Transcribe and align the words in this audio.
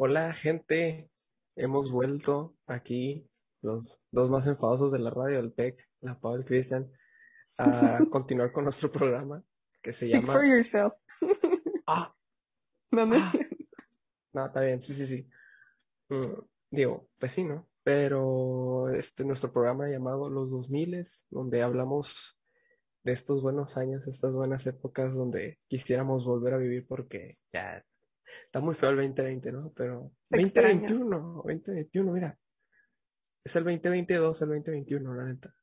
Hola 0.00 0.32
gente, 0.32 1.10
hemos 1.56 1.90
vuelto 1.90 2.54
aquí, 2.68 3.28
los 3.62 4.00
dos 4.12 4.30
más 4.30 4.46
enfadosos 4.46 4.92
de 4.92 5.00
la 5.00 5.10
radio, 5.10 5.40
el 5.40 5.52
Tech, 5.52 5.76
la 5.98 6.20
Pau 6.20 6.36
y 6.36 6.38
el 6.38 6.44
Cristian, 6.44 6.88
a 7.56 7.66
continuar 8.12 8.52
con 8.52 8.62
nuestro 8.62 8.92
programa 8.92 9.42
que 9.82 9.92
se 9.92 10.06
Speak 10.06 10.24
llama... 10.24 10.32
for 10.32 10.44
yourself. 10.44 10.94
Ah, 11.88 12.14
No, 12.92 13.06
no 13.06 13.16
ah, 13.16 13.32
no, 14.34 14.46
está 14.46 14.60
bien, 14.60 14.80
sí, 14.80 14.94
sí, 14.94 15.04
sí. 15.04 15.28
Mm, 16.10 16.42
digo, 16.70 17.08
pues 17.18 17.32
sí, 17.32 17.42
¿no? 17.42 17.68
Pero 17.82 18.90
este 18.90 19.24
nuestro 19.24 19.52
programa 19.52 19.88
llamado 19.88 20.30
Los 20.30 20.48
2000, 20.48 21.04
donde 21.28 21.62
hablamos 21.62 22.38
de 23.02 23.10
estos 23.10 23.42
buenos 23.42 23.76
años, 23.76 24.06
estas 24.06 24.36
buenas 24.36 24.64
épocas 24.68 25.16
donde 25.16 25.58
quisiéramos 25.66 26.24
volver 26.24 26.54
a 26.54 26.58
vivir 26.58 26.86
porque 26.86 27.36
ya 27.52 27.84
está 28.44 28.60
muy 28.60 28.74
feo 28.74 28.90
el 28.90 28.96
2020, 28.96 29.52
¿no? 29.52 29.72
Pero 29.74 30.12
Se 30.30 30.40
extraña. 30.40 30.88
2021, 30.88 31.42
2021, 31.44 32.12
mira, 32.12 32.38
es 33.42 33.56
el 33.56 33.64
2022, 33.64 34.42
el 34.42 34.48
2021, 34.48 35.14
la 35.14 35.24
neta. 35.24 35.54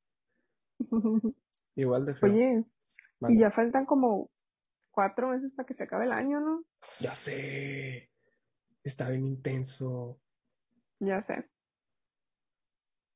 Igual 1.75 2.05
de 2.05 2.15
feo. 2.15 2.29
Oye, 2.29 2.65
y 3.29 3.39
ya 3.39 3.51
faltan 3.51 3.85
como 3.85 4.31
cuatro 4.91 5.29
meses 5.29 5.53
para 5.53 5.65
que 5.65 5.73
se 5.73 5.83
acabe 5.83 6.05
el 6.05 6.13
año, 6.13 6.39
¿no? 6.39 6.65
Ya 7.01 7.13
sé, 7.15 8.09
está 8.83 9.09
bien 9.09 9.25
intenso. 9.25 10.19
Ya 10.99 11.21
sé. 11.21 11.49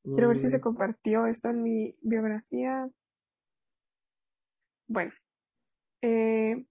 Quiero 0.04 0.30
ver 0.30 0.40
si 0.40 0.50
se 0.50 0.62
compartió 0.62 1.26
esto 1.26 1.50
en 1.50 1.62
mi 1.62 1.94
biografía. 2.02 2.90
Bueno, 4.88 5.12
eh, 6.02 6.66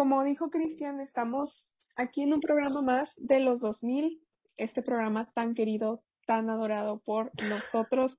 como 0.00 0.24
dijo 0.24 0.48
Cristian, 0.48 0.98
estamos 0.98 1.70
aquí 1.94 2.22
en 2.22 2.32
un 2.32 2.40
programa 2.40 2.80
más 2.80 3.16
de 3.18 3.38
los 3.38 3.60
2000, 3.60 4.26
este 4.56 4.80
programa 4.80 5.30
tan 5.30 5.54
querido, 5.54 6.02
tan 6.24 6.48
adorado 6.48 7.00
por 7.00 7.30
nosotros, 7.50 8.18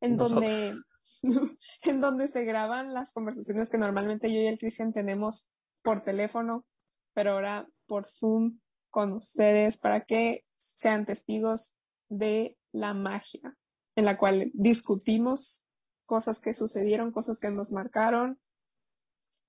en 0.00 0.14
nosotros. 0.14 0.40
donde, 0.40 0.76
en 1.82 2.00
donde 2.00 2.28
se 2.28 2.44
graban 2.44 2.94
las 2.94 3.12
conversaciones 3.12 3.70
que 3.70 3.76
normalmente 3.76 4.32
yo 4.32 4.40
y 4.40 4.46
el 4.46 4.56
Cristian 4.56 4.92
tenemos 4.92 5.48
por 5.82 6.00
teléfono, 6.00 6.64
pero 7.12 7.32
ahora 7.32 7.66
por 7.88 8.08
Zoom 8.08 8.60
con 8.88 9.12
ustedes 9.12 9.78
para 9.78 10.04
que 10.04 10.44
sean 10.54 11.06
testigos 11.06 11.74
de 12.08 12.56
la 12.70 12.94
magia, 12.94 13.58
en 13.96 14.04
la 14.04 14.16
cual 14.16 14.52
discutimos 14.54 15.66
cosas 16.04 16.38
que 16.38 16.54
sucedieron, 16.54 17.10
cosas 17.10 17.40
que 17.40 17.50
nos 17.50 17.72
marcaron. 17.72 18.38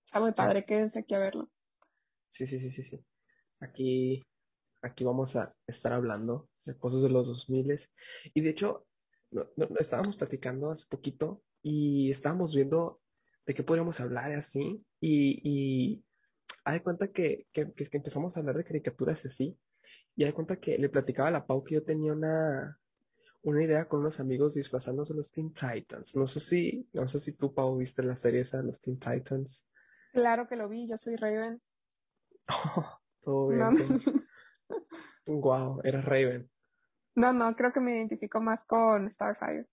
Está 0.08 0.20
muy 0.20 0.32
padre, 0.32 0.66
quédense 0.66 1.02
aquí 1.02 1.14
a 1.14 1.20
verlo. 1.20 1.52
Sí, 2.30 2.46
sí, 2.46 2.60
sí, 2.60 2.70
sí, 2.70 2.84
sí. 2.84 3.06
Aquí, 3.60 4.24
aquí 4.82 5.04
vamos 5.04 5.36
a 5.36 5.54
estar 5.66 5.94
hablando 5.94 6.50
de 6.66 6.78
cosas 6.78 7.02
de 7.02 7.10
los 7.10 7.28
2000 7.28 7.76
y 8.34 8.42
de 8.42 8.50
hecho 8.50 8.86
no- 9.32 9.48
estábamos 9.80 10.18
platicando 10.18 10.70
hace 10.72 10.86
poquito 10.88 11.44
y 11.62 12.12
estábamos 12.12 12.54
viendo 12.56 13.02
de 13.46 13.54
qué 13.54 13.64
podríamos 13.64 14.00
hablar 14.00 14.32
así 14.34 14.86
y, 15.00 15.40
y 15.44 16.06
haz 16.66 16.74
de 16.76 16.84
cuenta 16.84 17.08
que, 17.12 17.48
que, 17.52 17.72
que- 17.74 17.90
empezamos 17.94 18.36
a 18.36 18.42
hablar 18.42 18.58
de 18.58 18.64
caricaturas 18.66 19.26
así 19.26 19.58
y 20.16 20.24
haz 20.24 20.30
de 20.30 20.34
cuenta 20.34 20.60
que 20.60 20.78
le 20.78 20.90
platicaba 20.90 21.30
a 21.30 21.32
la 21.32 21.46
Pau 21.48 21.64
que 21.64 21.76
yo 21.76 21.84
tenía 21.84 22.14
una, 22.14 22.80
una 23.44 23.64
idea 23.64 23.88
con 23.88 24.02
unos 24.02 24.20
amigos 24.20 24.56
disfrazándose 24.56 25.14
los 25.14 25.32
Teen 25.32 25.54
Titans. 25.54 26.16
No 26.16 26.28
sé 26.28 26.40
si, 26.40 26.90
no 26.94 27.08
sé 27.08 27.20
si 27.20 27.36
tú, 27.38 27.54
Pau, 27.54 27.78
viste 27.78 28.04
la 28.04 28.16
serie 28.16 28.42
esa 28.42 28.58
de 28.58 28.64
los 28.64 28.82
Teen 28.82 29.00
Titans. 29.00 29.66
Claro 30.12 30.48
que 30.48 30.56
lo 30.56 30.68
vi, 30.68 30.88
yo 30.90 30.98
soy 30.98 31.16
Raven. 31.16 31.62
Todo 33.22 33.50
No, 33.50 33.72
bien, 33.72 33.76
todo. 33.76 34.00
Wow, 35.28 35.80
eres 35.84 36.04
Raven. 36.06 36.50
no, 37.16 37.34
no, 37.34 37.54
creo 37.54 37.74
que 37.74 37.82
me 37.82 37.98
identifico 37.98 38.40
más 38.40 38.64
con 38.64 39.10
Starfire. 39.10 39.68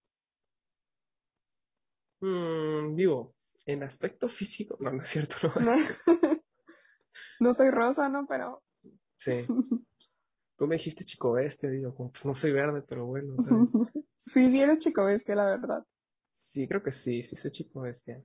Mm, 2.21 2.97
digo, 2.97 3.35
en 3.67 3.83
aspecto 3.83 4.29
físico, 4.29 4.77
no, 4.81 4.91
no 4.93 5.03
es 5.03 5.09
cierto, 5.09 5.37
no. 5.49 5.55
No, 5.59 5.73
no 7.41 7.55
soy 7.55 7.71
rosa, 7.71 8.09
¿no? 8.09 8.27
Pero 8.27 8.63
Sí, 9.17 9.33
tú 10.57 10.67
me 10.67 10.77
dijiste 10.77 11.05
chico 11.05 11.33
bestia, 11.33 11.71
digo, 11.71 11.95
pues 11.95 12.25
no 12.25 12.35
soy 12.35 12.53
verde, 12.53 12.83
pero 12.83 13.07
bueno, 13.07 13.39
¿sabes? 13.39 13.71
sí, 14.15 14.51
sí 14.51 14.61
eres 14.61 14.79
chico 14.79 15.05
bestia, 15.05 15.35
la 15.37 15.47
verdad. 15.47 15.85
Sí, 16.33 16.69
creo 16.69 16.83
que 16.83 16.93
sí, 16.93 17.23
sí 17.23 17.35
soy 17.35 17.51
chico 17.51 17.81
bestia. 17.81 18.23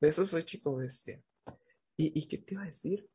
De 0.00 0.08
eso 0.08 0.26
soy 0.26 0.44
chico 0.44 0.76
bestia. 0.76 1.22
¿Y, 1.96 2.18
y 2.20 2.28
qué 2.28 2.38
te 2.38 2.54
iba 2.54 2.62
a 2.64 2.66
decir? 2.66 3.08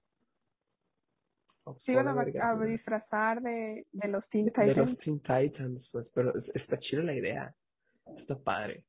Se 1.78 1.94
iban 1.94 2.08
a, 2.08 2.66
disfrazar 2.66 3.42
de, 3.42 3.86
de 3.92 4.08
los 4.08 4.30
Teen 4.30 4.46
De, 4.46 4.52
de 4.52 4.68
los 4.76 4.96
Titans. 4.96 4.98
Teen 4.98 5.20
Titans, 5.20 5.90
pues, 5.92 6.09
pero 6.09 6.34
es- 6.34 6.52
está 6.56 6.78
chida 6.78 7.02
la 7.03 7.16
idea, 7.16 7.56
está 8.16 8.38
padre. 8.38 8.86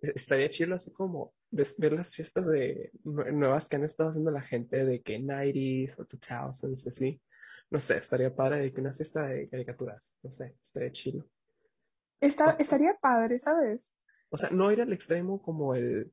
E- 0.00 0.12
Estaría 0.14 0.48
chido 0.48 0.74
así 0.74 0.90
como 0.92 1.34
ver 1.50 1.92
las 1.92 2.14
fiestas 2.14 2.46
de 2.46 2.90
nue- 3.04 3.32
nuevas 3.32 3.68
que 3.68 3.76
han 3.76 3.84
estado 3.84 4.10
haciendo 4.10 4.30
la 4.30 4.40
gente 4.42 4.84
de 4.84 5.02
que 5.02 5.18
90s 5.18 5.98
o 5.98 6.06
2000s, 6.06 6.86
así. 6.88 7.20
No 7.70 7.80
sé, 7.80 7.98
estaría 7.98 8.34
padre 8.34 8.60
de 8.60 8.72
que 8.72 8.80
una 8.80 8.94
fiesta 8.94 9.26
de 9.26 9.48
caricaturas, 9.48 10.16
no 10.22 10.30
sé, 10.30 10.56
estaría 10.62 10.90
chido. 10.92 11.26
Está, 12.20 12.54
O, 12.54 12.56
estaría 12.58 12.94
padre, 13.00 13.38
¿sabes? 13.38 13.92
o 14.30 14.36
sea, 14.38 14.50
no 14.50 14.70
ir 14.72 14.80
al 14.80 14.92
extremo 14.92 15.40
como 15.42 15.74
el, 15.74 16.10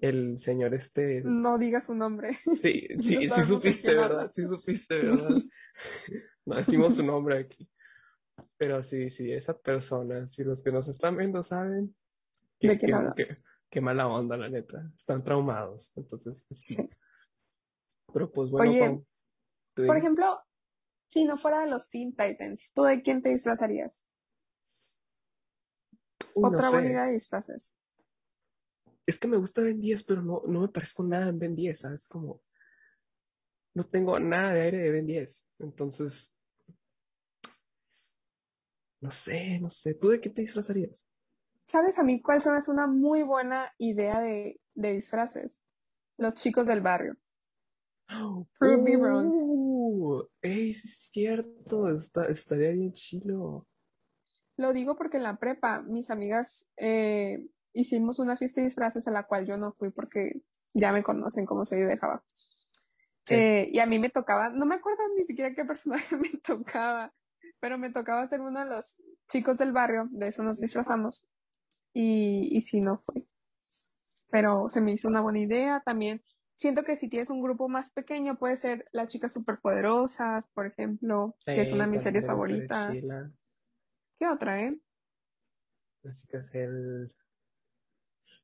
el 0.00 0.38
señor 0.38 0.74
este. 0.74 1.22
No 1.24 1.58
digas 1.58 1.86
su 1.86 1.94
nombre. 1.94 2.32
Sí, 2.34 2.88
No 2.96 3.02
sí, 3.02 3.16
sí 3.20 3.28
de 3.28 3.42
supiste, 3.42 3.94
¿verdad? 3.94 4.30
Sí 4.32 4.46
supiste, 4.46 4.94
¿verdad? 4.94 5.28
No 6.46 6.56
decimos 6.56 6.96
su 6.96 7.02
nombre 7.02 7.38
aquí. 7.38 7.70
Pero 8.56 8.82
sí, 8.82 9.10
sí, 9.10 9.30
esa 9.32 9.56
persona, 9.56 10.26
si 10.26 10.42
los 10.42 10.62
que 10.62 10.72
nos 10.72 10.88
están 10.88 11.16
viendo 11.16 11.42
saben, 11.42 11.94
¿De 12.60 12.68
qué, 12.68 12.78
quién 12.78 12.90
qué, 12.90 12.96
hablamos? 12.96 13.44
qué 13.70 13.80
mala 13.80 14.08
onda, 14.08 14.36
la 14.36 14.48
neta. 14.48 14.90
Están 14.96 15.22
traumados. 15.22 15.92
Entonces, 15.94 16.44
pues, 16.48 16.60
sí. 16.60 16.74
Sí. 16.74 16.88
Pero 18.12 18.30
pues 18.30 18.50
bueno, 18.50 18.70
Oye, 18.70 18.80
Pau, 18.80 19.06
por 19.86 19.96
ejemplo, 19.96 20.40
si 21.08 21.24
no 21.24 21.36
fuera 21.36 21.60
de 21.60 21.70
los 21.70 21.90
Teen 21.90 22.14
Titans, 22.14 22.72
¿tú 22.74 22.82
de 22.84 23.00
quién 23.00 23.22
te 23.22 23.30
disfrazarías? 23.30 24.04
Uy, 26.34 26.42
no 26.42 26.48
Otra 26.48 26.70
buena 26.70 26.88
idea 26.88 27.04
de 27.04 27.12
disfraces. 27.12 27.74
Es 29.06 29.18
que 29.18 29.28
me 29.28 29.36
gusta 29.36 29.62
Ben 29.62 29.80
10, 29.80 30.02
pero 30.04 30.22
no, 30.22 30.42
no 30.46 30.60
me 30.60 30.68
parezco 30.68 31.02
nada 31.02 31.28
en 31.28 31.38
Ben 31.38 31.56
10, 31.56 31.78
¿sabes? 31.78 32.06
Como 32.06 32.42
no 33.74 33.84
tengo 33.84 34.18
nada 34.18 34.52
de 34.52 34.62
aire 34.62 34.78
de 34.78 34.90
Ben 34.90 35.06
10. 35.06 35.46
Entonces, 35.58 36.36
no 39.00 39.10
sé, 39.10 39.58
no 39.60 39.70
sé. 39.70 39.94
¿Tú 39.94 40.08
de 40.08 40.20
qué 40.20 40.30
te 40.30 40.42
disfrazarías? 40.42 41.06
¿Sabes 41.64 41.98
a 41.98 42.02
mí 42.02 42.20
cuál 42.20 42.38
hace 42.38 42.70
una 42.70 42.86
muy 42.86 43.22
buena 43.22 43.72
idea 43.78 44.20
de, 44.20 44.60
de 44.74 44.92
disfraces? 44.92 45.62
Los 46.16 46.34
chicos 46.34 46.66
del 46.66 46.80
barrio. 46.80 47.16
Prove 48.58 48.82
me 48.82 48.96
wrong. 48.96 49.30
¡Uh! 49.32 50.28
¡Ey, 50.42 50.74
sí 50.74 50.88
es 50.88 51.10
cierto! 51.12 51.88
Está, 51.88 52.26
estaría 52.26 52.70
bien 52.70 52.92
chilo. 52.92 53.66
Lo 54.56 54.72
digo 54.72 54.96
porque 54.96 55.18
en 55.18 55.22
la 55.22 55.38
prepa 55.38 55.82
mis 55.82 56.10
amigas 56.10 56.68
eh, 56.76 57.46
hicimos 57.72 58.18
una 58.18 58.36
fiesta 58.36 58.60
de 58.60 58.66
disfraces 58.66 59.06
a 59.08 59.10
la 59.10 59.24
cual 59.24 59.46
yo 59.46 59.56
no 59.56 59.72
fui 59.72 59.90
porque 59.90 60.42
ya 60.74 60.92
me 60.92 61.02
conocen 61.02 61.46
como 61.46 61.64
soy 61.64 61.80
de 61.80 61.96
Java. 61.96 62.22
Sí. 62.26 63.34
Eh, 63.34 63.68
y 63.72 63.78
a 63.78 63.86
mí 63.86 63.98
me 63.98 64.08
tocaba, 64.10 64.50
no 64.50 64.66
me 64.66 64.76
acuerdo 64.76 65.02
ni 65.16 65.24
siquiera 65.24 65.54
qué 65.54 65.64
personaje 65.64 66.16
me 66.16 66.30
tocaba, 66.42 67.12
pero 67.60 67.78
me 67.78 67.90
tocaba 67.90 68.26
ser 68.26 68.40
uno 68.40 68.60
de 68.60 68.66
los 68.66 68.96
chicos 69.28 69.58
del 69.58 69.72
barrio, 69.72 70.08
de 70.10 70.28
eso 70.28 70.42
nos 70.42 70.60
disfrazamos. 70.60 71.26
Y, 71.92 72.48
y 72.56 72.60
sí, 72.60 72.80
no 72.80 72.98
fue. 72.98 73.26
Pero 74.30 74.68
se 74.70 74.80
me 74.80 74.92
hizo 74.92 75.08
una 75.08 75.20
buena 75.20 75.40
idea. 75.40 75.82
También 75.84 76.22
siento 76.54 76.84
que 76.84 76.96
si 76.96 77.08
tienes 77.08 77.30
un 77.30 77.42
grupo 77.42 77.68
más 77.68 77.90
pequeño, 77.90 78.38
puede 78.38 78.56
ser 78.56 78.84
las 78.92 79.08
chicas 79.08 79.32
superpoderosas, 79.32 80.48
por 80.48 80.66
ejemplo, 80.66 81.36
que 81.44 81.62
es 81.62 81.72
una 81.72 81.86
de 81.86 81.90
mis 81.90 82.02
series 82.02 82.26
favoritas. 82.26 82.96
¿Qué 84.18 84.28
otra, 84.28 84.62
eh? 84.62 84.70
Que 86.02 86.36
hacer 86.36 86.68
el- 86.70 87.12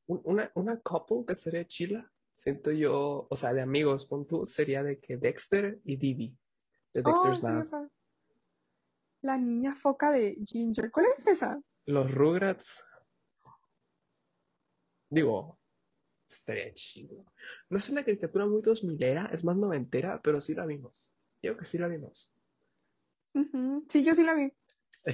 una, 0.06 0.50
una 0.54 0.80
couple 0.80 1.24
que 1.26 1.34
sería 1.34 1.64
chila. 1.66 2.10
Siento 2.34 2.70
yo, 2.70 3.26
o 3.30 3.36
sea, 3.36 3.52
de 3.54 3.62
amigos, 3.62 4.04
pon 4.06 4.26
tú, 4.26 4.46
sería 4.46 4.82
de 4.82 5.00
que 5.00 5.16
Dexter 5.16 5.80
y 5.84 5.96
Didi, 5.96 6.36
de 6.92 7.02
Oh, 7.04 7.08
Dexter's 7.10 7.38
sí, 7.38 7.46
Lab. 7.46 7.90
la 9.22 9.38
niña 9.38 9.74
foca 9.74 10.10
de 10.10 10.36
Ginger. 10.46 10.90
¿Cuál 10.90 11.06
es 11.16 11.26
esa? 11.26 11.58
Los 11.86 12.10
Rugrats, 12.10 12.84
digo, 15.08 15.58
estaría 16.28 16.72
chido. 16.74 17.22
No 17.70 17.78
es 17.78 17.88
una 17.88 18.04
caricatura 18.04 18.44
muy 18.46 18.60
dos 18.60 18.84
milera, 18.84 19.30
es 19.32 19.42
más 19.44 19.56
noventera, 19.56 20.20
pero 20.22 20.40
sí 20.40 20.54
la 20.54 20.66
vimos. 20.66 21.12
Yo 21.42 21.56
que 21.56 21.64
sí 21.64 21.78
la 21.78 21.88
vimos. 21.88 22.30
Sí, 23.88 24.04
yo 24.04 24.14
sí 24.14 24.24
la 24.24 24.34
vi. 24.34 24.52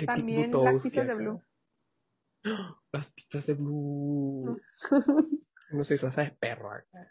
También 0.06 0.50
las 0.50 0.82
pistas 0.82 1.06
de. 1.06 1.14
Blue. 1.14 1.42
Las 2.92 3.10
pistas 3.10 3.46
de 3.46 3.54
Blue. 3.54 4.56
Uno 5.70 5.84
se 5.84 5.94
disfraza 5.94 6.22
de 6.22 6.30
perro 6.32 6.70
acá. 6.70 7.08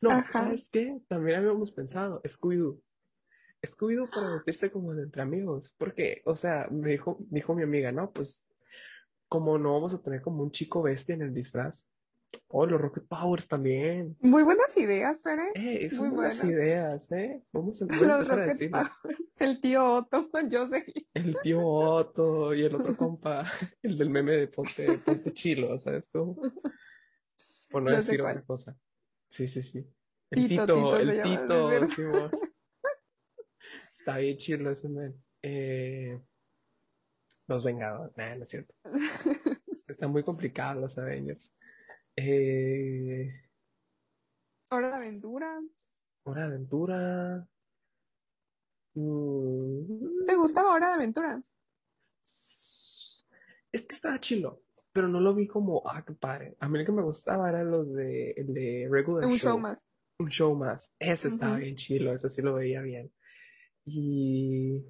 No, 0.00 0.10
Ajá. 0.10 0.32
¿sabes 0.32 0.68
qué? 0.70 0.90
También 1.08 1.38
habíamos 1.38 1.72
pensado, 1.72 2.22
Scooby-Doo. 2.22 2.80
Scooby-Doo 3.66 4.10
para 4.10 4.30
vestirse 4.30 4.70
como 4.70 4.94
de 4.94 5.04
entre 5.04 5.22
amigos. 5.22 5.74
Porque, 5.78 6.22
o 6.24 6.36
sea, 6.36 6.68
me 6.70 6.90
dijo, 6.90 7.18
dijo 7.30 7.54
mi 7.54 7.62
amiga, 7.62 7.92
no, 7.92 8.12
pues, 8.12 8.46
como 9.28 9.58
no 9.58 9.72
vamos 9.74 9.94
a 9.94 10.02
tener 10.02 10.22
como 10.22 10.42
un 10.42 10.50
chico 10.50 10.82
bestia 10.82 11.14
en 11.14 11.22
el 11.22 11.34
disfraz. 11.34 11.88
Oh, 12.48 12.66
los 12.66 12.80
Rocket 12.80 13.06
Powers 13.06 13.48
también. 13.48 14.16
Muy 14.20 14.42
buenas 14.42 14.76
ideas, 14.76 15.22
Fere. 15.22 15.50
Eh, 15.54 15.88
son 15.90 16.08
Muy 16.08 16.16
buenas 16.16 16.42
buenas. 16.42 16.58
ideas, 16.58 17.12
¿eh? 17.12 17.42
Vamos 17.52 17.80
a, 17.80 17.84
empezar 17.84 18.40
a. 18.40 18.70
Power. 18.70 19.16
El 19.38 19.60
tío 19.60 19.84
Otto, 19.84 20.28
yo 20.50 20.66
sé. 20.66 20.84
El 21.14 21.36
tío 21.42 21.64
Otto 21.64 22.54
y 22.54 22.62
el 22.62 22.74
otro 22.74 22.96
compa, 22.96 23.44
el 23.82 23.98
del 23.98 24.10
meme 24.10 24.32
de 24.32 24.48
ponte, 24.48 24.98
ponte 25.04 25.32
chilo, 25.32 25.78
¿sabes 25.78 26.08
cómo? 26.08 26.36
Por 27.70 27.82
no 27.82 27.90
decir 27.94 28.20
otra 28.22 28.42
cosa. 28.42 28.76
Sí, 29.28 29.46
sí, 29.46 29.62
sí. 29.62 29.86
El 30.30 30.48
Tito, 30.48 30.66
Tito, 30.66 30.74
Tito 30.76 30.96
se 30.96 31.02
el 31.02 31.16
llama, 31.16 31.86
sí, 31.86 32.02
es 32.02 32.12
Tito. 32.12 32.30
Está 33.90 34.18
bien 34.18 34.36
chilo 34.36 34.70
ese 34.70 34.88
man. 34.88 35.14
Eh, 35.42 36.20
los 37.46 37.64
Vengadores, 37.64 38.16
nah, 38.16 38.34
no 38.34 38.42
es 38.42 38.48
cierto. 38.48 38.74
Está 39.88 40.08
muy 40.08 40.22
complicado 40.22 40.80
los 40.80 40.98
Avengers. 40.98 41.52
Eh, 42.16 43.30
Hora 44.70 44.88
de 44.88 44.94
aventura. 44.94 45.60
Hora 46.24 46.42
de 46.42 46.46
Aventura. 46.48 47.48
Mm, 48.96 50.24
¿Te 50.26 50.34
gustaba 50.36 50.72
Hora 50.72 50.88
de 50.88 50.94
aventura? 50.94 51.42
Es 52.24 53.24
que 53.86 53.94
estaba 53.94 54.18
chilo, 54.18 54.62
pero 54.92 55.06
no 55.08 55.20
lo 55.20 55.34
vi 55.34 55.46
como, 55.46 55.82
ah, 55.86 56.02
qué 56.04 56.14
padre. 56.14 56.56
A 56.60 56.68
mí 56.68 56.78
el 56.78 56.86
que 56.86 56.92
me 56.92 57.02
gustaba 57.02 57.48
era 57.50 57.62
los 57.62 57.92
de, 57.94 58.30
el 58.32 58.54
de 58.54 58.88
Regular 58.90 59.26
Un 59.26 59.38
Show. 59.38 59.50
show 59.50 59.58
más. 59.58 59.86
Un 60.18 60.28
show 60.30 60.54
más. 60.56 60.92
Ese 60.98 61.28
estaba 61.28 61.56
bien 61.58 61.76
chilo, 61.76 62.12
eso 62.14 62.28
sí 62.28 62.40
lo 62.40 62.54
veía 62.54 62.80
bien. 62.80 63.12
Y 63.84 64.86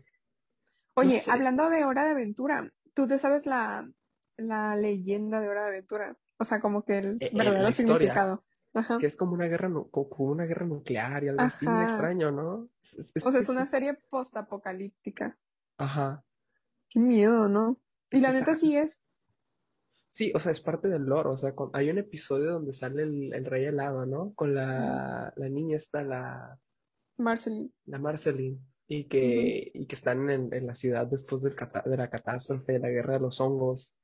Oye, 0.95 1.19
sé. 1.21 1.31
hablando 1.31 1.69
de 1.69 1.85
Hora 1.85 2.05
de 2.05 2.11
Aventura, 2.13 2.73
¿tú 2.95 3.09
te 3.09 3.19
sabes 3.19 3.45
la, 3.47 3.91
la 4.37 4.77
leyenda 4.77 5.41
de 5.41 5.49
Hora 5.49 5.63
de 5.63 5.69
Aventura? 5.69 6.17
O 6.39 6.45
sea, 6.45 6.61
como 6.61 6.85
que 6.85 6.99
el 6.99 7.17
Eh, 7.21 7.27
eh, 7.27 7.31
verdadero 7.35 7.69
historia. 7.69 7.95
significado. 7.95 8.45
Ajá. 8.77 8.99
que 8.99 9.07
es 9.07 9.17
como 9.17 9.33
una 9.33 9.47
guerra, 9.47 9.71
como 9.91 10.31
una 10.31 10.45
guerra 10.45 10.67
nuclear 10.67 11.25
y 11.25 11.29
algo 11.29 11.43
así 11.43 11.67
Ajá. 11.67 11.85
extraño, 11.85 12.31
¿no? 12.31 12.69
Es- 12.83 13.13
es- 13.15 13.27
O 13.27 13.31
sea, 13.31 13.41
es- 13.41 13.47
es 13.47 13.55
una 13.55 13.67
serie 13.67 13.95
postapocalíptica. 14.11 15.39
Ajá. 15.79 16.25
Qué 16.89 17.01
miedo, 17.01 17.49
¿no? 17.49 17.81
Y 18.11 18.21
la 18.21 18.33
neta 18.33 18.55
sí 18.55 18.77
es. 18.77 19.01
Sí, 20.09 20.33
o 20.35 20.41
sea, 20.41 20.53
es 20.53 20.61
parte 20.61 20.89
del 20.89 21.03
lore. 21.03 21.29
O 21.31 21.37
sea, 21.37 21.55
con- 21.55 21.71
hay 21.75 21.91
un 21.91 21.99
episodio 21.99 22.53
donde 22.53 22.73
sale 22.73 23.03
el, 23.03 23.35
el 23.35 23.45
rey 23.45 23.65
helado, 23.67 24.07
¿no? 24.07 24.33
Con 24.35 24.55
la, 24.55 25.33
la 25.37 25.49
niña 25.49 25.77
esta, 25.77 26.03
la, 26.05 26.59
Marceline. 27.19 27.73
la 27.85 27.99
Marceline, 27.99 28.59
y 28.87 29.05
que, 29.05 29.71
y 29.75 29.87
que 29.87 29.95
están 29.95 30.31
en, 30.31 30.55
en 30.55 30.67
la 30.67 30.75
ciudad 30.75 31.07
después 31.07 31.43
del 31.43 31.55
de 31.57 31.97
la 31.97 32.09
catástrofe, 32.09 32.75
de 32.75 32.79
la 32.79 32.89
guerra 32.89 33.15
de 33.15 33.21
los 33.21 33.41
hongos, 33.41 33.97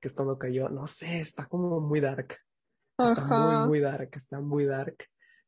que 0.00 0.08
es 0.08 0.14
cuando 0.14 0.38
cayó. 0.38 0.68
No 0.70 0.86
sé, 0.86 1.20
está 1.20 1.46
como 1.46 1.80
muy 1.80 2.00
dark. 2.00 2.36
Está 3.04 3.60
muy, 3.60 3.68
muy 3.68 3.80
dark, 3.80 4.10
está 4.14 4.40
muy 4.40 4.64
dark. 4.64 4.96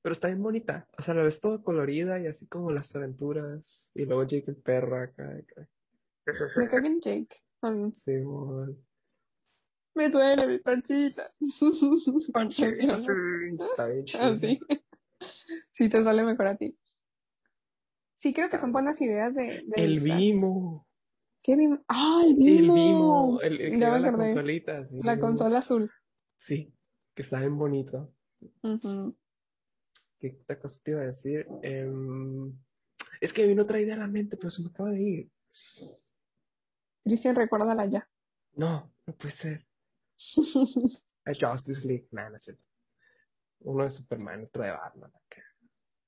Pero 0.03 0.13
está 0.13 0.29
bien 0.29 0.43
bonita. 0.43 0.89
O 0.99 1.03
sea, 1.03 1.15
la 1.15 1.23
ves 1.23 1.39
toda 1.41 1.63
colorida 1.63 2.19
y 2.19 2.27
así 2.27 2.47
como 2.49 2.73
las 2.73 2.95
aventuras. 2.97 3.93
Y 3.95 4.05
luego 4.05 4.25
Jake 4.25 4.51
el 4.51 4.57
perro 4.57 5.01
acá. 5.01 5.29
acá. 5.31 5.69
Me 6.57 6.67
cae 6.69 6.81
bien 6.81 7.01
Jake. 7.01 7.37
Sí, 7.95 8.17
mon. 8.19 8.77
Me 9.95 10.09
duele 10.09 10.47
mi 10.47 10.59
pancita. 10.59 11.33
Pancita. 12.33 12.99
Está 13.61 13.87
bien 13.87 14.05
chido. 14.05 14.23
Así. 14.25 14.61
Sí, 15.71 15.89
te 15.89 16.03
sale 16.03 16.25
mejor 16.25 16.49
a 16.49 16.57
ti. 16.57 16.77
Sí, 18.17 18.33
creo 18.33 18.49
que 18.49 18.59
son 18.59 18.73
buenas 18.73 19.01
ideas 19.01 19.35
de, 19.35 19.63
de 19.67 19.85
El. 19.85 20.01
Vimo. 20.01 20.87
¿Qué 21.45 21.57
Vimo? 21.57 21.81
¡Ah, 21.89 22.23
el 22.25 22.31
El 22.33 22.63
Vimo! 22.63 22.75
Vimo. 22.75 23.41
El, 23.41 23.61
el 23.61 23.71
que 23.73 23.79
Ya 23.79 23.91
me 23.93 24.01
la 24.01 24.09
acordé. 24.09 24.27
consolita. 24.27 24.89
sí, 24.89 25.01
La 25.03 25.15
Vimo. 25.15 25.27
consola 25.27 25.59
azul. 25.59 25.91
Sí, 26.37 26.73
que 27.15 27.23
está 27.23 27.41
bien 27.41 27.57
bonito. 27.57 28.13
¿Qué 30.19 30.39
otra 30.41 30.59
cosa 30.59 30.81
te 30.83 30.93
iba 30.93 31.01
a 31.01 31.07
decir? 31.07 31.47
Em, 31.63 32.53
es 33.21 33.33
que 33.33 33.43
me 33.43 33.49
vino 33.49 33.63
otra 33.63 33.81
idea 33.81 33.95
a 33.95 33.99
la 33.99 34.07
mente, 34.07 34.37
pero 34.37 34.51
se 34.51 34.63
me 34.63 34.69
acaba 34.69 34.91
de 34.91 35.03
ir. 35.03 35.31
Cristian, 37.05 37.37
recuérdala 37.37 37.87
ya. 37.87 38.09
No, 38.55 38.93
no 39.07 39.15
puede 39.15 39.33
ser. 39.33 39.67
A 41.25 41.33
Justice 41.35 41.87
League. 41.87 42.09
Nah, 42.11 42.29
no 42.29 42.37
es 42.37 42.45
cierto. 42.45 42.63
Uno 43.61 43.85
de 43.85 43.91
Superman, 43.91 44.45
otro 44.45 44.65
de 44.65 44.71
Batman. 44.71 45.13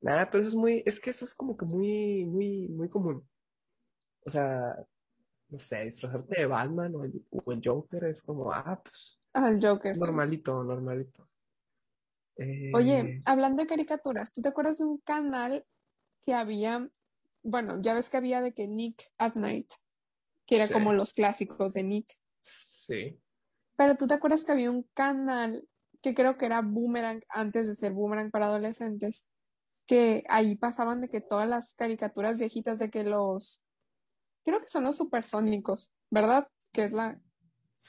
Nah, 0.00 0.26
pero 0.26 0.42
eso 0.42 0.50
es 0.50 0.54
muy, 0.54 0.82
es 0.84 1.00
que 1.00 1.10
eso 1.10 1.24
es 1.24 1.34
como 1.34 1.56
que 1.56 1.64
muy, 1.64 2.24
muy, 2.26 2.68
muy 2.68 2.88
común. 2.88 3.26
O 4.26 4.30
sea, 4.30 4.76
no 5.48 5.58
sé, 5.58 5.84
disfrazarte 5.84 6.40
de 6.40 6.46
Batman 6.46 6.94
o 6.94 7.04
el, 7.04 7.24
o 7.30 7.52
el 7.52 7.60
Joker 7.64 8.04
es 8.04 8.20
como, 8.22 8.52
ah, 8.52 8.80
pues, 8.82 9.20
Ah, 9.34 9.48
el 9.50 9.60
Joker. 9.64 9.94
sí. 9.94 10.00
normalito, 10.00 10.62
normalito. 10.64 11.28
Oye, 12.74 12.98
Eh, 13.00 13.22
hablando 13.26 13.62
de 13.62 13.68
caricaturas, 13.68 14.32
¿tú 14.32 14.42
te 14.42 14.48
acuerdas 14.48 14.78
de 14.78 14.84
un 14.84 14.98
canal 14.98 15.66
que 16.22 16.34
había, 16.34 16.88
bueno, 17.42 17.80
ya 17.82 17.94
ves 17.94 18.10
que 18.10 18.16
había 18.16 18.40
de 18.40 18.52
que 18.52 18.66
Nick 18.66 19.02
at 19.18 19.34
Night, 19.36 19.70
que 20.46 20.56
era 20.56 20.66
Sí. 20.66 20.72
como 20.72 20.92
los 20.92 21.12
clásicos 21.14 21.74
de 21.74 21.84
Nick, 21.84 22.08
sí. 22.40 23.20
pero 23.76 23.96
tú 23.96 24.06
te 24.06 24.14
acuerdas 24.14 24.44
que 24.44 24.52
había 24.52 24.70
un 24.70 24.84
canal 24.94 25.68
que 26.02 26.14
creo 26.14 26.36
que 26.38 26.46
era 26.46 26.60
Boomerang 26.62 27.22
antes 27.28 27.66
de 27.66 27.74
ser 27.74 27.92
Boomerang 27.92 28.30
para 28.30 28.46
adolescentes, 28.46 29.26
que 29.86 30.22
ahí 30.28 30.56
pasaban 30.56 31.00
de 31.00 31.08
que 31.08 31.20
todas 31.20 31.48
las 31.48 31.74
caricaturas 31.74 32.38
viejitas 32.38 32.78
de 32.78 32.90
que 32.90 33.04
los, 33.04 33.64
creo 34.44 34.60
que 34.60 34.68
son 34.68 34.84
los 34.84 34.96
supersónicos, 34.96 35.92
¿verdad? 36.10 36.46
Que 36.72 36.84
es 36.84 36.92
la, 36.92 37.14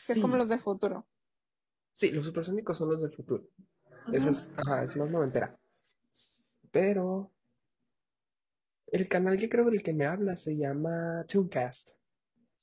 que 0.08 0.14
es 0.14 0.20
como 0.22 0.38
los 0.38 0.50
de 0.50 0.60
futuro. 0.60 1.08
Sí, 1.96 2.12
los 2.12 2.26
supersónicos 2.26 2.78
son 2.78 2.90
los 2.90 3.02
del 3.02 3.14
futuro. 3.14 3.48
Esa 4.12 4.30
es, 4.30 4.52
ajá, 4.58 4.84
es 4.84 4.98
más 4.98 5.10
noventera. 5.10 5.58
Pero 6.70 7.32
el 8.88 9.08
canal 9.08 9.38
que 9.40 9.48
creo 9.48 9.64
del 9.72 9.82
que 9.82 9.94
me 9.94 10.06
habla 10.06 10.36
se 10.36 10.58
llama 10.58 11.26
Tooncast. 11.26 11.92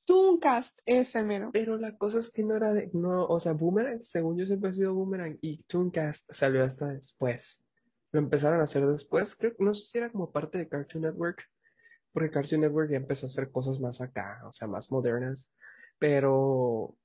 Tooncast, 0.07 0.81
ese 0.85 1.23
mero. 1.23 1.49
Pero 1.51 1.79
la 1.79 1.97
cosa 1.97 2.19
es 2.19 2.31
que 2.31 2.43
no 2.43 2.57
era 2.57 2.75
de, 2.75 2.91
no, 2.93 3.25
o 3.25 3.41
sea, 3.41 3.55
Boomerang, 3.55 4.03
según 4.03 4.37
yo 4.37 4.45
siempre 4.45 4.69
he 4.69 4.75
sido 4.75 4.93
Boomerang 4.93 5.39
y 5.41 5.63
Tooncast 5.63 6.31
salió 6.31 6.63
hasta 6.63 6.89
después. 6.89 7.65
Lo 8.11 8.21
empezaron 8.21 8.61
a 8.61 8.65
hacer 8.65 8.87
después, 8.87 9.35
creo, 9.35 9.55
no 9.61 9.73
sé 9.73 9.85
si 9.87 9.97
era 9.97 10.13
como 10.13 10.31
parte 10.31 10.59
de 10.59 10.69
Cartoon 10.69 11.05
Network, 11.05 11.43
porque 12.13 12.31
Cartoon 12.31 12.61
Network 12.61 12.91
ya 12.91 12.99
empezó 12.99 13.25
a 13.25 13.31
hacer 13.31 13.51
cosas 13.51 13.81
más 13.81 14.03
acá, 14.03 14.43
o 14.47 14.53
sea, 14.53 14.69
más 14.69 14.91
modernas, 14.91 15.51
pero, 15.99 16.99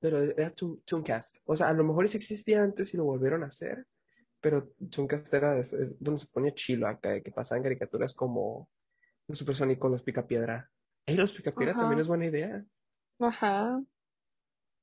pero 0.00 0.18
era 0.20 0.50
Toon- 0.50 0.82
Tooncast. 0.84 1.38
O 1.44 1.56
sea, 1.56 1.68
a 1.68 1.72
lo 1.72 1.84
mejor 1.84 2.08
sí 2.08 2.16
existía 2.16 2.62
antes 2.62 2.92
y 2.94 2.96
lo 2.96 3.04
volvieron 3.04 3.42
a 3.42 3.46
hacer, 3.48 3.86
pero 4.40 4.68
Tooncast 4.90 5.32
era 5.34 5.58
es 5.58 5.96
donde 5.98 6.20
se 6.20 6.26
ponía 6.28 6.54
chilo 6.54 6.86
acá, 6.88 7.20
que 7.20 7.32
pasaban 7.32 7.62
caricaturas 7.62 8.14
como 8.14 8.68
los 9.26 9.38
Supersónicos, 9.38 9.90
los 9.90 10.02
Picapiedra. 10.02 10.70
Ey, 11.06 11.16
los 11.16 11.32
Picapiedra 11.32 11.72
Ajá. 11.72 11.80
también 11.82 12.00
es 12.00 12.08
buena 12.08 12.26
idea. 12.26 12.64
Ajá. 13.18 13.82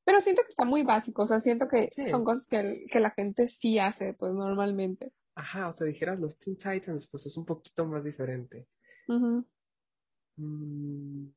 Pero 0.05 0.21
siento 0.21 0.43
que 0.43 0.49
está 0.49 0.65
muy 0.65 0.83
básico, 0.83 1.23
o 1.23 1.25
sea, 1.25 1.39
siento 1.39 1.67
que 1.67 1.87
Sí. 1.91 2.05
son 2.05 2.23
cosas 2.23 2.45
que, 2.47 2.85
que 2.91 2.99
la 2.99 3.11
gente 3.11 3.47
sí 3.47 3.79
hace, 3.79 4.13
pues 4.19 4.33
normalmente. 4.33 5.11
Ajá, 5.35 5.69
o 5.69 5.73
sea, 5.73 5.87
dijeras 5.87 6.19
los 6.19 6.37
Teen 6.37 6.57
Titans, 6.57 7.07
pues 7.07 7.25
es 7.25 7.35
un 7.37 7.45
poquito 7.45 7.85
más 7.85 8.03
diferente. 8.05 8.67
Mm, 10.37 11.27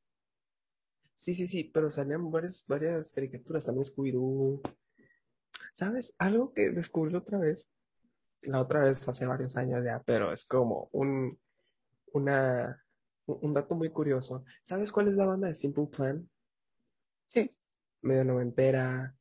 Sí, 1.18 1.34
sí, 1.34 1.48
sí, 1.48 1.64
pero 1.64 1.90
salían 1.90 2.30
varias, 2.30 2.64
varias 2.68 3.12
caricaturas, 3.12 3.66
también 3.66 3.82
Scooby-Doo. 3.82 4.60
¿Sabes? 5.72 6.14
Algo 6.16 6.52
que 6.52 6.70
descubrí 6.70 7.12
otra 7.16 7.38
vez, 7.38 7.72
la 8.42 8.60
otra 8.60 8.84
vez 8.84 9.06
hace 9.08 9.26
varios 9.26 9.56
años 9.56 9.84
ya, 9.84 10.00
pero 10.06 10.32
es 10.32 10.44
como 10.44 10.86
un, 10.92 11.36
una, 12.12 12.84
un 13.26 13.52
dato 13.52 13.74
muy 13.74 13.90
curioso. 13.90 14.44
¿Sabes 14.62 14.92
cuál 14.92 15.08
es 15.08 15.16
la 15.16 15.26
banda 15.26 15.48
de 15.48 15.54
Simple 15.54 15.88
Plan? 15.88 16.30
Sí. 17.26 17.50
Medio 18.00 18.24
noventera, 18.24 19.16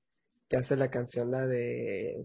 que 0.47 0.57
hace 0.57 0.75
la 0.75 0.91
canción, 0.91 1.31
la 1.31 1.47
de 1.47 2.23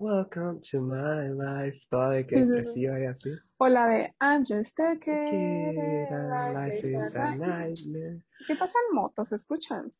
Welcome 0.00 0.60
to 0.70 0.80
my 0.80 1.28
life, 1.30 1.80
toda 1.90 2.10
de 2.10 2.26
que 2.26 2.36
depresiva 2.44 3.00
y 3.00 3.06
así. 3.06 3.30
O 3.58 3.68
la 3.68 3.86
de 3.88 4.14
I'm 4.20 4.44
just 4.46 4.78
a 4.80 4.96
kid, 4.96 6.08
life 6.54 6.78
is 6.86 7.14
a 7.16 7.34
nightmare. 7.36 8.22
¿Qué 8.46 8.54
pasa 8.56 8.78
en 8.88 8.94
motos? 8.94 9.28
¿Se 9.30 9.34
escuchan? 9.36 9.90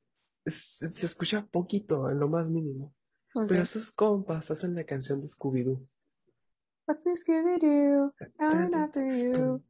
Es- 0.45 0.78
Se 0.78 1.07
escucha 1.07 1.45
poquito, 1.50 2.09
en 2.11 2.21
lo 2.21 2.28
más 2.28 2.49
mínimo. 2.49 2.95
Pero 3.49 3.62
esos 3.62 3.90
compas 3.90 4.50
hacen 4.50 4.75
la 4.75 4.85
canción 4.85 5.21
de 5.21 5.26
Scooby-Doo. 5.28 5.81
What's 6.87 7.05
this 7.05 7.25
Scooby-Doo? 7.25 8.12
I'm 8.40 8.73
after 8.75 9.05
you. 9.12 9.62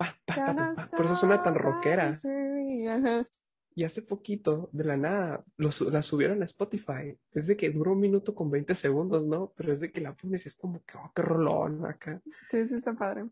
Por 0.96 1.04
eso 1.06 1.14
suena 1.16 1.42
tan 1.42 1.54
rockera. 1.54 2.10
Ajá. 2.10 3.22
Y 3.78 3.84
hace 3.84 4.02
poquito, 4.02 4.68
de 4.72 4.82
la 4.82 4.96
nada, 4.96 5.44
lo 5.56 5.70
la 5.92 6.02
subieron 6.02 6.42
a 6.42 6.46
Spotify. 6.46 7.16
Es 7.30 7.46
de 7.46 7.56
que 7.56 7.70
dura 7.70 7.92
un 7.92 8.00
minuto 8.00 8.34
con 8.34 8.50
20 8.50 8.74
segundos, 8.74 9.24
¿no? 9.24 9.52
Pero 9.56 9.72
es 9.72 9.78
de 9.78 9.92
que 9.92 10.00
la 10.00 10.16
pones 10.16 10.46
y 10.46 10.48
es 10.48 10.56
como 10.56 10.82
que, 10.84 10.98
oh, 10.98 11.12
qué 11.14 11.22
rolón 11.22 11.86
acá. 11.86 12.20
Sí, 12.50 12.66
sí, 12.66 12.74
está 12.74 12.94
padre. 12.94 13.28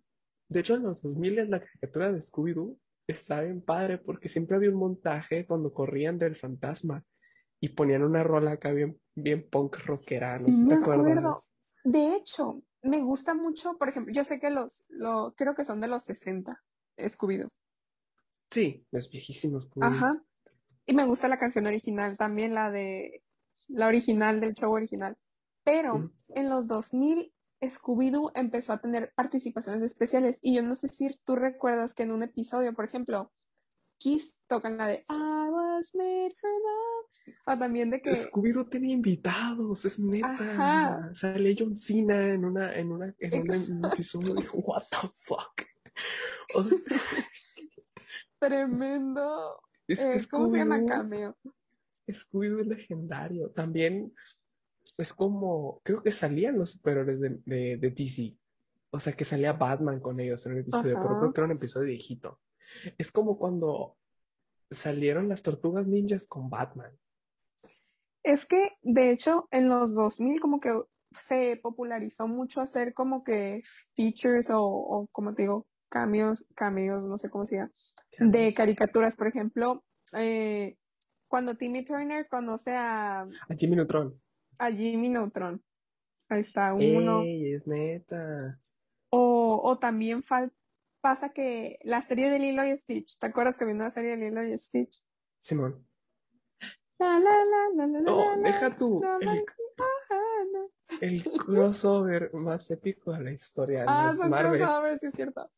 De 0.49 0.61
hecho, 0.61 0.76
en 0.76 0.85
los 0.85 1.03
2000 1.03 1.50
la 1.50 1.59
caricatura 1.59 2.12
de 2.12 2.21
Scooby-Doo 2.21 2.79
Está 3.09 3.41
bien 3.41 3.61
padre 3.61 3.99
porque 3.99 4.29
siempre 4.29 4.55
había 4.55 4.71
un 4.71 4.76
montaje 4.76 5.47
cuando 5.47 5.75
corrían 5.75 6.17
del 6.17 6.37
fantasma 6.37 7.05
y 7.59 7.71
ponían 7.71 8.05
una 8.05 8.23
rola 8.23 8.53
acá 8.53 8.71
bien, 8.71 9.00
bien 9.17 9.50
punk 9.50 9.79
rockera, 9.85 10.31
no 10.38 10.47
sé 10.47 10.53
Sí, 10.53 10.65
te 10.65 10.76
me 10.76 10.81
acuerdo. 10.81 11.03
acuerdas. 11.03 11.53
De 11.83 12.15
hecho, 12.15 12.62
me 12.83 13.00
gusta 13.00 13.35
mucho, 13.35 13.76
por 13.76 13.88
ejemplo, 13.88 14.12
yo 14.12 14.23
sé 14.23 14.38
que 14.38 14.50
los, 14.50 14.85
lo, 14.91 15.35
creo 15.37 15.57
que 15.57 15.65
son 15.65 15.81
de 15.81 15.88
los 15.88 16.05
60, 16.05 16.53
Scooby-Doo. 16.99 17.49
Sí, 18.49 18.87
es 18.93 19.11
viejísimo 19.11 19.61
Scooby. 19.61 19.88
Ajá. 19.88 20.12
Y 20.87 20.95
me 20.95 21.05
gusta 21.05 21.28
la 21.28 21.37
canción 21.38 21.66
original, 21.66 22.16
también 22.16 22.55
la 22.55 22.71
de, 22.71 23.23
la 23.69 23.88
original 23.88 24.40
del 24.40 24.55
show 24.55 24.73
original. 24.73 25.16
Pero 25.64 26.12
en 26.28 26.49
los 26.49 26.69
2000, 26.69 27.33
Scooby-Doo 27.61 28.31
empezó 28.37 28.73
a 28.73 28.81
tener 28.81 29.12
participaciones 29.16 29.83
especiales. 29.83 30.38
Y 30.43 30.55
yo 30.55 30.62
no 30.62 30.76
sé 30.76 30.88
si 30.88 31.19
tú 31.25 31.35
recuerdas 31.35 31.93
que 31.95 32.05
en 32.05 32.12
un 32.12 32.23
episodio, 32.23 32.73
por 32.75 32.85
ejemplo, 32.85 33.33
Kiss 33.99 34.37
tocan 34.47 34.76
la 34.76 34.87
de 34.88 34.97
I 35.09 35.49
was 35.50 35.93
made 35.95 36.35
for 36.40 36.50
love. 36.50 37.37
O 37.47 37.59
también 37.59 37.90
de 37.90 38.00
que, 38.00 38.12
Scooby-Doo 38.14 38.69
tenía 38.69 38.93
invitados, 38.93 39.85
es 39.87 39.99
neta. 39.99 40.28
Ajá. 40.31 41.11
Sale 41.14 41.57
John 41.59 41.76
Cena 41.76 42.21
en 42.21 42.45
una, 42.45 42.73
en 42.76 42.93
una, 42.93 43.07
en 43.19 43.35
un- 43.43 43.50
Ex- 43.55 43.69
en 43.71 43.78
un 43.78 43.85
episodio 43.87 44.35
what 44.52 44.85
the 44.90 45.09
fuck. 45.25 45.62
O 46.55 46.62
sea, 46.62 46.78
tremendo. 48.38 49.61
Es 49.88 50.00
eh, 50.00 50.28
¿cómo 50.31 50.49
se 50.49 50.59
llama? 50.59 50.85
Cameo. 50.85 51.37
Scooby-Doo 52.09 52.61
es 52.61 52.66
legendario. 52.66 53.50
También 53.50 54.12
es 54.97 55.12
como, 55.12 55.81
creo 55.83 56.02
que 56.02 56.12
salían 56.12 56.59
los 56.59 56.73
superhéroes 56.73 57.21
de, 57.21 57.40
de, 57.45 57.76
de 57.76 57.90
DC. 57.90 58.37
O 58.90 59.00
sea, 59.00 59.12
que 59.12 59.25
salía 59.25 59.52
Batman 59.52 60.00
con 60.00 60.21
ellos 60.21 60.45
en 60.47 60.52
un 60.52 60.59
episodio, 60.61 60.95
pero 60.95 61.11
Ajá. 61.11 61.21
creo 61.21 61.33
que 61.33 61.40
era 61.40 61.50
un 61.50 61.57
episodio 61.57 61.87
viejito. 61.88 62.40
Es 62.99 63.11
como 63.11 63.38
cuando 63.38 63.97
salieron 64.71 65.28
las 65.28 65.43
tortugas 65.43 65.87
ninjas 65.87 66.26
con 66.26 66.49
Batman. 66.49 66.97
Es 68.23 68.47
que, 68.47 68.76
de 68.83 69.11
hecho, 69.11 69.49
en 69.50 69.69
los 69.69 69.95
2000 69.95 70.40
como 70.40 70.61
que 70.61 70.71
se 71.12 71.59
popularizó 71.62 72.26
mucho 72.28 72.61
hacer 72.61 72.93
como 72.93 73.23
que 73.23 73.62
features 73.95 74.50
o, 74.50 74.62
o 74.62 75.07
como 75.09 75.35
te 75.35 75.43
digo, 75.43 75.66
cambios, 75.88 76.47
cameos, 76.55 77.05
no 77.05 77.19
sé 77.19 77.31
cómo 77.31 77.47
se 77.47 77.57
llama, 77.57 77.73
de 78.19 78.52
caricaturas. 78.55 79.16
Por 79.16 79.28
ejemplo, 79.28 79.85
eh, 80.16 80.76
cuando 81.28 81.57
Timmy 81.57 81.85
Turner 81.85 82.28
conoce 82.28 82.73
a, 82.75 83.23
A 83.23 83.55
Jimmy 83.57 83.76
Neutron. 83.76 84.21
a 84.59 84.71
Jimmy 84.71 85.09
Neutron. 85.09 85.62
Ahí 86.28 86.40
está 86.40 86.75
uno. 86.75 87.21
¡Ey, 87.23 87.52
es 87.55 87.66
neta! 87.66 88.59
O, 89.11 89.61
o 89.62 89.78
también 89.78 90.23
pasa 91.00 91.28
que 91.31 91.78
la 91.85 92.02
serie 92.02 92.31
de 92.31 92.38
Lilo 92.40 92.64
y 92.66 92.76
Stitch, 92.76 93.19
¿te 93.19 93.26
acuerdas 93.28 93.57
que 93.59 93.64
había 93.64 93.76
una 93.76 93.90
serie 93.90 94.16
de 94.16 94.28
Lilo 94.28 94.43
y 94.45 94.59
Stitch? 94.59 95.02
Simón. 95.38 95.87
La, 96.99 97.19
la, 97.19 97.31
la, 97.31 97.69
la, 97.75 97.87
la, 97.87 98.00
No, 98.00 98.19
la, 98.19 98.37
la, 98.37 98.49
deja 98.49 98.76
tú. 98.76 99.00
la, 99.02 99.19
El, 99.21 99.26
la, 99.26 99.37
la. 100.52 101.07
el 101.07 101.23
crossover 101.45 102.33
más 102.33 102.71
épico 102.71 103.12
de 103.12 103.23
la 103.23 103.33
historia. 103.33 103.85
Ah, 103.87 104.14
son 104.16 104.31
Marvel. 104.31 104.59
crossovers, 104.61 105.00
sí 105.00 105.07
es 105.09 105.14
cierto. 105.14 105.49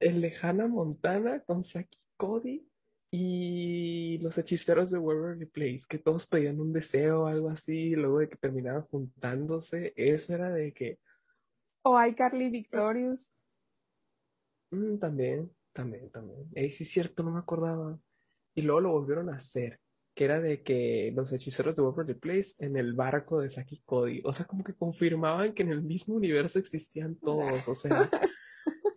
El 0.00 0.20
de 0.20 0.34
Hannah 0.40 0.66
Montana 0.66 1.40
con 1.40 1.62
Saki 1.62 1.98
Cody 2.16 2.66
y 3.12 4.18
los 4.18 4.38
hechiceros 4.38 4.90
de 4.90 4.98
Waverly 4.98 5.46
Place, 5.46 5.82
que 5.88 5.98
todos 5.98 6.26
pedían 6.26 6.60
un 6.60 6.72
deseo 6.72 7.22
o 7.22 7.26
algo 7.26 7.50
así, 7.50 7.76
y 7.76 7.96
luego 7.96 8.20
de 8.20 8.28
que 8.28 8.36
terminaban 8.36 8.82
juntándose, 8.82 9.92
eso 9.96 10.34
era 10.34 10.50
de 10.50 10.72
que 10.72 10.98
O 11.82 12.02
iCarly 12.02 12.50
Victorious. 12.50 13.32
mm, 14.70 14.98
también, 14.98 15.50
también, 15.72 16.10
también. 16.10 16.48
Ey, 16.54 16.70
sí 16.70 16.84
es 16.84 16.90
cierto, 16.90 17.22
no 17.22 17.32
me 17.32 17.40
acordaba. 17.40 17.98
Y 18.54 18.62
luego 18.62 18.80
lo 18.80 18.92
volvieron 18.92 19.28
a 19.30 19.36
hacer, 19.36 19.80
que 20.14 20.24
era 20.24 20.40
de 20.40 20.62
que 20.62 21.12
los 21.14 21.32
hechiceros 21.32 21.76
de 21.76 21.82
Waverly 21.82 22.14
Place 22.14 22.54
en 22.58 22.76
el 22.76 22.94
barco 22.94 23.40
de 23.40 23.50
Saki 23.50 23.82
Cody, 23.84 24.22
o 24.24 24.32
sea, 24.32 24.46
como 24.46 24.64
que 24.64 24.74
confirmaban 24.74 25.52
que 25.52 25.62
en 25.62 25.70
el 25.70 25.82
mismo 25.82 26.14
universo 26.14 26.58
existían 26.58 27.16
todos, 27.16 27.66
o 27.68 27.74
sea, 27.74 27.90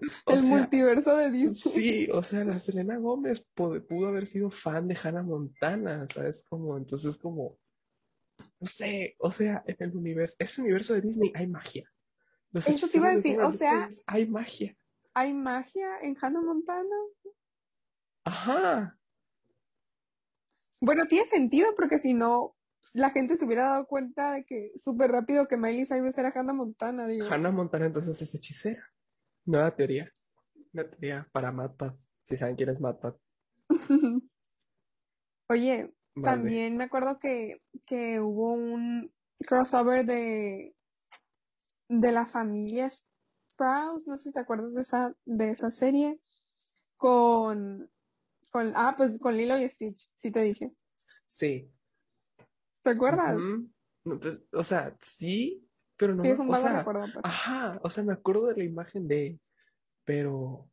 El 0.27 0.41
sea, 0.41 0.49
multiverso 0.57 1.17
de 1.17 1.31
Disney. 1.31 1.73
Sí, 2.05 2.09
o 2.11 2.23
sea, 2.23 2.43
la 2.43 2.55
Selena 2.59 2.97
Gómez 2.97 3.49
pudo, 3.53 3.85
pudo 3.85 4.07
haber 4.07 4.25
sido 4.25 4.49
fan 4.49 4.87
de 4.87 4.97
Hannah 5.01 5.23
Montana, 5.23 6.05
¿sabes? 6.07 6.43
Como, 6.47 6.77
entonces, 6.77 7.17
como, 7.17 7.57
no 8.59 8.67
sé, 8.67 9.15
o 9.19 9.31
sea, 9.31 9.63
en 9.65 9.77
el 9.79 9.95
universo, 9.95 10.35
ese 10.39 10.61
universo 10.61 10.93
de 10.93 11.01
Disney 11.01 11.31
hay 11.35 11.47
magia. 11.47 11.89
Los 12.51 12.67
Eso 12.67 12.87
te 12.87 12.97
iba 12.97 13.07
a 13.07 13.09
de 13.11 13.15
decir, 13.17 13.39
o 13.41 13.51
sea- 13.51 13.89
hay 14.05 14.27
magia. 14.27 14.77
¿Hay 15.15 15.33
magia 15.33 15.99
en 16.01 16.17
Hannah 16.19 16.41
Montana? 16.41 16.95
Ajá, 18.25 18.97
Bueno, 20.81 21.05
tiene 21.05 21.25
sentido 21.25 21.67
porque 21.75 21.99
si 21.99 22.13
no, 22.13 22.55
la 22.93 23.09
gente 23.09 23.37
se 23.37 23.45
hubiera 23.45 23.65
dado 23.69 23.87
cuenta 23.87 24.33
de 24.33 24.45
que 24.45 24.71
súper 24.77 25.11
rápido 25.11 25.47
que 25.47 25.55
Miley 25.57 25.85
Cyrus 25.85 26.17
era 26.17 26.31
Hannah 26.33 26.53
Montana, 26.53 27.07
digo. 27.07 27.27
Hannah 27.29 27.51
Montana 27.51 27.85
entonces 27.85 28.21
es 28.21 28.35
hechicera. 28.35 28.83
Nueva 29.45 29.75
teoría. 29.75 30.11
Una 30.73 30.85
teoría 30.85 31.27
para 31.31 31.51
MatPat, 31.51 31.93
si 32.23 32.35
saben 32.35 32.55
quién 32.55 32.69
es 32.69 32.79
MatPat. 32.79 33.15
Oye, 35.49 35.93
también 36.21 36.77
me 36.77 36.85
acuerdo 36.85 37.19
que, 37.19 37.61
que 37.85 38.19
hubo 38.19 38.53
un 38.53 39.13
crossover 39.45 40.05
de, 40.05 40.75
de 41.89 42.11
la 42.11 42.25
familia 42.25 42.89
Sprouse, 42.89 44.07
no 44.07 44.17
sé 44.17 44.29
si 44.29 44.31
te 44.31 44.39
acuerdas 44.39 44.73
de 44.73 44.81
esa, 44.81 45.15
de 45.25 45.51
esa 45.51 45.71
serie, 45.71 46.19
con, 46.97 47.91
con, 48.51 48.71
ah, 48.75 48.93
pues 48.97 49.19
con 49.19 49.35
Lilo 49.35 49.57
y 49.57 49.67
Stitch, 49.67 50.09
sí 50.15 50.31
te 50.31 50.41
dije. 50.41 50.71
Sí. 51.25 51.71
¿Te 52.81 52.91
acuerdas? 52.91 53.37
No, 54.05 54.19
pues, 54.19 54.43
o 54.51 54.63
sea, 54.63 54.95
sí, 54.99 55.67
pero 56.03 56.15
no 56.15 56.23
Sí, 56.23 56.27
me, 56.27 56.33
es 56.33 56.39
un 56.39 56.49
o 56.49 56.51
vago 56.51 56.67
sea, 56.67 56.77
recuerdo, 56.79 57.13
pues. 57.13 57.25
Ajá, 57.25 57.79
o 57.81 57.89
sea, 57.89 58.03
me 58.03 58.11
acuerdo 58.11 58.47
de 58.47 58.57
la 58.57 58.63
imagen 58.65 59.07
de, 59.07 59.39
pero 60.03 60.69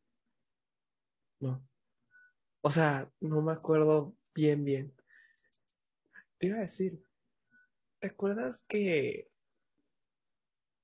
no. 1.39 1.65
O 2.59 2.69
sea, 2.69 3.09
no 3.21 3.41
me 3.41 3.53
acuerdo 3.53 4.13
bien, 4.35 4.65
bien. 4.65 4.93
Te 6.37 6.47
iba 6.47 6.57
a 6.57 6.61
decir, 6.61 7.01
¿te 7.99 8.07
acuerdas 8.07 8.65
que 8.67 9.29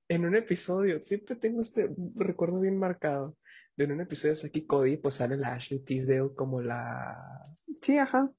en 0.07 0.23
un 0.23 0.33
episodio, 0.33 1.03
siempre 1.03 1.35
tengo 1.35 1.61
este 1.61 1.93
recuerdo 2.15 2.61
bien 2.61 2.79
marcado, 2.79 3.35
de 3.75 3.83
en 3.83 3.91
un 3.91 3.99
episodio 3.99 4.31
de 4.31 4.37
Saki 4.37 4.65
Cody, 4.65 4.95
pues 4.95 5.15
sale 5.15 5.35
la 5.35 5.55
Ashley 5.55 5.81
Tisdale 5.81 6.33
como 6.33 6.61
la, 6.61 7.51
Sí, 7.81 7.97
ajá. 7.97 8.31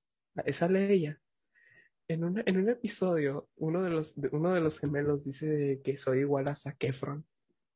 sale 0.53 0.91
ella. 0.91 1.21
En, 2.09 2.25
una- 2.25 2.43
en 2.47 2.57
un 2.57 2.69
episodio, 2.71 3.51
uno 3.57 3.83
de 3.83 3.91
los, 3.91 4.15
uno 4.33 4.55
de 4.55 4.61
los 4.61 4.79
gemelos 4.79 5.25
dice 5.25 5.81
que 5.85 5.97
soy 5.97 6.21
igual 6.21 6.49
a 6.49 6.55
Zac 6.55 6.83
Efron. 6.85 7.27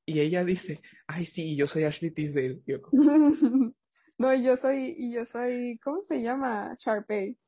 Y 0.06 0.20
ella 0.20 0.42
dice, 0.44 0.80
ay, 1.06 1.24
sí, 1.26 1.54
yo 1.54 1.66
soy 1.66 1.84
Ashley 1.84 2.10
Tisdale. 2.10 2.62
Yo, 2.66 2.78
No, 4.18 4.32
y 4.34 4.42
yo 4.42 4.56
soy, 4.56 4.94
y 4.96 5.12
yo 5.14 5.24
soy, 5.24 5.78
¿cómo 5.82 6.00
se 6.00 6.22
llama? 6.22 6.74
Sharpay. 6.76 7.38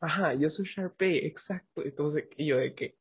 ajá, 0.00 0.34
yo 0.34 0.48
soy 0.50 0.66
Sharpay, 0.66 1.18
exacto. 1.18 1.82
Entonces, 1.84 2.24
y 2.36 2.46
yo 2.46 2.56
de 2.58 2.74
que, 2.74 2.98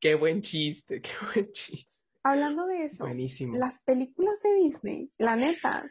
qué 0.00 0.14
buen 0.14 0.42
chiste, 0.42 1.00
qué 1.00 1.10
buen 1.34 1.50
chiste. 1.52 2.06
Hablando 2.24 2.66
de 2.66 2.84
eso, 2.84 3.04
Buenísimo. 3.04 3.56
las 3.58 3.80
películas 3.82 4.40
de 4.42 4.54
Disney, 4.62 5.10
la 5.18 5.34
neta, 5.36 5.90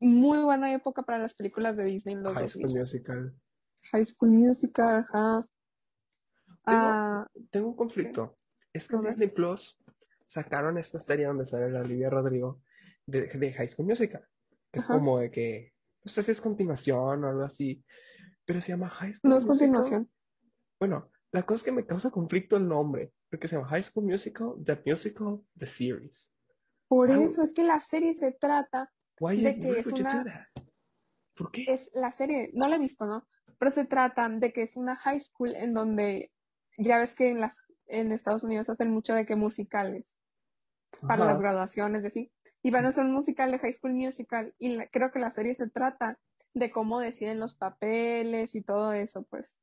muy 0.00 0.38
buena 0.38 0.72
época 0.72 1.02
para 1.02 1.18
las 1.18 1.34
películas 1.34 1.76
de 1.76 1.84
Disney 1.84 2.14
los 2.16 2.34
High 2.34 2.44
2000. 2.44 2.68
School 2.68 2.80
Musical. 2.80 3.34
High 3.92 4.04
School 4.06 4.30
Musical, 4.30 5.04
ajá. 5.08 5.34
Ah, 6.66 7.26
Tengo 7.50 7.68
un 7.68 7.76
conflicto. 7.76 8.34
Es 8.72 8.88
que 8.88 8.96
en. 8.96 9.02
Disney 9.04 9.28
Plus 9.28 9.78
sacaron 10.24 10.78
esta 10.78 10.98
serie 10.98 11.26
donde 11.26 11.44
sale 11.44 11.70
la 11.70 11.80
Olivia 11.80 12.10
Rodrigo 12.10 12.62
de, 13.06 13.26
de 13.26 13.52
High 13.52 13.68
School 13.68 13.86
Musical. 13.88 14.26
Que 14.72 14.80
es 14.80 14.86
como 14.86 15.18
de 15.20 15.30
que, 15.30 15.72
no 16.04 16.10
sé 16.10 16.22
si 16.22 16.32
es 16.32 16.40
continuación 16.40 17.24
o 17.24 17.28
algo 17.28 17.42
así, 17.44 17.84
pero 18.44 18.60
se 18.60 18.68
llama 18.72 18.88
High 18.88 19.14
School 19.14 19.30
no 19.30 19.36
es 19.38 19.46
Musical. 19.46 19.58
continuación. 19.58 20.10
Bueno, 20.80 21.10
la 21.30 21.44
cosa 21.44 21.58
es 21.58 21.62
que 21.62 21.72
me 21.72 21.86
causa 21.86 22.10
conflicto 22.10 22.56
el 22.56 22.66
nombre, 22.66 23.12
porque 23.30 23.46
se 23.46 23.56
llama 23.56 23.68
High 23.68 23.84
School 23.84 24.06
Musical, 24.06 24.54
The 24.64 24.82
Musical, 24.84 25.40
The 25.56 25.66
Series. 25.66 26.32
Por 26.88 27.10
eso 27.10 27.42
es 27.42 27.52
que 27.52 27.62
la 27.64 27.78
serie 27.80 28.14
se 28.14 28.32
trata, 28.32 28.90
Why, 29.20 29.42
De 29.42 29.58
que 29.60 29.78
es 29.78 29.86
would 29.86 29.98
you 29.98 30.04
do 30.04 30.10
una- 30.10 30.24
that? 30.24 30.63
¿Por 31.36 31.50
qué? 31.50 31.64
es 31.68 31.90
la 31.94 32.10
serie, 32.12 32.50
no 32.54 32.68
la 32.68 32.76
he 32.76 32.78
visto, 32.78 33.06
¿no? 33.06 33.26
Pero 33.58 33.70
se 33.70 33.84
trata 33.84 34.28
de 34.28 34.52
que 34.52 34.62
es 34.62 34.76
una 34.76 34.94
high 34.96 35.20
school 35.20 35.54
en 35.56 35.74
donde, 35.74 36.30
ya 36.78 36.98
ves 36.98 37.14
que 37.14 37.30
en 37.30 37.40
las, 37.40 37.62
en 37.86 38.12
Estados 38.12 38.44
Unidos 38.44 38.68
hacen 38.70 38.90
mucho 38.90 39.14
de 39.14 39.26
que 39.26 39.36
musicales. 39.36 40.16
para 41.00 41.24
Ajá. 41.24 41.32
las 41.32 41.40
graduaciones 41.40 42.04
y 42.04 42.06
así. 42.06 42.32
Y 42.62 42.70
van 42.70 42.84
a 42.84 42.88
hacer 42.88 43.04
un 43.04 43.12
musical 43.12 43.50
de 43.50 43.58
High 43.58 43.72
School 43.72 43.94
Musical 43.94 44.54
y 44.58 44.76
la- 44.76 44.86
creo 44.86 45.10
que 45.10 45.18
la 45.18 45.30
serie 45.32 45.52
se 45.54 45.68
trata 45.68 46.18
de 46.54 46.70
cómo 46.70 47.00
deciden 47.00 47.40
los 47.40 47.56
papeles 47.56 48.54
y 48.54 48.62
todo 48.62 48.92
eso, 48.92 49.24
pues. 49.24 49.58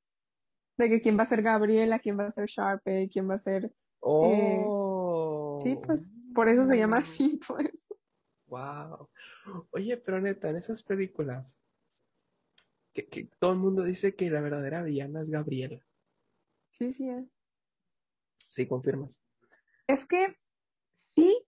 De 0.77 0.89
que 0.89 0.99
quién 0.99 1.17
va 1.17 1.23
a 1.23 1.25
ser 1.27 1.41
Gabriela, 1.41 1.99
quién 1.99 2.19
va 2.19 2.25
a 2.27 2.31
ser 2.31 2.47
Sharpay, 2.47 3.07
quién 3.09 3.29
va 3.29 3.35
a 3.35 3.39
ser... 3.39 3.73
Oh. 4.01 5.57
Sí, 5.63 5.77
pues 5.85 6.11
por 6.35 6.49
eso 6.49 6.65
se 6.65 6.77
llama 6.77 6.97
así, 6.97 7.39
pues. 7.47 7.85
Wow. 8.51 9.09
Oye, 9.71 9.95
pero 9.95 10.19
neta, 10.19 10.49
en 10.49 10.57
esas 10.57 10.83
películas, 10.83 11.57
que, 12.93 13.07
que 13.07 13.29
todo 13.39 13.53
el 13.53 13.59
mundo 13.59 13.83
dice 13.83 14.13
que 14.13 14.29
la 14.29 14.41
verdadera 14.41 14.83
villana 14.83 15.21
es 15.21 15.29
Gabriela. 15.29 15.79
Sí, 16.69 16.91
sí 16.91 17.09
es. 17.09 17.23
Sí, 18.49 18.67
confirmas. 18.67 19.23
Es 19.87 20.05
que 20.05 20.35
sí, 21.15 21.41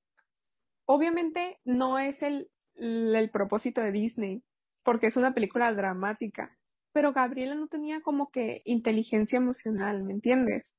obviamente 0.85 1.59
no 1.65 1.99
es 1.99 2.23
el, 2.23 2.49
el 2.75 3.29
propósito 3.29 3.81
de 3.81 3.91
Disney, 3.91 4.41
porque 4.85 5.07
es 5.07 5.17
una 5.17 5.33
película 5.33 5.73
dramática, 5.73 6.57
pero 6.93 7.11
Gabriela 7.11 7.55
no 7.55 7.67
tenía 7.67 8.01
como 8.01 8.31
que 8.31 8.61
inteligencia 8.63 9.37
emocional, 9.37 9.99
¿me 10.07 10.13
entiendes? 10.13 10.75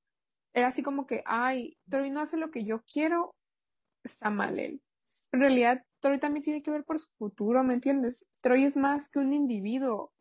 Era 0.54 0.68
así 0.68 0.82
como 0.82 1.06
que, 1.06 1.22
ay, 1.26 1.76
Troy 1.90 2.10
no 2.10 2.20
hace 2.20 2.38
lo 2.38 2.50
que 2.50 2.64
yo 2.64 2.82
quiero, 2.90 3.34
está 4.02 4.30
mal 4.30 4.58
él. 4.58 4.83
En 5.34 5.40
realidad, 5.40 5.84
Troy 5.98 6.20
también 6.20 6.44
tiene 6.44 6.62
que 6.62 6.70
ver 6.70 6.84
por 6.84 7.00
su 7.00 7.10
futuro, 7.18 7.64
¿me 7.64 7.74
entiendes? 7.74 8.24
Troy 8.40 8.62
es 8.62 8.76
más 8.76 9.08
que 9.08 9.18
un 9.18 9.32
individuo. 9.32 10.12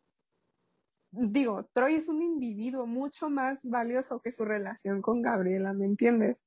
Digo, 1.12 1.70
Troy 1.72 1.94
es 1.94 2.08
un 2.08 2.20
individuo 2.20 2.84
mucho 2.84 3.30
más 3.30 3.60
valioso 3.62 4.20
que 4.20 4.32
su 4.32 4.44
relación 4.44 5.02
con 5.02 5.22
Gabriela, 5.22 5.72
¿me 5.72 5.84
entiendes? 5.84 6.46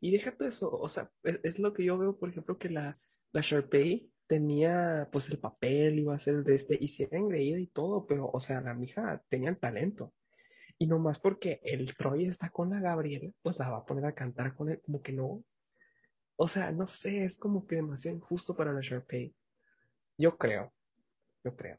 Y 0.00 0.12
deja 0.12 0.34
todo 0.34 0.48
eso, 0.48 0.70
o 0.70 0.88
sea, 0.88 1.10
es, 1.24 1.40
es 1.42 1.58
lo 1.58 1.74
que 1.74 1.84
yo 1.84 1.98
veo, 1.98 2.16
por 2.16 2.30
ejemplo, 2.30 2.56
que 2.56 2.70
la, 2.70 2.94
la 3.32 3.42
Sharpay 3.42 4.10
tenía 4.26 5.06
pues 5.12 5.28
el 5.28 5.38
papel, 5.38 5.98
iba 5.98 6.14
a 6.14 6.18
ser 6.18 6.42
de 6.42 6.54
este, 6.54 6.78
y 6.80 6.88
si 6.88 7.02
era 7.02 7.18
engreída 7.18 7.58
y 7.58 7.66
todo, 7.66 8.06
pero, 8.06 8.30
o 8.32 8.40
sea, 8.40 8.62
la 8.62 8.72
mija 8.72 9.22
tenía 9.28 9.50
el 9.50 9.60
talento. 9.60 10.14
Y 10.78 10.86
nomás 10.86 11.18
porque 11.18 11.60
el 11.64 11.94
Troy 11.94 12.24
está 12.24 12.48
con 12.48 12.70
la 12.70 12.80
Gabriela, 12.80 13.30
pues 13.42 13.58
la 13.58 13.68
va 13.68 13.76
a 13.76 13.84
poner 13.84 14.06
a 14.06 14.14
cantar 14.14 14.54
con 14.54 14.70
él, 14.70 14.80
como 14.86 15.02
que 15.02 15.12
no. 15.12 15.44
O 16.36 16.48
sea, 16.48 16.72
no 16.72 16.86
sé, 16.86 17.24
es 17.24 17.38
como 17.38 17.66
que 17.66 17.76
demasiado 17.76 18.16
injusto 18.16 18.56
para 18.56 18.72
la 18.72 18.80
Sharpay. 18.80 19.34
Yo 20.18 20.36
creo, 20.36 20.72
yo 21.44 21.54
creo. 21.54 21.78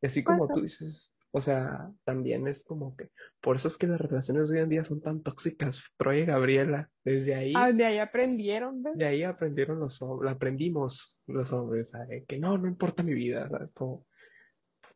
Y 0.00 0.06
así 0.06 0.22
como 0.22 0.46
tú 0.48 0.60
dices, 0.60 1.12
o 1.30 1.40
sea, 1.40 1.92
también 2.04 2.48
es 2.48 2.64
como 2.64 2.96
que, 2.96 3.10
por 3.40 3.56
eso 3.56 3.68
es 3.68 3.76
que 3.76 3.86
las 3.86 4.00
relaciones 4.00 4.50
hoy 4.50 4.60
en 4.60 4.68
día 4.68 4.84
son 4.84 5.00
tan 5.00 5.22
tóxicas, 5.22 5.82
Troy 5.96 6.20
y 6.20 6.24
Gabriela, 6.24 6.90
desde 7.04 7.34
ahí, 7.34 7.52
Ah, 7.54 7.72
de 7.72 7.84
ahí 7.84 7.98
aprendieron, 7.98 8.82
¿ves? 8.82 8.96
de 8.96 9.04
ahí 9.04 9.22
aprendieron 9.22 9.78
los 9.78 10.00
hombres, 10.02 10.32
aprendimos 10.32 11.20
los 11.26 11.52
hombres, 11.52 11.90
¿sabes? 11.90 12.24
Que 12.26 12.38
no, 12.38 12.56
no 12.58 12.66
importa 12.66 13.02
mi 13.02 13.14
vida, 13.14 13.48
¿sabes? 13.48 13.70
Como, 13.72 14.06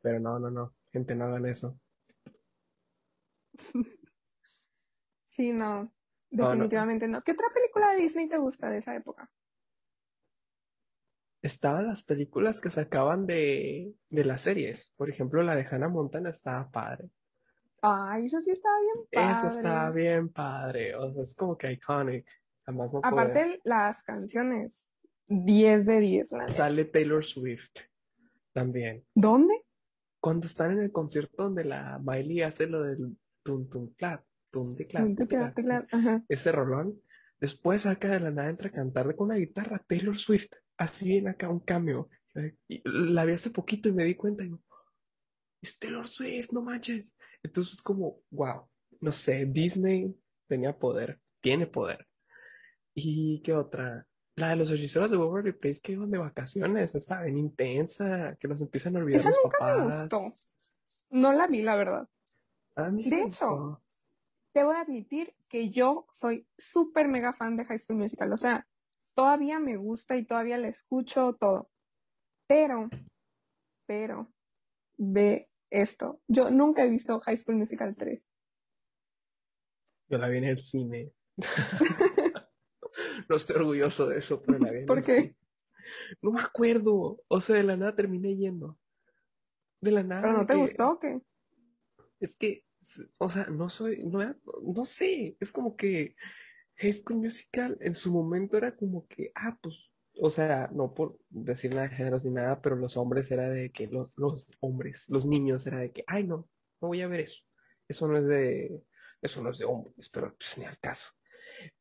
pero 0.01 0.19
no, 0.19 0.39
no, 0.39 0.51
no, 0.51 0.75
gente, 0.93 1.15
no 1.15 1.27
hagan 1.27 1.47
eso. 1.47 1.79
Sí, 5.33 5.53
no, 5.53 5.93
No, 6.31 6.45
no, 6.45 6.51
definitivamente 6.51 7.09
no. 7.09 7.21
¿Qué 7.23 7.33
otra 7.33 7.49
película 7.53 7.91
de 7.91 7.99
Disney 7.99 8.29
te 8.29 8.39
gusta 8.39 8.71
de 8.71 8.79
esa 8.79 8.95
época? 8.95 9.31
estaban 11.43 11.87
las 11.87 12.03
películas 12.03 12.61
que 12.61 12.69
sacaban 12.69 13.27
de, 13.27 13.95
de 14.09 14.25
las 14.25 14.43
series, 14.43 14.93
por 14.97 15.09
ejemplo, 15.09 15.43
la 15.43 15.55
de 15.55 15.67
Hannah 15.71 15.89
Montana 15.89 16.31
estaba 16.31 16.71
padre. 16.71 17.11
Ay, 17.83 18.27
eso 18.27 18.41
sí 18.41 18.51
estaba 18.51 18.75
bien 18.81 19.07
Esa 19.11 19.49
estaba 19.49 19.87
padre. 19.89 20.03
bien 20.03 20.29
padre, 20.29 20.95
o 20.97 21.13
sea, 21.13 21.23
es 21.23 21.35
como 21.35 21.57
que 21.57 21.73
iconic, 21.73 22.29
no 22.67 22.87
puede. 22.91 23.01
Aparte, 23.03 23.61
las 23.65 24.03
canciones, 24.03 24.87
10 25.29 25.87
de 25.87 26.01
10, 26.01 26.33
la 26.33 26.39
neta. 26.41 26.53
Sale 26.53 26.85
Taylor 26.85 27.25
Swift 27.25 27.73
también. 28.53 29.05
¿Dónde? 29.15 29.65
Cuando 30.21 30.47
están 30.47 30.73
en 30.73 30.81
el 30.81 30.93
concierto 30.93 31.45
donde 31.45 31.65
la 31.65 31.99
Miley 32.05 32.43
hace 32.43 32.67
lo 32.67 32.83
del 32.83 33.17
tum 33.43 33.67
tum 33.69 33.95
clap, 33.95 34.25
tum 34.51 34.69
ese 36.29 36.53
rolón, 36.53 37.01
después 37.41 37.83
saca 37.83 38.09
de 38.09 38.21
la 38.21 38.31
nada 38.31 38.51
entra 38.51 38.69
a 38.69 38.73
cantar 38.73 39.15
con 39.17 39.29
una 39.29 39.37
guitarra 39.37 39.83
Taylor 39.87 40.19
Swift, 40.19 40.53
así 40.77 41.09
bien 41.09 41.29
acá 41.29 41.49
un 41.49 41.61
cameo. 41.61 42.09
Y 42.69 42.83
la 42.85 43.25
vi 43.25 43.33
hace 43.33 43.51
poquito 43.51 43.89
y 43.89 43.93
me 43.93 44.05
di 44.05 44.15
cuenta 44.15 44.45
y 44.45 44.51
es 45.63 45.79
Taylor 45.79 46.07
Swift, 46.07 46.53
no 46.53 46.63
manches. 46.63 47.17
Entonces 47.43 47.75
es 47.75 47.83
como, 47.83 48.23
wow, 48.31 48.69
no 49.01 49.13
sé, 49.13 49.47
Disney 49.47 50.15
tenía 50.47 50.77
poder, 50.79 51.21
tiene 51.41 51.67
poder. 51.67 52.07
¿Y 52.95 53.41
qué 53.43 53.53
otra? 53.55 54.07
La 54.37 54.51
de 54.51 54.57
los 54.57 54.71
hechiceros 54.71 55.11
de 55.11 55.17
Waverly 55.17 55.53
Place 55.53 55.81
que 55.83 55.93
iban 55.93 56.11
de 56.11 56.19
vacaciones, 56.19 56.95
está 56.95 57.23
bien 57.23 57.37
intensa, 57.37 58.37
que 58.41 58.49
los 58.49 58.61
empiezan 58.61 58.97
a 58.97 59.01
olvidar 59.01 59.21
Esa 59.21 59.31
los 59.31 59.39
nunca 59.45 59.59
me 59.61 59.83
papás. 59.83 60.09
gustó. 60.09 60.77
No 61.11 61.33
la 61.33 61.47
vi, 61.47 61.63
la 61.63 61.77
verdad. 61.77 62.09
A 62.77 62.91
mí 62.91 63.03
De 63.03 63.17
hecho, 63.23 63.25
gustó. 63.25 63.79
Debo 64.53 64.73
de 64.73 64.79
admitir 64.79 65.35
que 65.49 65.71
yo 65.71 66.07
soy 66.11 66.47
súper 66.57 67.09
mega 67.09 67.33
fan 67.33 67.57
de 67.57 67.65
High 67.65 67.79
School 67.79 67.99
Musical. 67.99 68.33
O 68.33 68.37
sea, 68.37 68.65
todavía 69.15 69.61
me 69.61 69.77
gusta 69.77 70.17
y 70.17 70.25
todavía 70.25 70.59
la 70.59 70.69
escucho 70.69 71.35
todo. 71.35 71.71
Pero, 72.47 72.89
pero, 73.87 74.33
ve 74.97 75.49
esto. 75.71 76.21
Yo 76.27 76.51
nunca 76.51 76.85
he 76.85 76.89
visto 76.89 77.21
High 77.21 77.37
School 77.37 77.57
Musical 77.59 77.95
3. 77.95 78.27
Yo 80.09 80.19
la 80.19 80.29
vi 80.29 80.39
en 80.39 80.45
el 80.45 80.59
cine. 80.61 81.13
No 83.29 83.37
estoy 83.37 83.57
orgulloso 83.57 84.09
de 84.09 84.19
eso, 84.19 84.43
pero 84.43 84.59
la 84.59 84.73
vi 84.73 84.81
en 84.81 84.87
¿Por 84.87 84.99
el 84.99 85.05
qué? 85.05 85.15
cine. 85.15 85.37
No 86.21 86.33
me 86.33 86.41
acuerdo. 86.43 87.23
O 87.29 87.41
sea, 87.41 87.57
de 87.57 87.63
la 87.63 87.77
nada 87.77 87.95
terminé 87.95 88.35
yendo. 88.37 88.77
De 89.81 89.93
la 89.93 90.03
nada 90.03 90.23
¿Pero 90.23 90.35
no 90.35 90.47
te 90.47 90.55
que 90.55 90.61
gustó 90.61 90.91
o 90.91 90.99
qué? 90.99 91.23
es 92.19 92.37
que, 92.37 92.65
o 93.19 93.29
sea, 93.29 93.47
no 93.47 93.69
soy, 93.69 94.03
no 94.05 94.23
era, 94.23 94.37
no 94.63 94.85
sé, 94.85 95.37
es 95.41 95.53
como 95.53 95.77
que 95.77 96.17
High 96.77 96.93
School 96.95 97.19
Musical 97.19 97.77
en 97.81 97.95
su 97.95 98.13
momento 98.13 98.57
era 98.57 98.75
como 98.75 99.07
que, 99.07 99.33
ah, 99.35 99.59
pues, 99.61 99.77
o 100.15 100.31
sea, 100.31 100.71
no 100.73 100.95
por 100.95 101.19
decir 101.29 101.75
nada 101.75 101.89
de 101.89 101.95
géneros 101.95 102.25
ni 102.25 102.31
nada, 102.33 102.61
pero 102.61 102.77
los 102.77 102.97
hombres 102.97 103.31
era 103.31 103.49
de 103.49 103.71
que, 103.71 103.87
los, 103.87 104.17
los 104.17 104.49
hombres, 104.61 105.07
los 105.09 105.27
niños 105.27 105.67
era 105.67 105.79
de 105.79 105.93
que, 105.93 106.05
ay, 106.07 106.25
no, 106.25 106.49
no 106.81 106.89
voy 106.89 107.01
a 107.03 107.09
ver 107.09 107.21
eso. 107.21 107.43
Eso 107.89 108.07
no 108.07 108.17
es 108.17 108.27
de, 108.27 108.83
eso 109.21 109.43
no 109.43 109.51
es 109.51 109.59
de 109.59 109.65
hombres, 109.65 110.09
pero 110.09 110.35
pues 110.37 110.59
ni 110.59 110.65
al 110.65 110.79
caso. 110.79 111.11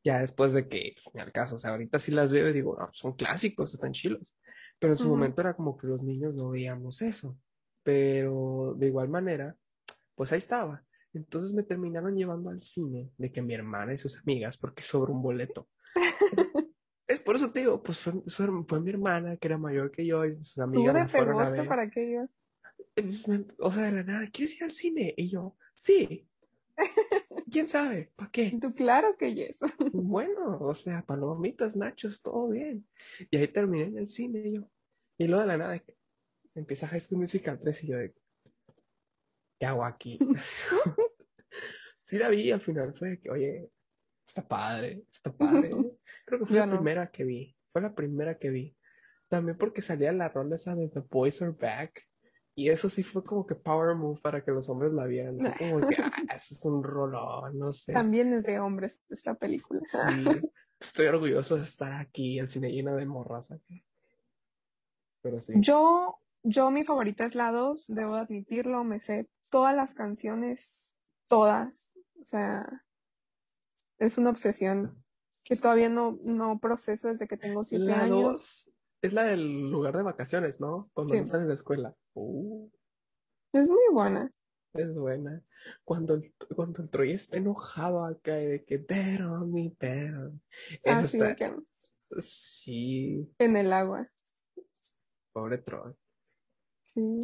Ya 0.03 0.19
después 0.19 0.53
de 0.53 0.67
que, 0.67 0.95
pues, 1.01 1.15
ni 1.15 1.21
al 1.21 1.31
caso, 1.31 1.55
o 1.55 1.59
sea, 1.59 1.71
ahorita 1.71 1.99
sí 1.99 2.11
las 2.11 2.31
veo 2.31 2.49
y 2.49 2.53
digo, 2.53 2.77
no, 2.77 2.89
son 2.93 3.13
clásicos, 3.13 3.73
están 3.73 3.93
chilos. 3.93 4.35
Pero 4.79 4.93
en 4.93 4.97
su 4.97 5.09
momento 5.09 5.41
era 5.41 5.55
como 5.55 5.77
que 5.77 5.87
los 5.87 6.03
niños 6.03 6.35
no 6.35 6.49
veíamos 6.49 7.01
eso. 7.01 7.37
Pero 7.83 8.75
de 8.77 8.87
igual 8.87 9.09
manera, 9.09 9.55
pues 10.15 10.31
ahí 10.31 10.37
estaba. 10.37 10.85
Entonces 11.13 11.53
me 11.53 11.63
terminaron 11.63 12.15
llevando 12.15 12.49
al 12.49 12.61
cine 12.61 13.11
de 13.17 13.31
que 13.31 13.41
mi 13.41 13.53
hermana 13.53 13.93
y 13.93 13.97
sus 13.97 14.17
amigas, 14.17 14.57
porque 14.57 14.83
sobró 14.83 15.13
un 15.13 15.21
boleto. 15.21 15.67
Es 17.07 17.19
por 17.19 17.35
eso 17.35 17.51
te 17.51 17.61
digo, 17.61 17.81
pues 17.81 17.97
fue, 17.97 18.79
mi 18.79 18.89
hermana 18.91 19.35
que 19.35 19.47
era 19.47 19.57
mayor 19.57 19.89
que 19.89 20.05
yo 20.05 20.23
y 20.25 20.33
sus 20.33 20.53
¿Tú 20.53 20.61
amigas 20.61 20.93
de 20.93 20.99
la 20.99 21.07
fueron 21.07 21.39
a 21.41 21.49
ver. 21.49 21.67
para 21.67 21.89
qué 21.89 22.03
ibas? 22.11 22.39
Entonces 22.95 23.27
me- 23.27 23.47
O 23.57 23.71
sea, 23.71 23.85
de 23.85 23.91
la 23.93 24.03
nada, 24.03 24.27
¿quieres 24.27 24.55
ir 24.57 24.63
al 24.63 24.69
cine? 24.69 25.15
Y 25.17 25.27
yo, 25.27 25.57
sí. 25.75 26.27
¿Quién 27.51 27.67
sabe? 27.67 28.11
¿Para 28.15 28.29
qué? 28.29 28.55
Tú, 28.61 28.71
claro 28.75 29.15
que 29.17 29.33
yes. 29.33 29.59
Bueno, 29.91 30.59
o 30.59 30.75
sea, 30.75 31.03
palomitas, 31.03 31.75
nachos, 31.75 32.21
todo 32.21 32.49
bien. 32.49 32.87
Y 33.31 33.37
ahí 33.37 33.47
terminé 33.47 33.85
en 33.85 33.97
el 33.97 34.07
cine 34.07 34.43
y 34.47 34.53
yo. 34.57 34.69
Y 35.17 35.25
luego 35.25 35.41
de 35.41 35.47
la 35.47 35.57
nada 35.57 35.79
que 35.79 35.97
empieza 36.53 36.87
High 36.87 37.01
School 37.01 37.21
Musical 37.21 37.59
3 37.59 37.83
y 37.85 37.87
yo 37.87 37.97
de, 37.97 38.13
¿qué 39.59 39.65
hago 39.65 39.85
aquí? 39.85 40.17
Sí 41.95 42.17
la 42.17 42.29
vi 42.29 42.49
al 42.49 42.59
final 42.59 42.95
fue 42.95 43.19
que, 43.19 43.29
oye, 43.29 43.69
está 44.25 44.47
padre, 44.47 45.03
está 45.11 45.31
padre. 45.31 45.69
Creo 46.25 46.39
que 46.39 46.45
fue 46.47 46.55
Yo 46.55 46.61
la 46.61 46.65
no. 46.65 46.77
primera 46.77 47.11
que 47.11 47.23
vi, 47.23 47.55
fue 47.71 47.83
la 47.83 47.93
primera 47.93 48.39
que 48.39 48.49
vi. 48.49 48.75
También 49.27 49.55
porque 49.59 49.81
salía 49.81 50.11
la 50.11 50.27
rola 50.29 50.55
esa 50.55 50.73
de 50.73 50.89
The 50.89 51.01
Boys 51.01 51.39
Are 51.43 51.51
Back. 51.51 52.07
Y 52.55 52.69
eso 52.69 52.89
sí 52.89 53.03
fue 53.03 53.23
como 53.23 53.45
que 53.45 53.53
power 53.53 53.95
move 53.95 54.19
para 54.23 54.43
que 54.43 54.49
los 54.49 54.67
hombres 54.69 54.91
la 54.91 55.05
vieran. 55.05 55.37
Como 55.37 55.87
que, 55.87 55.95
ah, 56.03 56.35
eso 56.35 56.55
es 56.55 56.65
un 56.65 56.83
rolón, 56.83 57.59
no 57.59 57.71
sé. 57.71 57.93
También 57.93 58.33
es 58.33 58.43
de 58.45 58.59
hombres 58.59 59.03
esta 59.09 59.35
película. 59.35 59.81
Sí, 59.85 60.25
estoy 60.79 61.05
orgulloso 61.05 61.57
de 61.57 61.61
estar 61.61 61.93
aquí, 61.93 62.39
el 62.39 62.47
cine 62.47 62.71
lleno 62.71 62.95
de 62.95 63.05
morras 63.05 63.51
aquí. 63.51 63.85
Pero 65.21 65.39
sí. 65.39 65.53
Yo, 65.57 66.19
yo 66.43 66.71
mi 66.71 66.83
favorita 66.85 67.25
es 67.25 67.35
la 67.35 67.51
2, 67.51 67.87
debo 67.87 68.15
de 68.15 68.21
admitirlo, 68.21 68.83
me 68.83 68.99
sé 68.99 69.29
todas 69.51 69.75
las 69.75 69.93
canciones, 69.93 70.95
todas. 71.27 71.93
O 72.21 72.25
sea, 72.25 72.85
es 73.97 74.17
una 74.17 74.29
obsesión 74.29 74.97
que 75.43 75.55
todavía 75.55 75.89
no, 75.89 76.17
no 76.23 76.59
proceso 76.59 77.07
desde 77.07 77.27
que 77.27 77.37
tengo 77.37 77.63
siete 77.63 77.85
La 77.85 78.03
años. 78.03 78.21
dos 78.21 78.69
es 79.01 79.13
la 79.13 79.23
del 79.23 79.69
lugar 79.71 79.95
de 79.95 80.03
vacaciones, 80.03 80.59
¿no? 80.59 80.85
Cuando 80.93 81.13
Sí. 81.13 81.19
están 81.21 81.41
en 81.41 81.47
la 81.47 81.53
escuela. 81.53 81.93
Uh, 82.13 82.69
Es 83.53 83.67
muy 83.69 83.79
buena. 83.93 84.29
es 84.73 84.97
buena. 84.97 85.41
Cuando 85.83 86.15
el, 86.15 86.33
cuando 86.55 86.81
el 86.83 86.89
Troy 86.89 87.13
está 87.13 87.37
enojado 87.37 88.03
acá 88.05 88.39
y 88.41 88.45
de 88.45 88.65
que, 88.65 88.79
pero 88.79 89.39
mi 89.45 89.69
pero. 89.71 90.33
Así 90.85 91.17
de 91.17 91.29
está- 91.31 91.35
que 91.35 91.55
Sí, 92.19 93.33
en 93.39 93.55
el 93.55 93.71
agua. 93.71 94.05
pobre 95.31 95.57
Troy. 95.59 95.93
Sí. 96.93 97.19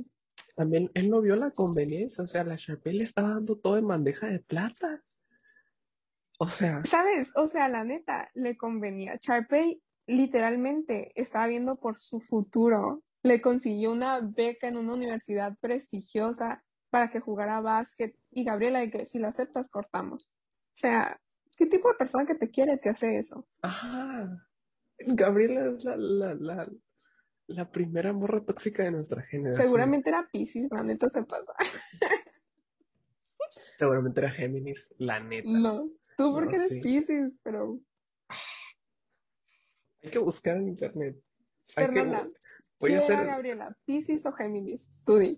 También 0.56 0.90
él 0.94 1.10
no 1.10 1.22
vio 1.22 1.36
la 1.36 1.52
conveniencia, 1.52 2.24
o 2.24 2.28
sea, 2.28 2.44
la 2.44 2.56
Sharpay 2.56 2.94
le 2.94 3.04
estaba 3.04 3.30
dando 3.30 3.58
todo 3.58 3.78
en 3.78 3.88
bandeja 3.88 4.28
de 4.28 4.40
plata. 4.40 5.04
O 6.38 6.50
sea, 6.50 6.84
¿Sabes? 6.86 7.32
O 7.36 7.48
sea, 7.48 7.68
la 7.70 7.84
neta, 7.84 8.30
le 8.34 8.58
convenía. 8.58 9.18
Sharpay 9.20 9.82
literalmente 10.08 11.12
estaba 11.16 11.48
viendo 11.48 11.76
por 11.76 11.98
su 11.98 12.20
futuro. 12.22 13.04
Le 13.24 13.42
consiguió 13.42 13.92
una 13.92 14.20
beca 14.36 14.68
en 14.68 14.78
una 14.78 14.94
universidad 14.94 15.58
prestigiosa 15.60 16.64
para 16.90 17.10
que 17.10 17.20
jugara 17.20 17.62
básquet 17.62 18.16
y 18.32 18.44
Gabriela 18.44 18.80
de 18.80 18.92
que 18.92 19.06
si 19.06 19.20
lo 19.20 19.28
aceptas 19.28 19.70
cortamos. 19.70 20.30
O 20.48 20.78
sea, 20.78 21.20
¿qué 21.58 21.66
tipo 21.66 21.90
de 21.90 21.96
persona 21.96 22.26
que 22.26 22.36
te 22.36 22.50
quiere 22.50 22.78
te 22.78 22.90
hace 22.90 23.18
eso? 23.18 23.46
Ajá. 23.62 24.48
Gabriela 25.00 25.76
es 25.76 25.84
la, 25.84 25.98
la, 25.98 26.36
la, 26.36 26.70
la 27.48 27.72
primera 27.72 28.12
morra 28.14 28.44
tóxica 28.44 28.84
de 28.84 28.92
nuestra 28.92 29.22
generación. 29.24 29.64
Seguramente 29.64 30.10
era 30.10 30.28
Pisces, 30.32 30.70
la 30.72 30.84
neta 30.84 31.10
se 31.10 31.24
pasa. 31.24 31.54
Seguramente 33.50 34.20
era 34.22 34.32
Géminis, 34.32 34.94
la 34.98 35.20
neta. 35.20 35.50
No, 35.52 35.72
tú 36.18 36.34
porque 36.34 36.58
No, 36.58 36.64
eres 36.64 36.70
sí. 36.70 36.82
Pisces, 36.82 37.34
pero 37.44 37.80
Hay 40.02 40.10
que 40.12 40.20
buscar 40.20 40.58
en 40.58 40.70
internet. 40.70 41.18
Hay 41.76 41.88
que 41.88 41.94
Fernanda, 41.94 42.18
a 42.20 42.28
¿quién 42.80 42.92
era 42.94 43.04
hacer. 43.04 43.26
Gabriela? 43.28 43.78
¿Pisces 43.86 44.26
o 44.26 44.32
Géminis? 44.34 45.04
Tú 45.06 45.18
di. 45.18 45.38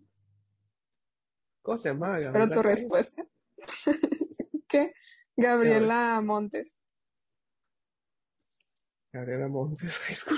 ¿Cómo 1.62 1.78
se 1.78 1.89
llama? 1.89 2.20
Gabriela 2.20 2.56
tu 2.56 2.62
qué? 2.62 2.67
respuesta. 2.67 3.28
¿Qué? 4.67 4.93
Gabriela 5.36 6.22
Montes. 6.24 6.76
Gabriela 9.12 9.48
Montes 9.48 9.98
High 10.00 10.15
School. 10.15 10.38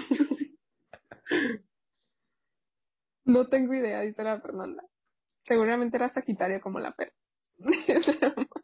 No 3.25 3.45
tengo 3.45 3.73
idea, 3.73 4.01
dice 4.01 4.23
la 4.23 4.39
Fernanda. 4.41 4.83
Seguramente 5.43 5.97
era 5.97 6.09
Sagitario 6.09 6.59
como 6.61 6.79
la 6.79 6.93
Fer. 6.93 7.13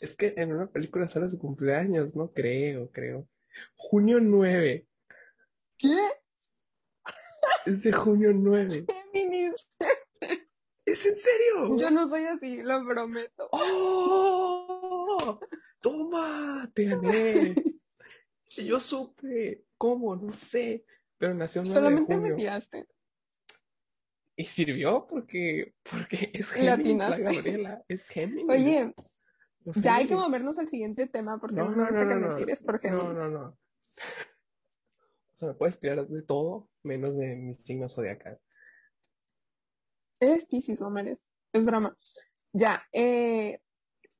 Es 0.00 0.16
que 0.16 0.34
en 0.36 0.52
una 0.52 0.66
película 0.66 1.06
sale 1.06 1.28
su 1.28 1.38
cumpleaños, 1.38 2.16
no 2.16 2.32
creo, 2.32 2.90
creo. 2.90 3.28
Junio 3.76 4.18
9. 4.20 4.84
¿Qué? 5.78 5.96
Es 7.66 7.82
de 7.82 7.92
junio 7.92 8.32
9. 8.34 8.86
Géminis. 9.12 9.68
¿Es 10.84 11.06
en 11.06 11.16
serio? 11.16 11.76
Yo 11.78 11.90
no 11.90 12.08
soy 12.08 12.24
así, 12.24 12.62
lo 12.62 12.84
prometo. 12.86 13.48
¡Oh! 13.52 15.38
¡Toma! 15.80 16.70
¡Te 16.74 16.84
gané! 16.84 17.54
Yo 18.48 18.80
supe. 18.80 19.64
¿Cómo? 19.76 20.14
No 20.16 20.32
sé. 20.32 20.84
Pero 21.18 21.34
nació 21.34 21.62
el 21.62 21.68
9 21.68 21.80
de 21.80 21.84
Solamente 21.86 22.14
me 22.16 22.20
junio. 22.20 22.36
tiraste. 22.36 22.86
Y 24.36 24.44
sirvió 24.44 25.06
porque, 25.06 25.74
porque 25.82 26.30
es 26.34 26.50
Géminis. 26.50 27.18
Gabriela. 27.18 27.84
Es 27.88 28.08
Géminis. 28.10 28.48
Oye, 28.50 28.94
Los 29.64 29.76
ya 29.76 29.96
hay 29.96 30.06
que 30.06 30.14
movernos 30.14 30.58
al 30.58 30.68
siguiente 30.68 31.06
tema 31.06 31.38
porque 31.40 31.56
No, 31.56 31.70
no, 31.70 31.70
no, 31.70 31.76
me 31.76 31.82
gusta 31.88 32.04
no, 32.04 32.08
que 32.08 32.14
no, 32.14 32.20
me 32.20 32.28
no. 32.28 32.36
tires 32.36 32.62
por 32.62 32.74
No, 32.74 32.80
Géminis. 32.80 33.20
no, 33.20 33.28
no. 33.30 33.58
O 35.34 35.38
sea, 35.38 35.48
me 35.48 35.54
puedes 35.54 35.78
tirar 35.78 36.06
de 36.08 36.22
todo 36.22 36.70
menos 36.82 37.18
de 37.18 37.36
mi 37.36 37.54
signo 37.54 37.90
zodiacal. 37.90 38.40
Eres 40.18 40.46
Pisces, 40.46 40.80
no 40.80 40.88
mereces. 40.88 41.26
Es 41.52 41.62
broma. 41.66 41.94
Ya, 42.54 42.82
eh, 42.90 43.60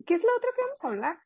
¿qué 0.05 0.13
es 0.15 0.23
lo 0.23 0.29
otro 0.37 0.51
que 0.55 0.63
vamos 0.63 0.85
a 0.85 0.89
hablar? 0.89 1.19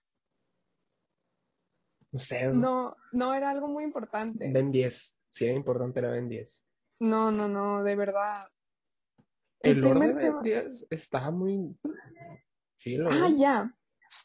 No 2.12 2.20
sé. 2.20 2.46
No, 2.52 2.96
no 3.10 3.34
era 3.34 3.50
algo 3.50 3.66
muy 3.66 3.82
importante. 3.82 4.52
Ben 4.52 4.70
10. 4.70 5.16
Si 5.30 5.44
era 5.46 5.54
importante, 5.54 6.00
era 6.00 6.10
Ben 6.10 6.28
10. 6.28 6.64
No, 7.00 7.30
no, 7.30 7.48
no, 7.48 7.82
de 7.82 7.96
verdad. 7.96 8.44
El 9.60 9.76
El 9.76 9.80
primer 9.80 10.08
de 10.08 10.14
Ben 10.14 10.22
tema. 10.24 10.42
10 10.42 10.86
está 10.90 11.30
muy 11.30 11.76
chilo, 12.78 13.08
Ah, 13.10 13.28
ya. 13.36 13.74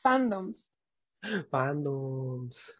Fandoms. 0.02 0.72
Fandoms. 1.52 2.76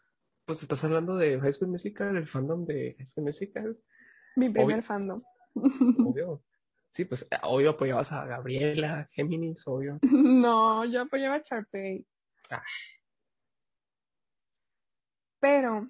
Pues 0.46 0.62
estás 0.62 0.84
hablando 0.84 1.16
de 1.16 1.40
High 1.40 1.54
School 1.54 1.72
Musical, 1.72 2.16
el 2.18 2.28
fandom 2.28 2.66
de 2.66 2.96
High 2.98 3.06
School 3.06 3.26
Musical, 3.26 3.80
Mi 4.36 4.50
primer 4.50 4.76
Obvio. 4.78 4.82
fandom. 4.82 5.20
obvio. 6.06 6.44
Sí, 6.90 7.06
pues 7.06 7.24
eh, 7.32 7.38
obvio 7.44 7.72
apoyabas 7.72 8.12
a 8.12 8.26
Gabriela, 8.26 9.10
Géminis, 9.12 9.64
obvio. 9.68 10.00
No, 10.12 10.86
yo 10.86 11.02
apoyaba 11.02 11.36
a 11.36 11.42
Sharpay. 11.42 12.06
Ah. 12.50 12.64
Pero, 15.40 15.90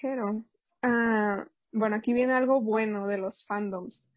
pero, 0.00 0.44
ah, 0.82 1.44
bueno, 1.76 1.96
aquí 1.96 2.12
viene 2.12 2.32
algo 2.32 2.60
bueno 2.60 3.06
de 3.06 3.18
los 3.18 3.44
fandoms. 3.46 4.08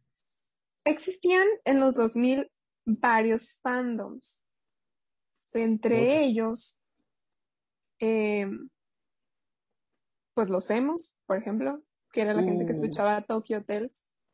Existían 0.86 1.46
en 1.66 1.80
los 1.80 1.96
2000 1.96 2.50
varios 2.86 3.60
fandoms. 3.62 4.44
Entre 5.54 5.98
Muchos. 5.98 6.14
ellos, 6.24 6.80
em, 8.00 8.70
pues 10.34 10.50
los 10.50 10.70
emos, 10.72 11.18
por 11.26 11.38
ejemplo, 11.38 11.80
que 12.12 12.22
era 12.22 12.34
la 12.34 12.44
gente 12.44 12.66
que 12.66 12.72
Uh. 12.72 12.76
escuchaba 12.76 13.22
Tokyo 13.22 13.58
Hotel, 13.60 13.92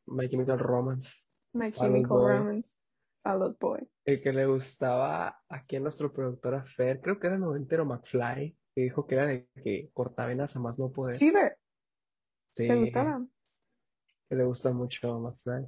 My 0.08 0.30
Chemical 0.30 0.60
Romance. 0.60 1.26
My 1.54 1.72
Chemical 1.72 2.18
Boy. 2.18 2.38
Romance, 2.38 2.76
Out 3.24 3.58
Boy. 3.60 3.90
El 4.06 4.22
que 4.22 4.34
le 4.34 4.46
gustaba 4.46 5.42
aquí 5.50 5.78
a 5.78 5.80
nuestro 5.80 6.14
productora 6.14 6.64
Fer, 6.64 7.02
creo 7.02 7.20
que 7.20 7.28
era 7.28 7.38
noventero 7.38 7.86
McFly, 7.86 8.56
que 8.76 8.82
dijo 8.82 9.08
que 9.08 9.16
era 9.16 9.26
de 9.26 9.48
que 9.64 9.90
cortavenas 9.94 10.56
a 10.56 10.60
más 10.60 10.78
no 10.78 10.92
poder. 10.92 11.16
Ciber, 11.16 11.58
Sí, 12.56 12.68
¿te 12.68 12.76
gustaba? 12.80 13.26
que 14.30 14.36
le 14.36 14.46
gusta 14.46 14.72
mucho 14.72 15.20
McFly. 15.20 15.68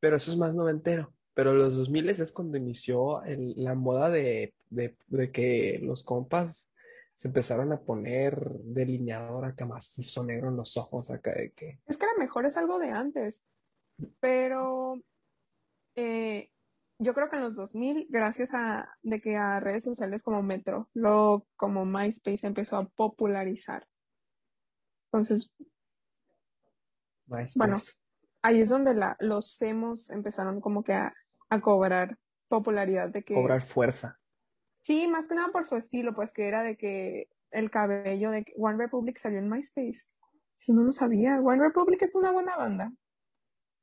Pero 0.00 0.16
eso 0.16 0.30
es 0.30 0.36
más 0.36 0.54
noventero. 0.54 1.14
Pero 1.32 1.54
los 1.54 1.76
2000 1.76 2.08
es 2.10 2.30
cuando 2.30 2.58
inició 2.58 3.22
el- 3.24 3.54
la 3.56 3.74
moda 3.74 4.10
de, 4.10 4.54
de, 4.68 4.96
de 5.06 5.32
que 5.32 5.80
los 5.82 6.02
compas 6.04 6.70
se 7.14 7.28
empezaron 7.28 7.72
a 7.72 7.80
poner 7.80 8.38
delineador 8.64 9.46
acá 9.46 9.64
macizo 9.64 10.24
negro 10.24 10.48
en 10.50 10.56
los 10.56 10.76
ojos, 10.76 11.10
acá 11.10 11.32
de 11.34 11.52
que 11.52 11.78
Es 11.86 11.96
que 11.96 12.04
a 12.06 12.12
lo 12.12 12.18
mejor 12.18 12.44
es 12.44 12.56
algo 12.58 12.78
de 12.78 12.90
antes, 12.90 13.42
pero 14.20 15.02
eh, 15.96 16.50
yo 16.98 17.14
creo 17.14 17.30
que 17.30 17.36
en 17.36 17.42
los 17.44 17.56
2000, 17.56 18.06
gracias 18.10 18.50
a 18.52 18.96
de 19.02 19.20
que 19.20 19.36
a 19.36 19.60
redes 19.60 19.84
sociales 19.84 20.22
como 20.22 20.42
Metro, 20.42 20.90
luego 20.94 21.46
como 21.56 21.84
MySpace 21.86 22.46
empezó 22.46 22.76
a 22.76 22.88
popularizar. 22.88 23.86
Entonces, 25.12 25.50
MySpace. 27.30 27.52
Bueno, 27.56 27.80
ahí 28.42 28.60
es 28.60 28.68
donde 28.68 28.94
la, 28.94 29.16
los 29.20 29.60
emos 29.62 30.10
empezaron 30.10 30.60
como 30.60 30.82
que 30.82 30.92
a, 30.92 31.12
a 31.48 31.60
cobrar 31.60 32.18
popularidad 32.48 33.10
de 33.10 33.22
que 33.22 33.34
cobrar 33.34 33.62
fuerza. 33.62 34.18
sí, 34.80 35.06
más 35.06 35.28
que 35.28 35.34
nada 35.34 35.48
por 35.52 35.66
su 35.66 35.76
estilo, 35.76 36.14
pues 36.14 36.32
que 36.32 36.46
era 36.46 36.62
de 36.62 36.76
que 36.76 37.28
el 37.50 37.70
cabello 37.70 38.30
de 38.30 38.44
One 38.56 38.78
Republic 38.78 39.16
salió 39.18 39.38
en 39.38 39.48
MySpace. 39.48 40.06
Si 40.54 40.72
no 40.72 40.82
lo 40.82 40.92
sabía, 40.92 41.40
One 41.40 41.62
Republic 41.62 42.02
es 42.02 42.14
una 42.14 42.32
buena 42.32 42.56
banda. 42.56 42.92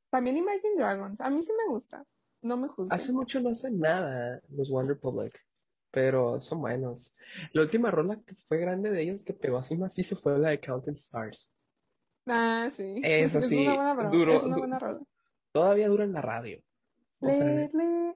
También 0.10 0.38
Imagine 0.38 0.75
Dragons, 0.77 1.21
a 1.21 1.29
mí 1.29 1.43
sí 1.43 1.51
me 1.57 1.71
gusta, 1.71 2.05
no 2.41 2.57
me 2.57 2.67
juzguen. 2.67 2.93
Hace 2.93 3.12
mucho 3.12 3.41
no 3.41 3.49
hacen 3.49 3.79
nada 3.79 4.41
los 4.49 4.71
One 4.71 4.88
Republic, 4.88 5.33
pero 5.91 6.39
son 6.39 6.62
buenos. 6.62 7.13
La 7.51 7.62
última 7.63 7.91
rola 7.91 8.21
que 8.25 8.36
fue 8.45 8.57
grande 8.57 8.89
de 8.89 9.01
ellos 9.01 9.23
que 9.23 9.33
pegó 9.33 9.57
así 9.57 9.75
macizo 9.75 10.15
fue 10.15 10.38
la 10.39 10.49
de 10.49 10.60
Counting 10.60 10.93
Stars. 10.93 11.51
Ah, 12.28 12.70
sí. 12.72 12.96
Es 13.04 13.32
sí, 13.48 13.56
una 13.66 13.76
buena 13.76 13.94
rola, 13.96 14.10
duró- 14.10 14.34
es 14.34 14.44
una 14.44 14.58
buena 14.58 14.80
rola. 14.80 15.00
Todavía 15.52 15.88
dura 15.90 16.04
en 16.04 16.13
la 16.13 16.22
radio. 16.22 16.62
O 17.20 17.30
sea, 17.30 17.46
Lately. 17.46 18.13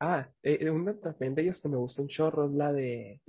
Ah, 0.00 0.30
eh, 0.42 0.70
una 0.70 0.98
también 0.98 1.34
de 1.34 1.42
ellos 1.42 1.60
que 1.60 1.68
me 1.68 1.76
gusta 1.76 2.02
un 2.02 2.08
chorro 2.08 2.46
es 2.46 2.52
la 2.52 2.72
de 2.72 3.20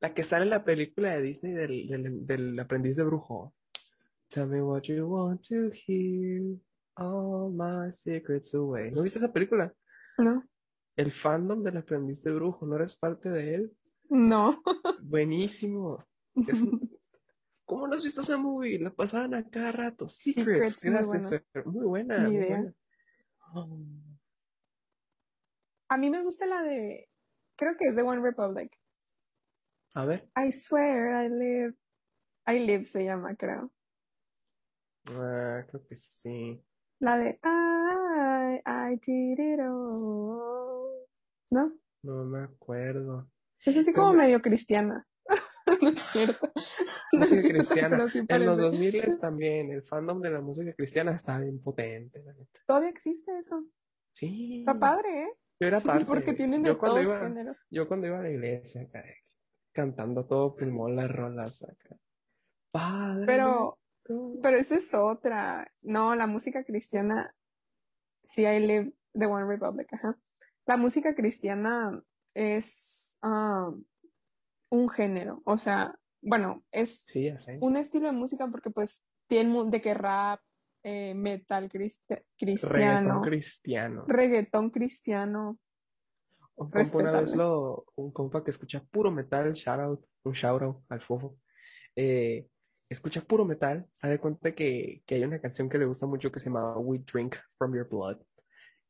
la 0.00 0.12
que 0.12 0.22
sale 0.24 0.44
en 0.44 0.50
la 0.50 0.64
película 0.64 1.14
de 1.14 1.22
Disney 1.22 1.52
del, 1.54 1.86
del, 1.88 2.26
del 2.26 2.60
aprendiz 2.60 2.96
de 2.96 3.04
brujo. 3.04 3.54
Tell 4.28 4.46
me 4.48 4.62
what 4.62 4.82
you 4.82 5.06
want 5.06 5.46
to 5.48 5.70
hear, 5.86 6.42
all 6.96 7.50
my 7.52 7.92
secrets 7.92 8.54
away. 8.54 8.90
¿No 8.90 9.02
viste 9.02 9.18
esa 9.18 9.32
película? 9.32 9.72
¿No? 10.18 10.42
El 10.96 11.10
fandom 11.10 11.62
del 11.62 11.76
aprendiz 11.78 12.22
de 12.22 12.32
brujo, 12.32 12.66
¿no 12.66 12.76
eres 12.76 12.96
parte 12.96 13.28
de 13.30 13.54
él? 13.54 13.72
No. 14.10 14.62
Buenísimo. 15.02 16.04
Es 16.36 16.52
un- 16.60 16.80
¿Cómo 17.64 17.88
no 17.88 17.94
has 17.94 18.02
visto 18.04 18.20
esa 18.20 18.36
movie? 18.36 18.78
La 18.78 18.90
pasaban 18.90 19.34
a 19.34 19.48
cada 19.48 19.72
rato. 19.72 20.06
Secrets, 20.06 20.74
Secrets, 20.74 20.84
muy 20.84 20.92
gracias, 21.18 21.42
buena. 21.54 21.70
Muy 21.72 21.86
buena, 21.86 22.18
muy 22.28 22.36
buena. 22.36 22.74
Oh. 23.54 23.78
A 25.88 25.96
mí 25.96 26.10
me 26.10 26.22
gusta 26.22 26.44
la 26.46 26.62
de, 26.62 27.08
creo 27.56 27.76
que 27.78 27.86
es 27.86 27.96
de 27.96 28.02
One 28.02 28.20
Republic. 28.20 28.76
A 29.94 30.04
ver. 30.04 30.28
I 30.36 30.52
swear 30.52 31.24
I 31.24 31.28
live. 31.30 31.74
I 32.46 32.66
live 32.66 32.84
se 32.84 33.04
llama, 33.04 33.34
creo. 33.36 33.72
Ah, 35.12 35.64
creo 35.68 35.86
que 35.86 35.96
sí. 35.96 36.62
La 36.98 37.16
de 37.16 37.38
I, 37.42 38.60
I 38.66 38.96
did 38.96 39.38
it 39.38 39.60
all. 39.60 41.06
¿No? 41.50 41.72
No 42.02 42.24
me 42.24 42.40
acuerdo. 42.42 43.30
Es 43.64 43.76
así 43.76 43.92
como 43.92 44.12
me- 44.12 44.22
medio 44.24 44.40
cristiana. 44.40 45.06
No 45.80 45.88
es 45.88 46.02
cierto. 46.12 46.52
No 46.54 47.22
es 47.22 47.30
Música 47.32 47.40
cierto, 47.40 47.58
cristiana. 47.58 48.00
sí 48.00 48.18
En 48.28 48.46
los 48.46 48.56
parece. 48.56 48.62
2000 48.62 49.18
también, 49.18 49.72
el 49.72 49.82
fandom 49.82 50.20
de 50.20 50.30
la 50.30 50.40
música 50.42 50.74
cristiana 50.74 51.12
está 51.12 51.38
bien 51.38 51.58
potente, 51.60 52.22
la 52.22 52.34
neta. 52.34 52.60
Todavía 52.66 52.90
existe 52.90 53.36
eso. 53.38 53.64
Sí. 54.12 54.54
Está 54.54 54.78
padre, 54.78 55.22
¿eh? 55.24 55.28
Yo 55.60 55.68
era 55.68 55.80
parte. 55.80 56.04
Porque 56.04 56.34
tienen 56.34 56.62
de 56.62 56.68
yo 56.68 56.76
todos 56.76 57.02
iba, 57.02 57.18
géneros. 57.18 57.56
yo 57.70 57.88
cuando 57.88 58.06
iba 58.06 58.18
a 58.18 58.22
la 58.22 58.30
iglesia, 58.30 58.82
acá, 58.82 59.02
cantando 59.72 60.26
todo 60.26 60.54
pulmón 60.54 60.96
las 60.96 61.10
rolas 61.10 61.62
acá. 61.62 61.96
Padre 62.70 63.24
Pero, 63.26 63.78
pero 64.42 64.56
esa 64.58 64.76
es 64.76 64.92
otra. 64.94 65.66
No, 65.82 66.14
la 66.14 66.26
música 66.26 66.62
cristiana, 66.64 67.34
sí, 68.26 68.42
I 68.44 68.60
live 68.66 68.92
the 69.14 69.26
One 69.26 69.46
Republic, 69.46 69.88
ajá. 69.94 70.18
La 70.66 70.76
música 70.76 71.14
cristiana 71.14 72.02
es 72.34 73.03
ah, 73.24 73.72
un 74.70 74.88
género, 74.88 75.42
o 75.44 75.56
sea, 75.58 75.98
bueno, 76.22 76.64
es 76.70 77.04
Sí, 77.06 77.28
un 77.60 77.76
estilo 77.76 78.06
de 78.06 78.12
música 78.12 78.48
porque 78.50 78.70
pues 78.70 79.02
tiene 79.28 79.64
de 79.70 79.80
que 79.80 79.94
rap, 79.94 80.40
eh, 80.84 81.14
metal 81.14 81.68
cristi- 81.70 82.02
Reggaetón 82.08 82.26
cristiano, 82.38 83.20
cristiano. 83.22 84.04
reggaetón 84.06 84.70
cristiano, 84.70 85.58
Un 86.56 86.70
compa 86.70 86.98
una 86.98 87.10
vez 87.12 87.30
respetable. 87.30 87.36
lo, 87.36 87.84
un 87.96 88.12
compa 88.12 88.44
que 88.44 88.50
escucha 88.50 88.84
puro 88.90 89.10
metal, 89.10 89.52
shout 89.54 89.80
out, 89.80 90.06
un 90.24 90.32
shout 90.32 90.62
out 90.62 90.84
al 90.88 91.00
fofo. 91.00 91.38
eh, 91.96 92.46
escucha 92.90 93.22
puro 93.22 93.44
metal, 93.46 93.88
se 93.92 94.08
da 94.08 94.18
cuenta 94.18 94.54
que, 94.54 95.02
que 95.06 95.14
hay 95.14 95.24
una 95.24 95.40
canción 95.40 95.68
que 95.70 95.78
le 95.78 95.86
gusta 95.86 96.06
mucho 96.06 96.30
que 96.30 96.38
se 96.40 96.46
llama 96.50 96.76
We 96.78 96.98
Drink 96.98 97.36
From 97.56 97.74
Your 97.74 97.88
Blood. 97.88 98.18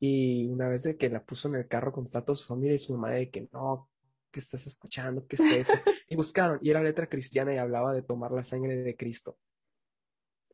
Y 0.01 0.49
una 0.49 0.69
vez 0.69 0.83
de 0.83 0.97
que 0.99 1.09
la 1.09 1.25
puso 1.25 1.47
en 1.49 1.55
el 1.55 1.69
carro 1.69 1.93
con 1.93 2.07
su 2.07 2.35
familia 2.47 2.75
y 2.75 2.79
su 2.81 2.95
mamá 2.95 3.11
de 3.11 3.31
que 3.31 3.49
no, 3.53 3.89
¿qué 4.35 4.41
estás 4.41 4.67
escuchando? 4.67 5.25
¿Qué 5.29 5.37
es 5.37 5.43
eso? 5.43 5.73
Y 6.09 6.17
buscaron, 6.17 6.59
y 6.61 6.71
era 6.71 6.83
letra 6.83 7.09
cristiana 7.09 7.55
y 7.55 7.59
hablaba 7.59 7.93
de 7.95 8.03
tomar 8.03 8.33
la 8.33 8.43
sangre 8.45 8.77
de 8.77 8.97
Cristo. 8.97 9.39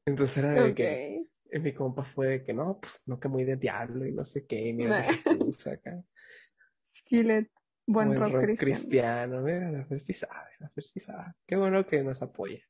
Entonces 0.06 0.36
era 0.38 0.52
de 0.52 0.74
que 0.74 1.22
Ok. 1.22 1.26
y 1.52 1.58
mi 1.58 1.74
compa 1.74 2.04
fue 2.04 2.26
de 2.28 2.44
que 2.44 2.52
no, 2.52 2.78
pues 2.80 3.00
no 3.06 3.18
que 3.18 3.28
muy 3.28 3.44
de 3.44 3.56
diablo 3.56 4.06
y 4.06 4.12
no 4.12 4.22
sé 4.24 4.46
qué, 4.46 4.72
mira. 4.72 5.02
Jesús 5.08 5.66
acá. 5.66 6.02
Skillet, 6.88 7.50
buen 7.86 8.08
Buen 8.08 8.20
rock 8.20 8.32
rock 8.34 8.40
cristiano. 8.42 8.74
cristiano, 8.74 9.40
mira, 9.42 9.72
la 9.72 9.84
Fer 9.86 10.00
sí 10.00 10.12
sabe, 10.12 10.50
la 10.60 10.68
Fer 10.70 10.84
sí 10.84 11.00
sabe. 11.00 11.32
Qué 11.46 11.56
bueno 11.56 11.86
que 11.86 12.02
nos 12.02 12.22
apoya. 12.22 12.60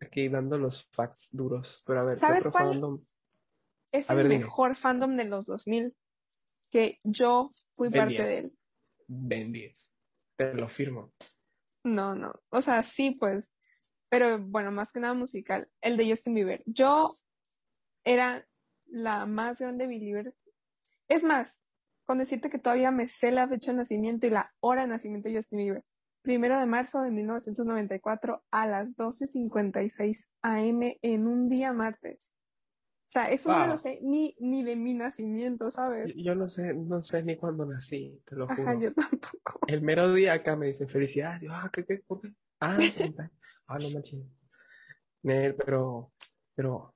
Aquí 0.00 0.28
dando 0.28 0.56
los 0.58 0.88
facts 0.92 1.28
duros. 1.32 1.82
Pero 1.86 2.00
a 2.00 2.06
ver, 2.06 2.14
¿qué 2.16 2.20
¿Sabes 2.26 2.46
otro 2.46 2.52
cuál? 2.52 2.70
fandom? 2.70 2.98
Es 3.92 4.08
A 4.08 4.12
el 4.12 4.18
ver, 4.18 4.28
dime. 4.28 4.38
mejor 4.40 4.76
fandom 4.76 5.16
de 5.16 5.24
los 5.24 5.44
2000 5.46 5.94
que 6.70 6.98
yo 7.04 7.48
fui 7.74 7.88
Ben 7.88 8.00
parte 8.00 8.14
10. 8.14 8.28
de 8.28 8.38
él. 8.38 8.52
Ben 9.08 9.52
10. 9.52 9.94
Te 10.38 10.54
lo 10.54 10.68
firmo. 10.68 11.12
No, 11.82 12.14
no. 12.14 12.32
O 12.50 12.62
sea, 12.62 12.84
sí, 12.84 13.16
pues. 13.18 13.52
Pero 14.08 14.38
bueno, 14.38 14.70
más 14.70 14.92
que 14.92 15.00
nada 15.00 15.14
musical. 15.14 15.68
El 15.80 15.96
de 15.96 16.08
Justin 16.08 16.34
Bieber. 16.34 16.60
Yo 16.64 17.08
era 18.04 18.46
la 18.86 19.26
más 19.26 19.58
grande 19.58 19.88
believer. 19.88 20.32
Es 21.08 21.24
más, 21.24 21.62
con 22.04 22.18
decirte 22.18 22.50
que 22.50 22.58
todavía 22.58 22.92
me 22.92 23.08
sé 23.08 23.32
la 23.32 23.48
fecha 23.48 23.72
de 23.72 23.78
nacimiento 23.78 24.28
y 24.28 24.30
la 24.30 24.48
hora 24.60 24.82
de 24.82 24.88
nacimiento 24.88 25.28
de 25.28 25.36
Justin 25.36 25.58
Bieber. 25.58 25.82
Primero 26.22 26.56
de 26.58 26.66
marzo 26.66 27.02
de 27.02 27.10
1994 27.10 28.44
a 28.52 28.66
las 28.68 28.96
12.56 28.96 30.28
am 30.42 30.80
en 31.02 31.26
un 31.26 31.48
día 31.48 31.72
martes. 31.72 32.32
O 33.08 33.10
sea, 33.10 33.30
eso 33.30 33.50
no 33.50 33.66
lo 33.66 33.78
sé 33.78 34.00
ni, 34.02 34.36
ni 34.38 34.62
de 34.62 34.76
mi 34.76 34.92
nacimiento, 34.92 35.70
¿sabes? 35.70 36.12
Yo, 36.14 36.14
yo 36.18 36.34
no 36.34 36.46
sé, 36.46 36.74
no 36.74 37.00
sé 37.00 37.22
ni 37.22 37.36
cuándo 37.36 37.64
nací, 37.64 38.20
te 38.26 38.36
lo 38.36 38.44
Ajá, 38.44 38.54
juro. 38.54 38.80
yo 38.80 38.92
tampoco. 38.92 39.60
El 39.66 39.80
mero 39.80 40.12
día 40.12 40.34
acá 40.34 40.56
me 40.56 40.66
dicen 40.66 40.88
felicidades. 40.88 41.40
Yo, 41.40 41.50
ah, 41.50 41.70
¿qué, 41.72 41.86
qué, 41.86 42.02
por 42.06 42.20
qué? 42.20 42.34
Ah, 42.60 42.76
ah, 43.66 43.78
no 43.78 43.90
manches. 43.92 44.20
Nel, 45.22 45.54
pero, 45.54 46.12
pero. 46.54 46.94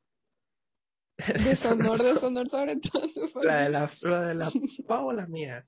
Deshonor, 1.44 2.02
deshonor 2.02 2.46
sobre 2.46 2.76
todo. 2.76 3.02
La 3.42 3.62
de 3.62 3.68
la, 3.70 3.90
la 4.02 4.20
de 4.28 4.34
la 4.34 4.50
Pau 4.86 5.06
o 5.08 5.12
la 5.14 5.26
mía. 5.26 5.66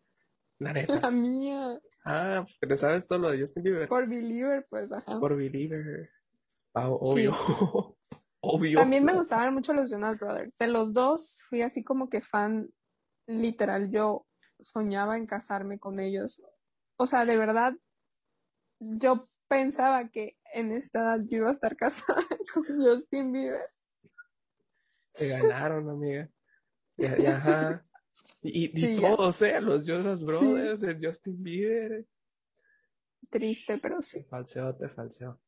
La 0.59 0.75
neta. 0.75 1.01
La 1.01 1.11
mía. 1.11 1.81
Ah, 2.05 2.45
pero 2.61 2.77
sabes 2.77 3.07
todo 3.07 3.19
lo 3.19 3.31
de 3.31 3.41
Justin 3.41 3.63
Bieber. 3.63 3.89
Por 3.89 4.07
believer, 4.07 4.63
pues, 4.69 4.93
ajá. 4.93 5.19
Por 5.19 5.37
Believer. 5.37 6.11
Pau, 6.73 7.01
Sí. 7.15 7.29
Obvio. 8.45 8.79
También 8.79 9.05
me 9.05 9.15
gustaban 9.15 9.55
mucho 9.55 9.73
los 9.73 9.91
Jonas 9.91 10.19
Brothers. 10.19 10.57
De 10.57 10.69
los 10.69 10.93
dos 10.93 11.43
fui 11.49 11.63
así 11.63 11.83
como 11.83 12.09
que 12.09 12.21
fan 12.21 12.69
literal. 13.27 13.91
Yo 13.91 14.27
soñaba 14.61 15.17
en 15.17 15.27
casarme 15.27 15.79
con 15.79 15.99
ellos. 15.99 16.43
O 16.97 17.07
sea, 17.07 17.25
de 17.25 17.37
verdad, 17.37 17.75
yo 18.79 19.15
pensaba 19.49 20.09
que 20.11 20.37
en 20.55 20.73
esta 20.73 21.01
edad 21.01 21.21
yo 21.29 21.39
iba 21.39 21.51
a 21.51 21.53
estar 21.53 21.77
casada 21.77 22.23
con 22.53 22.65
Justin 22.81 23.33
Bieber. 23.33 23.61
Te 25.13 25.29
ganaron, 25.29 25.89
amiga. 25.91 26.29
Ya, 26.97 27.17
ya, 27.17 27.37
ajá. 27.37 27.83
Y, 28.43 28.77
y 28.77 28.81
Sí, 28.81 29.01
ya. 29.01 29.17
todos, 29.17 29.43
¿eh? 29.43 29.61
Los 29.61 29.85
Jonas 29.85 30.21
Brothers, 30.21 30.83
el 30.83 31.05
Justin 31.05 31.43
Bieber. 31.43 32.07
Triste, 33.31 33.79
pero 33.79 33.97
Te 33.97 34.03
sí. 34.03 34.25
falseó, 34.25 34.75
te 34.77 34.89
falseó. 34.89 35.41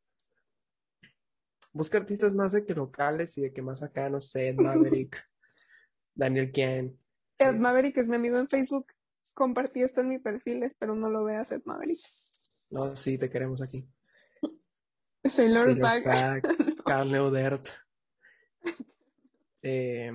Busca 1.76 1.98
artistas 1.98 2.32
más 2.32 2.52
de 2.52 2.64
que 2.64 2.74
locales 2.74 3.36
y 3.36 3.42
de 3.42 3.52
que 3.52 3.60
más 3.60 3.82
acá, 3.82 4.08
no 4.08 4.18
sé, 4.18 4.48
Ed 4.48 4.56
Maverick, 4.56 5.22
Daniel 6.14 6.50
Kian. 6.50 6.98
Ed 7.36 7.56
Maverick 7.56 7.98
es 7.98 8.08
mi 8.08 8.16
amigo 8.16 8.38
en 8.38 8.48
Facebook. 8.48 8.86
Compartí 9.34 9.82
esto 9.82 10.00
en 10.00 10.08
mi 10.08 10.18
perfil, 10.18 10.62
espero 10.62 10.94
no 10.94 11.10
lo 11.10 11.24
veas, 11.24 11.52
Ed 11.52 11.60
Maverick. 11.66 11.98
No, 12.70 12.80
sí, 12.80 13.18
te 13.18 13.28
queremos 13.28 13.60
aquí. 13.60 13.86
Sailor 15.24 15.78
Bag. 15.78 16.42
Carne 16.86 17.20
Odert. 17.20 17.68
Eh, 19.60 20.12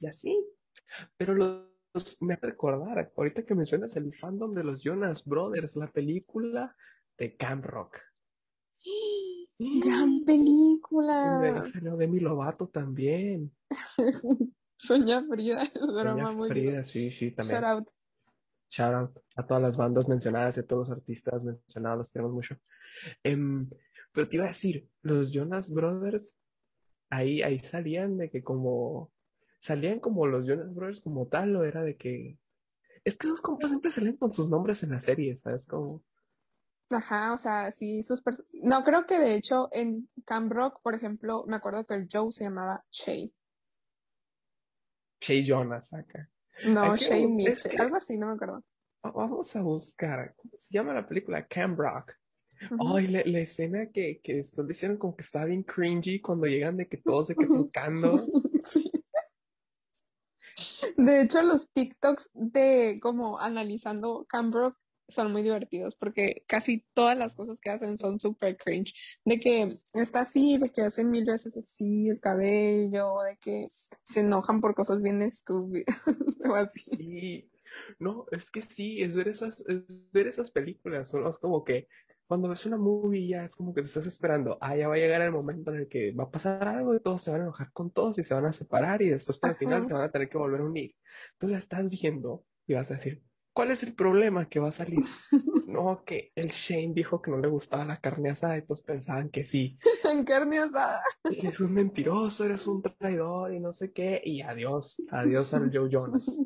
y 0.00 0.06
así. 0.08 0.44
Pero 1.16 1.34
los, 1.34 2.20
me 2.20 2.34
hace 2.34 2.46
recordar, 2.46 3.12
ahorita 3.16 3.44
que 3.44 3.54
mencionas 3.54 3.94
el 3.94 4.12
fandom 4.12 4.54
de 4.54 4.64
los 4.64 4.82
Jonas 4.82 5.24
Brothers, 5.24 5.76
la 5.76 5.86
película 5.92 6.76
de 7.16 7.36
Camp 7.36 7.64
Rock. 7.64 8.00
Gran 9.58 10.24
película. 10.24 11.62
salió 11.72 11.96
Demi 11.96 12.20
Lovato 12.20 12.68
también. 12.68 13.52
Soña 14.76 15.22
Frida, 15.22 15.62
es 15.62 15.86
broma 15.86 16.10
Doña 16.10 16.30
muy 16.32 16.48
Frida, 16.48 16.84
sí, 16.84 17.10
sí, 17.10 17.30
también. 17.30 17.60
Shout 17.60 17.64
out. 17.64 17.90
Shout 18.68 18.94
out 18.94 19.18
a 19.36 19.46
todas 19.46 19.62
las 19.62 19.76
bandas 19.76 20.08
mencionadas 20.08 20.56
y 20.56 20.60
a 20.60 20.66
todos 20.66 20.88
los 20.88 20.98
artistas 20.98 21.42
mencionados, 21.42 21.98
los 21.98 22.12
queremos 22.12 22.34
mucho. 22.34 22.56
Em, 23.22 23.62
pero 24.12 24.28
te 24.28 24.36
iba 24.36 24.44
a 24.44 24.48
decir, 24.48 24.88
los 25.02 25.32
Jonas 25.32 25.72
Brothers, 25.72 26.36
ahí, 27.08 27.42
ahí 27.42 27.58
salían 27.60 28.18
de 28.18 28.30
que 28.30 28.42
como, 28.42 29.10
salían 29.58 30.00
como 30.00 30.26
los 30.26 30.46
Jonas 30.46 30.74
Brothers 30.74 31.00
como 31.00 31.26
tal, 31.28 31.56
o 31.56 31.64
era 31.64 31.82
de 31.82 31.96
que, 31.96 32.38
es 33.04 33.16
que 33.16 33.26
esos 33.26 33.40
compas 33.40 33.70
siempre 33.70 33.90
salen 33.90 34.16
con 34.16 34.32
sus 34.32 34.50
nombres 34.50 34.82
en 34.82 34.90
la 34.90 35.00
serie, 35.00 35.36
¿sabes? 35.36 35.64
Como, 35.64 36.02
Ajá, 36.90 37.32
o 37.32 37.38
sea, 37.38 37.70
sí, 37.72 38.02
sus 38.04 38.22
perso- 38.24 38.44
No, 38.62 38.84
creo 38.84 39.06
que 39.06 39.18
de 39.18 39.34
hecho 39.34 39.68
en 39.72 40.08
Camp 40.24 40.52
Rock, 40.52 40.80
por 40.82 40.94
ejemplo, 40.94 41.44
me 41.48 41.56
acuerdo 41.56 41.84
que 41.84 41.94
el 41.94 42.08
Joe 42.10 42.30
se 42.30 42.44
llamaba 42.44 42.84
Shay. 42.90 43.32
Shay 45.20 45.44
Jonas 45.44 45.92
acá. 45.92 46.30
No, 46.64 46.96
Shay 46.96 47.24
es 47.24 47.30
Mitchell, 47.30 47.70
que- 47.72 47.82
algo 47.82 47.96
así, 47.96 48.16
no 48.18 48.28
me 48.28 48.34
acuerdo. 48.34 48.62
Va- 49.04 49.10
Vamos 49.12 49.54
a 49.56 49.62
buscar, 49.62 50.34
¿cómo 50.36 50.52
se 50.56 50.72
llama 50.74 50.94
la 50.94 51.06
película? 51.06 51.46
Camp 51.46 51.78
Rock. 51.78 52.12
Ay, 52.94 53.08
la, 53.08 53.22
la 53.26 53.40
escena 53.40 53.90
que, 53.90 54.20
que 54.22 54.34
después 54.34 54.66
hicieron 54.70 54.96
como 54.96 55.14
que 55.14 55.22
estaba 55.22 55.44
bien 55.44 55.62
cringy 55.62 56.20
cuando 56.20 56.46
llegan 56.46 56.76
de 56.78 56.88
que 56.88 56.96
todos 56.98 57.28
de 57.28 57.34
que 57.34 57.46
tocando. 57.46 58.18
Sí. 58.66 58.90
De 60.96 61.20
hecho, 61.20 61.42
los 61.42 61.70
TikToks 61.70 62.30
de 62.32 62.98
como 63.02 63.38
analizando 63.38 64.24
Camp 64.26 64.54
Rock 64.54 64.74
son 65.08 65.32
muy 65.32 65.42
divertidos 65.42 65.94
porque 65.94 66.44
casi 66.46 66.84
todas 66.94 67.16
las 67.16 67.34
cosas 67.34 67.60
que 67.60 67.70
hacen 67.70 67.98
son 67.98 68.18
súper 68.18 68.56
cringe. 68.56 69.18
De 69.24 69.38
que 69.38 69.62
está 69.94 70.20
así, 70.20 70.58
de 70.58 70.68
que 70.68 70.82
hacen 70.82 71.10
mil 71.10 71.24
veces 71.24 71.56
así 71.56 72.08
el 72.08 72.20
cabello, 72.20 73.08
de 73.26 73.36
que 73.38 73.66
se 73.68 74.20
enojan 74.20 74.60
por 74.60 74.74
cosas 74.74 75.02
bien 75.02 75.22
estúpidas 75.22 75.86
o 76.50 76.54
así. 76.54 76.90
Y 76.98 77.50
no, 77.98 78.26
es 78.30 78.50
que 78.50 78.62
sí, 78.62 79.02
es 79.02 79.14
ver 79.16 79.28
esas, 79.28 79.64
es 79.66 79.82
ver 80.12 80.26
esas 80.26 80.50
películas, 80.50 81.12
¿no? 81.12 81.28
Es 81.28 81.38
como 81.38 81.64
que 81.64 81.88
cuando 82.26 82.48
ves 82.48 82.66
una 82.66 82.76
movie 82.76 83.28
ya 83.28 83.44
es 83.44 83.54
como 83.54 83.72
que 83.72 83.82
te 83.82 83.86
estás 83.86 84.06
esperando, 84.06 84.58
ah, 84.60 84.76
ya 84.76 84.88
va 84.88 84.94
a 84.94 84.98
llegar 84.98 85.22
el 85.22 85.32
momento 85.32 85.70
en 85.70 85.80
el 85.80 85.88
que 85.88 86.12
va 86.12 86.24
a 86.24 86.30
pasar 86.30 86.66
algo 86.66 86.94
y 86.94 87.00
todos 87.00 87.22
se 87.22 87.30
van 87.30 87.40
a 87.40 87.44
enojar 87.44 87.72
con 87.72 87.90
todos 87.90 88.18
y 88.18 88.24
se 88.24 88.34
van 88.34 88.46
a 88.46 88.52
separar 88.52 89.00
y 89.02 89.10
después 89.10 89.38
para 89.38 89.52
el 89.52 89.58
final 89.58 89.86
se 89.86 89.94
van 89.94 90.02
a 90.02 90.10
tener 90.10 90.28
que 90.28 90.38
volver 90.38 90.60
a 90.60 90.64
unir. 90.64 90.94
Tú 91.38 91.46
la 91.46 91.58
estás 91.58 91.88
viendo 91.88 92.44
y 92.66 92.74
vas 92.74 92.90
a 92.90 92.94
decir, 92.94 93.22
¿cuál 93.56 93.70
es 93.70 93.82
el 93.82 93.94
problema 93.94 94.46
que 94.50 94.60
va 94.60 94.68
a 94.68 94.72
salir? 94.72 95.00
No, 95.66 96.04
que 96.04 96.30
el 96.36 96.46
Shane 96.46 96.94
dijo 96.94 97.20
que 97.20 97.30
no 97.30 97.38
le 97.38 97.48
gustaba 97.48 97.84
la 97.84 97.96
carne 97.96 98.30
asada 98.30 98.56
y 98.56 98.62
todos 98.62 98.82
pensaban 98.82 99.30
que 99.30 99.42
sí. 99.42 99.76
En 100.10 100.24
carne 100.24 100.58
asada. 100.58 101.02
Eres 101.24 101.58
un 101.58 101.72
mentiroso, 101.72 102.44
eres 102.44 102.68
un 102.68 102.82
traidor 102.82 103.52
y 103.52 103.58
no 103.58 103.72
sé 103.72 103.92
qué. 103.92 104.22
Y 104.24 104.42
adiós, 104.42 105.02
adiós 105.10 105.52
al 105.54 105.76
Joe 105.76 105.90
Jonas. 105.90 106.38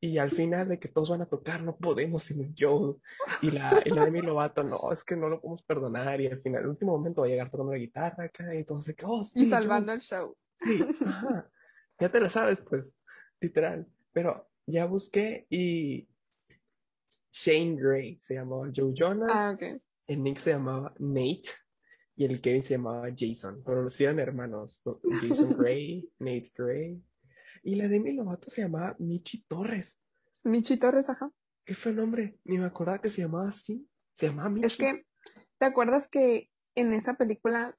Y 0.00 0.18
al 0.18 0.30
final 0.30 0.68
de 0.68 0.78
que 0.78 0.86
todos 0.88 1.10
van 1.10 1.22
a 1.22 1.26
tocar, 1.26 1.62
no 1.62 1.76
podemos 1.76 2.22
sin 2.22 2.42
el 2.42 2.54
Joe. 2.56 2.94
Y 3.42 3.50
la, 3.50 3.70
y 3.84 3.90
la 3.90 4.04
Demi 4.04 4.22
Lovato, 4.22 4.62
no, 4.62 4.92
es 4.92 5.02
que 5.02 5.16
no 5.16 5.28
lo 5.28 5.40
podemos 5.40 5.62
perdonar. 5.62 6.20
Y 6.20 6.28
al 6.28 6.40
final, 6.40 6.62
el 6.62 6.68
último 6.68 6.92
momento 6.92 7.22
va 7.22 7.26
a 7.26 7.30
llegar 7.30 7.50
tocando 7.50 7.72
la 7.72 7.78
guitarra 7.78 8.24
acá 8.24 8.54
y 8.54 8.64
todos 8.64 8.84
de 8.84 8.94
que, 8.94 9.04
oh, 9.04 9.22
Y 9.22 9.24
sí, 9.24 9.46
salvando 9.46 9.88
Joe, 9.88 9.94
el 9.96 10.00
show. 10.00 10.36
sí, 10.60 10.80
ajá. 11.06 11.50
Ya 11.98 12.08
te 12.08 12.20
la 12.20 12.30
sabes, 12.30 12.60
pues, 12.60 12.96
literal. 13.40 13.88
Pero 14.12 14.48
ya 14.66 14.86
busqué 14.86 15.46
y 15.50 16.08
Shane 17.34 17.74
Gray 17.74 18.16
se 18.20 18.34
llamaba 18.34 18.70
Joe 18.74 18.92
Jonas. 18.94 19.28
Ah, 19.28 19.50
ok. 19.54 19.82
el 20.06 20.22
Nick 20.22 20.38
se 20.38 20.50
llamaba 20.50 20.94
Nate 21.00 21.50
y 22.14 22.24
el 22.24 22.40
Kevin 22.40 22.62
se 22.62 22.74
llamaba 22.74 23.08
Jason, 23.16 23.60
pero 23.66 23.82
los 23.82 24.00
eran 24.00 24.20
hermanos. 24.20 24.80
Jason 24.84 25.56
Gray, 25.58 26.08
Nate 26.20 26.52
Gray. 26.56 27.02
Y 27.64 27.74
la 27.74 27.88
Demi 27.88 28.12
Lovato 28.12 28.48
se 28.48 28.62
llamaba 28.62 28.94
Michi 29.00 29.42
Torres. 29.48 29.98
Michi 30.44 30.76
Torres, 30.76 31.08
ajá. 31.10 31.32
¿Qué 31.64 31.74
fue 31.74 31.90
el 31.90 31.96
nombre? 31.96 32.38
Ni 32.44 32.56
me 32.58 32.66
acordaba 32.66 33.00
que 33.00 33.10
se 33.10 33.22
llamaba 33.22 33.48
así. 33.48 33.88
Se 34.12 34.28
llamaba 34.28 34.50
Michi. 34.50 34.66
Es 34.66 34.76
que, 34.76 35.04
¿te 35.58 35.66
acuerdas 35.66 36.06
que 36.06 36.50
en 36.76 36.92
esa 36.92 37.14
película, 37.14 37.74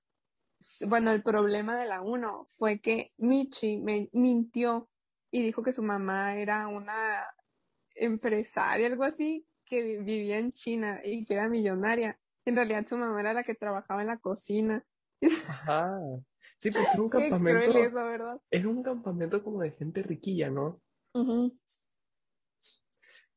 bueno, 0.89 1.11
el 1.11 1.23
problema 1.23 1.77
de 1.77 1.85
la 1.85 2.01
1 2.01 2.45
fue 2.49 2.81
que 2.81 3.11
Michi 3.19 3.79
me 3.79 4.09
mintió 4.11 4.89
y 5.31 5.41
dijo 5.41 5.63
que 5.63 5.71
su 5.71 5.83
mamá 5.83 6.35
era 6.35 6.67
una 6.67 7.25
empresaria, 7.95 8.87
algo 8.87 9.03
así, 9.03 9.45
que 9.65 9.99
vivía 10.01 10.37
en 10.37 10.51
China 10.51 11.01
y 11.03 11.25
que 11.25 11.33
era 11.33 11.49
millonaria. 11.49 12.19
En 12.45 12.55
realidad 12.55 12.85
su 12.85 12.97
mamá 12.97 13.19
era 13.19 13.33
la 13.33 13.43
que 13.43 13.55
trabajaba 13.55 14.01
en 14.01 14.07
la 14.07 14.17
cocina. 14.17 14.85
Ajá. 15.21 15.97
Sí, 16.57 16.69
porque 16.71 16.89
era 16.93 17.01
un 17.01 17.09
campamento. 17.31 17.71
cruel 17.71 17.85
eso, 17.87 17.95
¿verdad? 17.95 18.37
Era 18.51 18.67
un 18.69 18.83
campamento 18.83 19.43
como 19.43 19.61
de 19.61 19.71
gente 19.71 20.03
riquilla, 20.03 20.49
¿no? 20.49 20.81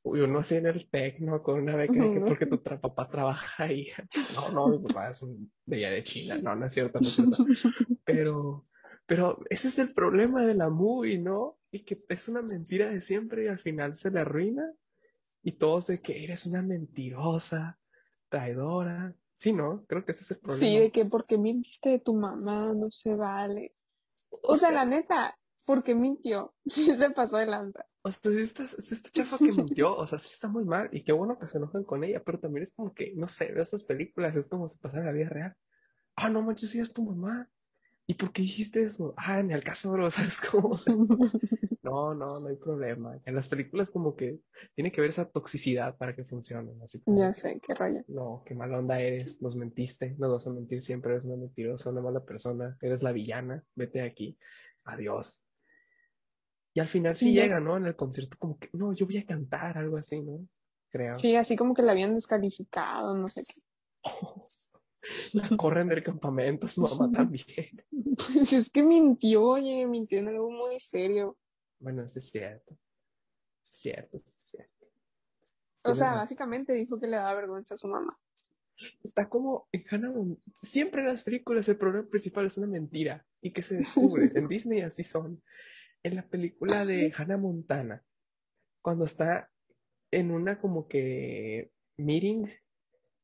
Uy, 0.03 0.21
uno 0.21 0.39
así 0.39 0.57
en 0.57 0.67
el 0.67 0.89
tecno 0.89 1.43
con 1.43 1.61
una 1.61 1.77
beca 1.77 1.93
de 1.93 2.09
que 2.11 2.19
Ujú. 2.19 2.25
porque 2.29 2.47
tu 2.47 2.57
tra- 2.57 2.81
papá 2.81 3.07
trabaja 3.07 3.65
ahí. 3.65 3.89
No, 4.35 4.51
no, 4.53 4.69
mi 4.69 4.79
papá 4.89 5.11
es 5.11 5.21
un 5.23 5.53
de 5.67 5.77
allá 5.77 5.91
de 5.91 6.03
China. 6.03 6.35
No, 6.45 6.55
no 6.57 6.67
es 6.67 6.73
cierto, 6.73 7.01
no 7.01 7.09
es 7.09 7.15
cierto. 7.15 7.37
Pero, 8.05 8.61
pero 9.07 9.37
ese 9.51 9.69
es 9.69 9.79
el 9.79 9.93
problema 9.93 10.41
de 10.43 10.55
la 10.55 10.71
movie, 10.71 11.19
¿no? 11.19 11.58
Y 11.71 11.81
que 11.81 11.97
es 12.09 12.29
una 12.29 12.43
mentira 12.43 12.89
de 12.89 13.01
siempre 13.01 13.45
y 13.45 13.49
al 13.49 13.59
final 13.59 13.95
se 13.95 14.11
le 14.11 14.21
arruina. 14.21 14.73
Y 15.43 15.53
todos 15.53 15.89
de 15.89 15.99
que 15.99 16.25
eres 16.25 16.47
una 16.47 16.63
mentirosa, 16.63 17.79
traidora. 18.29 19.15
Sí, 19.33 19.53
¿no? 19.53 19.85
Creo 19.87 20.05
que 20.05 20.13
ese 20.13 20.23
es 20.23 20.31
el 20.33 20.39
problema. 20.39 20.61
Sí, 20.61 20.79
de 20.79 20.91
que 20.91 21.05
porque 21.05 21.39
mintiste 21.39 21.91
de 21.91 21.99
tu 22.01 22.15
mamá, 22.15 22.73
no 22.75 22.91
se 22.91 23.15
vale. 23.15 23.71
O 24.43 24.57
sea, 24.57 24.73
la 24.73 24.85
neta, 24.85 25.39
porque 25.67 25.95
mintió, 25.95 26.55
sí 26.67 26.97
se 26.97 27.11
pasó 27.11 27.37
de 27.37 27.47
lanza. 27.47 27.87
O 28.03 28.11
sea, 28.11 28.33
si 28.33 28.41
esta, 28.41 28.67
si 28.67 28.95
esta 28.95 29.11
chava 29.11 29.39
que 29.39 29.53
mintió, 29.53 29.95
o 29.95 30.07
sea, 30.07 30.19
sí 30.19 30.31
está 30.33 30.49
muy 30.49 30.65
mal 30.65 30.89
y 30.93 31.05
qué 31.05 31.13
bueno 31.13 31.39
que 31.39 31.47
se 31.47 31.59
enojan 31.59 31.85
con 31.85 32.03
ella, 32.05 32.23
pero 32.25 32.41
también 32.41 32.63
es 32.63 32.73
como 32.73 32.95
que, 32.95 33.13
no 33.15 33.29
sé, 33.29 33.53
veo 33.53 33.63
esas 33.63 33.85
películas, 33.85 34.35
es 34.35 34.47
como 34.47 34.69
si 34.69 34.79
pasara 34.79 35.03
en 35.03 35.07
la 35.07 35.13
vida 35.13 35.29
real. 35.29 35.57
Ah, 36.17 36.31
no 36.31 36.43
manches, 36.43 36.71
sí 36.71 36.81
es 36.81 36.93
tu 36.93 37.03
mamá. 37.05 37.51
¿Y 38.11 38.15
por 38.15 38.33
qué 38.33 38.41
dijiste 38.43 38.83
eso? 38.83 39.13
Ah, 39.19 39.43
ni 39.43 39.53
al 39.53 39.63
caso, 39.63 39.93
bro, 39.93 40.11
¿sabes 40.11 40.41
cómo? 40.41 40.71
O 40.71 40.77
sea, 40.79 40.95
no, 41.83 42.15
no, 42.15 42.41
no 42.41 42.49
hay 42.49 42.57
problema. 42.57 43.21
En 43.25 43.35
las 43.35 43.49
películas 43.49 43.91
como 43.91 44.17
que 44.17 44.41
tiene 44.75 44.91
que 44.91 45.01
ver 45.01 45.11
esa 45.11 45.27
toxicidad 45.31 45.97
para 45.97 46.15
que 46.17 46.25
funcionen, 46.25 46.81
así 46.83 47.01
como 47.01 47.19
Ya 47.19 47.33
sé, 47.35 47.61
qué 47.61 47.75
rollo. 47.75 48.01
no, 48.09 48.43
qué 48.47 48.55
mala 48.55 48.79
onda 48.79 49.01
eres, 49.01 49.41
nos 49.43 49.55
mentiste, 49.57 50.15
nos 50.19 50.33
vas 50.33 50.47
a 50.47 50.51
mentir 50.51 50.81
siempre, 50.81 51.13
eres 51.13 51.25
una 51.25 51.37
mentirosa, 51.37 51.91
una 51.91 52.01
mala 52.01 52.25
persona, 52.25 52.77
eres 52.81 53.03
la 53.03 53.13
villana, 53.13 53.63
vete 53.75 53.99
de 54.01 54.07
aquí, 54.07 54.39
adiós. 54.85 55.45
Y 56.75 56.81
al 56.81 56.89
final 56.89 57.15
sí 57.17 57.35
Ya 57.35 57.43
llega. 57.43 57.61
¿no? 57.61 57.77
En 57.77 57.87
el 57.87 57.97
concierto 57.97 58.37
como 58.39 58.59
que, 58.59 58.71
no, 58.73 58.93
yo 58.95 59.05
voy 59.07 59.19
a 59.19 59.27
cantar, 59.27 59.77
algo 59.79 59.97
así, 59.99 60.21
¿no? 60.23 60.47
Creo. 60.91 61.15
Sí, 61.17 61.37
así 61.37 61.57
como 61.57 61.75
que 61.75 61.83
la 61.83 61.93
habían 61.93 62.15
descalificado, 62.15 63.15
no 63.17 63.29
sé 63.29 63.43
qué. 63.43 63.61
La 65.33 65.49
corren 65.57 65.89
del 65.89 66.03
campamento, 66.03 66.69
su 66.69 66.83
mamá 66.83 67.11
también. 67.11 67.45
Pues 67.91 68.53
es 68.53 68.71
que 68.71 68.83
mintió, 68.83 69.43
oye, 69.43 69.87
mintió 69.87 70.19
en 70.19 70.29
algo 70.29 70.51
muy 70.51 70.79
serio. 70.81 71.37
Bueno, 71.79 72.05
eso 72.05 72.19
es 72.19 72.31
cierto. 72.31 72.77
Es 73.63 73.69
cierto, 73.69 74.17
es 74.19 74.33
cierto. 74.51 74.87
O 75.85 75.95
sea, 75.95 76.15
básicamente 76.15 76.73
dijo 76.75 77.01
que 77.01 77.07
le 77.07 77.17
daba 77.17 77.35
vergüenza 77.35 77.75
a 77.75 77.79
su 77.79 77.89
mamá. 77.89 78.11
Está 79.03 79.29
como 79.29 79.69
en 79.73 79.85
Hannah 79.91 80.13
Mon- 80.13 80.39
Siempre 80.55 81.01
en 81.01 81.09
las 81.09 81.23
películas 81.23 81.69
el 81.69 81.79
problema 81.79 82.09
principal 82.09 82.47
es 82.47 82.57
una 82.59 82.67
mentira 82.67 83.27
y 83.41 83.53
que 83.53 83.63
se 83.63 83.77
descubre. 83.77 84.31
En 84.37 84.49
Disney 84.49 84.81
así 84.83 85.05
son. 85.05 85.43
En 86.03 86.15
la 86.17 86.29
película 86.29 86.85
de 86.85 87.13
Hannah 87.17 87.39
Montana, 87.39 88.05
cuando 88.83 89.05
está 89.05 89.51
en 90.11 90.31
una 90.31 90.61
como 90.61 90.87
que 90.87 91.73
meeting 91.97 92.47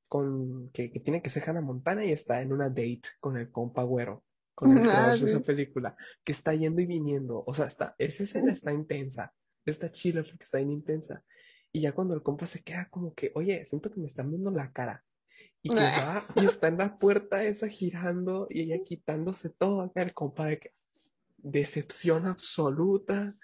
con 0.08 0.70
que, 0.70 0.90
que 0.92 1.00
tiene 1.00 1.22
que 1.22 1.30
ser 1.30 1.48
Hannah 1.48 1.60
Montana 1.60 2.04
y 2.04 2.12
está 2.12 2.40
en 2.40 2.52
una 2.52 2.68
date 2.68 3.02
con 3.20 3.36
el 3.36 3.50
compa 3.50 3.82
güero, 3.82 4.24
con 4.54 4.76
el 4.76 4.88
Ah, 4.88 5.06
crush 5.06 5.20
de 5.20 5.28
sí. 5.28 5.34
esa 5.34 5.40
película, 5.40 5.96
que 6.22 6.32
está 6.32 6.54
yendo 6.54 6.80
y 6.80 6.86
viniendo. 6.86 7.42
O 7.46 7.54
sea, 7.54 7.66
está, 7.66 7.94
esa 7.98 8.22
escena 8.22 8.52
está 8.52 8.72
intensa. 8.72 9.32
Está 9.64 9.90
chila 9.90 10.22
porque 10.22 10.44
está 10.44 10.58
bien 10.58 10.70
intensa. 10.72 11.24
Y 11.72 11.80
ya 11.80 11.92
cuando 11.92 12.14
el 12.14 12.22
compa 12.22 12.46
se 12.46 12.62
queda 12.62 12.88
como 12.90 13.14
que, 13.14 13.32
oye, 13.34 13.64
siento 13.66 13.90
que 13.90 13.98
me 14.00 14.06
están 14.06 14.30
viendo 14.30 14.50
la 14.50 14.70
cara. 14.72 15.04
Y 15.62 15.70
que 15.70 15.76
va 15.76 16.22
y 16.36 16.44
está 16.44 16.68
en 16.68 16.78
la 16.78 16.96
puerta 16.96 17.42
esa 17.42 17.68
girando 17.68 18.46
y 18.50 18.60
ella 18.60 18.84
quitándose 18.84 19.48
todo 19.48 19.80
acá 19.80 20.02
el 20.02 20.12
compa 20.12 20.46
de 20.46 20.58
que 20.58 20.74
decepción 21.38 22.26
absoluta. 22.26 23.34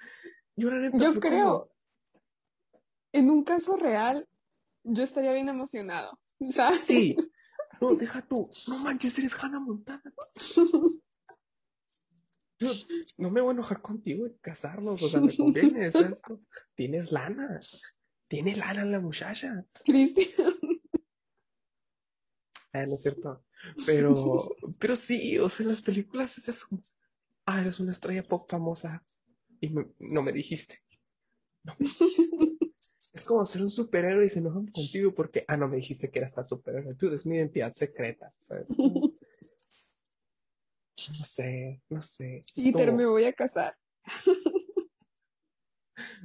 Yo, 0.55 0.71
la 0.71 0.81
neta, 0.81 0.99
Yo 0.99 1.13
fue 1.13 1.21
creo, 1.23 1.49
como, 1.49 1.71
en 3.13 3.31
un 3.31 3.43
caso 3.43 3.77
real, 3.77 4.25
yo 4.85 5.03
estaría 5.03 5.33
bien 5.33 5.49
emocionado. 5.49 6.19
¿Sabes? 6.53 6.81
sí, 6.81 7.17
no, 7.81 7.95
deja 7.95 8.23
tú, 8.23 8.51
no 8.69 8.79
manches, 8.79 9.19
eres 9.19 9.35
Hannah 9.35 9.61
Montana. 9.61 10.03
Yo 12.59 12.71
no 13.17 13.31
me 13.31 13.41
voy 13.41 13.51
a 13.51 13.53
enojar 13.55 13.81
contigo 13.81 14.27
y 14.27 14.35
casarnos, 14.41 15.03
o 15.03 15.09
sea, 15.09 15.21
me 15.21 15.35
conviene, 15.35 15.91
¿sabes? 15.91 16.21
Tienes 16.75 17.11
lana, 17.11 17.59
tiene 18.29 18.55
lana 18.57 18.85
la 18.85 19.01
muchacha. 19.01 19.65
Cristian. 19.85 20.53
Ah, 22.73 22.87
no 22.87 22.95
es 22.95 23.03
cierto. 23.03 23.45
Pero, 23.87 24.57
pero 24.79 24.95
sí, 24.95 25.39
o 25.39 25.49
sea, 25.49 25.65
en 25.65 25.71
las 25.71 25.83
películas 25.83 26.37
es 26.39 26.49
eso. 26.49 26.69
Ah, 27.47 27.61
eres 27.63 27.81
una 27.81 27.93
estrella 27.93 28.23
pop 28.23 28.49
famosa 28.49 29.03
y 29.61 29.71
me- 29.71 29.89
no 29.99 30.23
me 30.23 30.33
dijiste. 30.33 30.83
No 31.65 31.75
me 31.79 31.87
dijiste. 31.87 32.37
Es 33.21 33.27
como 33.27 33.45
ser 33.45 33.61
un 33.61 33.69
superhéroe 33.69 34.25
y 34.25 34.31
se 34.31 34.39
enojan 34.39 34.67
contigo 34.69 35.15
porque, 35.15 35.45
ah, 35.47 35.55
no 35.59 35.69
me 35.69 35.77
dijiste 35.77 36.11
que 36.11 36.21
eras 36.21 36.33
tan 36.33 36.47
superhéroe. 36.47 36.95
Tú 36.95 37.13
es 37.13 37.27
mi 37.27 37.37
identidad 37.37 37.71
secreta, 37.75 38.33
¿sabes? 38.39 38.67
No 41.19 41.25
sé, 41.25 41.81
no 41.89 42.03
sé. 42.03 42.43
Peter, 42.55 42.87
como- 42.89 42.99
me 42.99 43.07
voy 43.07 43.25
a 43.25 43.33
casar. 43.33 43.75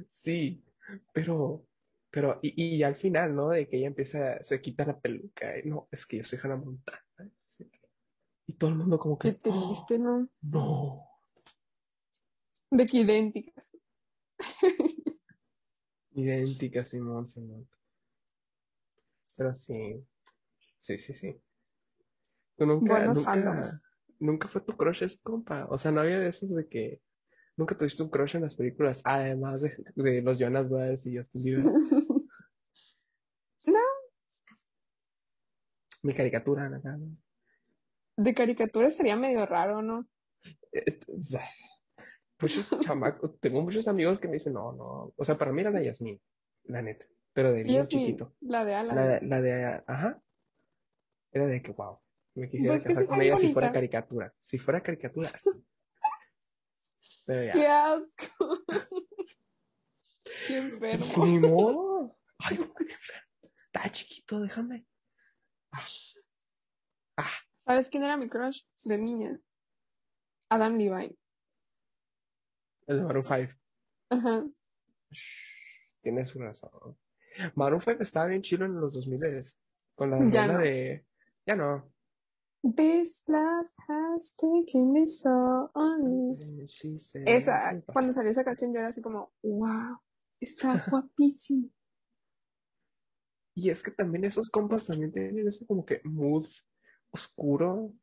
Sí, 0.06 0.62
pero, 1.12 1.66
pero, 2.10 2.38
y, 2.42 2.76
y 2.76 2.82
al 2.82 2.94
final, 2.94 3.34
¿no? 3.34 3.48
De 3.50 3.66
que 3.68 3.78
ella 3.78 3.86
empieza, 3.86 4.42
se 4.42 4.60
quita 4.60 4.84
la 4.84 4.98
peluca. 5.00 5.58
y, 5.58 5.68
no, 5.68 5.88
es 5.90 6.04
que 6.06 6.18
yo 6.18 6.24
soy 6.24 6.38
Hannah 6.42 6.56
Montana. 6.56 7.02
que- 7.16 7.70
Y 8.46 8.52
todo 8.54 8.70
el 8.70 8.76
mundo 8.76 8.98
como 8.98 9.18
Qué 9.18 9.34
que, 9.36 9.48
"Oh, 9.50 9.68
triste, 9.68 9.98
¿no? 9.98 10.28
no. 10.42 10.96
De 12.70 12.84
que 12.86 12.98
idénticas. 12.98 13.74
Idéntica, 16.16 16.82
Simón, 16.82 17.26
Simón. 17.26 17.68
Pero 19.36 19.52
sí, 19.52 20.04
sí, 20.78 20.98
sí, 20.98 21.12
sí. 21.12 21.40
Tú 22.56 22.64
nunca, 22.64 22.94
Buenos 22.94 23.18
nunca, 23.18 23.30
fandoms. 23.30 23.82
nunca 24.18 24.48
fue 24.48 24.62
tu 24.62 24.76
crush 24.76 25.02
ese 25.02 25.18
compa. 25.22 25.66
O 25.66 25.76
sea, 25.76 25.92
no 25.92 26.00
había 26.00 26.18
de 26.18 26.28
esos 26.28 26.54
de 26.54 26.66
que 26.66 27.02
nunca 27.56 27.76
tuviste 27.76 28.02
un 28.02 28.08
crush 28.08 28.36
en 28.36 28.42
las 28.42 28.54
películas, 28.54 29.02
además 29.04 29.60
de, 29.60 29.76
de 29.94 30.22
los 30.22 30.38
Jonas 30.38 30.70
Brothers 30.70 31.06
y 31.06 31.16
Justin 31.16 31.44
Bieber. 31.44 31.64
No, 33.66 33.80
Mi 36.02 36.14
caricatura, 36.14 36.68
¿no? 36.68 37.16
de 38.16 38.34
caricatura 38.34 38.90
sería 38.90 39.16
medio 39.16 39.44
raro, 39.44 39.82
¿no? 39.82 40.06
Muchos 42.40 42.78
chamacos, 42.80 43.38
tengo 43.40 43.62
muchos 43.62 43.88
amigos 43.88 44.18
que 44.18 44.28
me 44.28 44.34
dicen, 44.34 44.52
no, 44.52 44.72
no. 44.72 45.12
O 45.16 45.24
sea, 45.24 45.38
para 45.38 45.52
mí 45.52 45.60
era 45.62 45.70
la 45.70 45.82
Yasmín, 45.82 46.20
la 46.64 46.82
neta. 46.82 47.06
Pero 47.32 47.52
de 47.52 47.64
niño 47.64 47.82
Yasmín, 47.82 48.00
chiquito. 48.06 48.34
la 48.40 48.64
de 48.64 48.74
Alan. 48.74 48.94
La, 48.96 49.08
de- 49.08 49.20
la 49.26 49.40
de, 49.40 49.82
ajá. 49.86 50.22
Era 51.32 51.46
de 51.46 51.62
que, 51.62 51.72
wow, 51.72 51.98
me 52.34 52.48
quisiera 52.48 52.74
Pues 52.74 52.82
que 52.82 52.88
casar 52.94 53.06
con 53.06 53.22
ella 53.22 53.36
si 53.36 53.52
fuera 53.52 53.72
caricatura. 53.72 54.34
Si 54.38 54.58
fuera 54.58 54.82
caricatura, 54.82 55.28
sí. 55.38 55.50
Pero 57.26 57.44
ya. 57.44 57.52
¡Qué 57.52 57.66
asco! 57.66 58.64
¡Qué 60.46 60.56
enfermo! 60.58 61.06
Pues 61.14 61.30
ni 61.30 61.38
modo. 61.38 62.18
Ay, 62.38 62.56
¿cómo 62.56 62.74
que 62.74 62.84
enfermo? 62.84 63.50
Está 63.72 63.90
chiquito, 63.90 64.40
déjame. 64.40 64.86
Ah, 65.72 67.30
¿Sabes 67.66 67.90
quién 67.90 68.04
era 68.04 68.16
mi 68.16 68.28
crush 68.28 68.62
de 68.84 68.98
niña? 68.98 69.40
Adam 70.50 70.76
Levine. 70.76 71.16
El 72.86 72.98
de 72.98 73.02
Maroon 73.04 73.24
5. 73.24 73.52
Ajá. 74.10 74.44
Shh, 75.10 76.00
Tienes 76.02 76.34
razón. 76.34 76.96
Maroon 77.54 77.80
5 77.80 78.02
estaba 78.02 78.26
bien 78.26 78.42
chido 78.42 78.64
en 78.64 78.80
los 78.80 78.94
2000 78.94 79.20
con 79.94 80.10
la 80.10 80.26
Ya 80.28 80.46
no. 80.46 80.58
de. 80.58 81.06
Ya 81.46 81.56
no. 81.56 81.92
This 82.74 83.22
love 83.28 83.70
has 83.88 84.34
taken 84.36 84.92
me 84.92 85.06
so 85.06 85.70
on. 85.74 86.32
Esa, 87.26 87.80
cuando 87.86 88.12
salió 88.12 88.30
esa 88.30 88.44
canción 88.44 88.72
yo 88.72 88.80
era 88.80 88.88
así 88.88 89.00
como, 89.00 89.32
wow, 89.42 89.98
está 90.40 90.72
guapísimo. 90.90 91.70
Y 93.54 93.70
es 93.70 93.82
que 93.82 93.90
también 93.90 94.24
esos 94.24 94.50
compas 94.50 94.86
también 94.86 95.12
tienen 95.12 95.46
ese 95.46 95.64
como 95.66 95.84
que 95.84 96.00
mood 96.04 96.44
oscuro. 97.10 97.94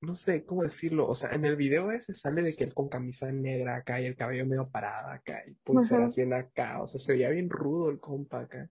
No 0.00 0.14
sé 0.14 0.44
cómo 0.44 0.62
decirlo. 0.62 1.08
O 1.08 1.14
sea, 1.14 1.30
en 1.32 1.44
el 1.44 1.56
video 1.56 1.90
ese 1.90 2.12
sale 2.12 2.42
de 2.42 2.54
que 2.56 2.64
él 2.64 2.74
con 2.74 2.88
camisa 2.88 3.30
negra 3.32 3.76
acá 3.76 4.00
y 4.00 4.06
el 4.06 4.16
cabello 4.16 4.46
medio 4.46 4.68
parado 4.68 5.10
acá 5.10 5.42
y 5.46 5.52
pulseras 5.54 6.14
bien 6.14 6.32
acá. 6.32 6.80
O 6.82 6.86
sea, 6.86 7.00
se 7.00 7.12
veía 7.12 7.30
bien 7.30 7.50
rudo 7.50 7.90
el 7.90 7.98
compa 7.98 8.40
acá. 8.40 8.70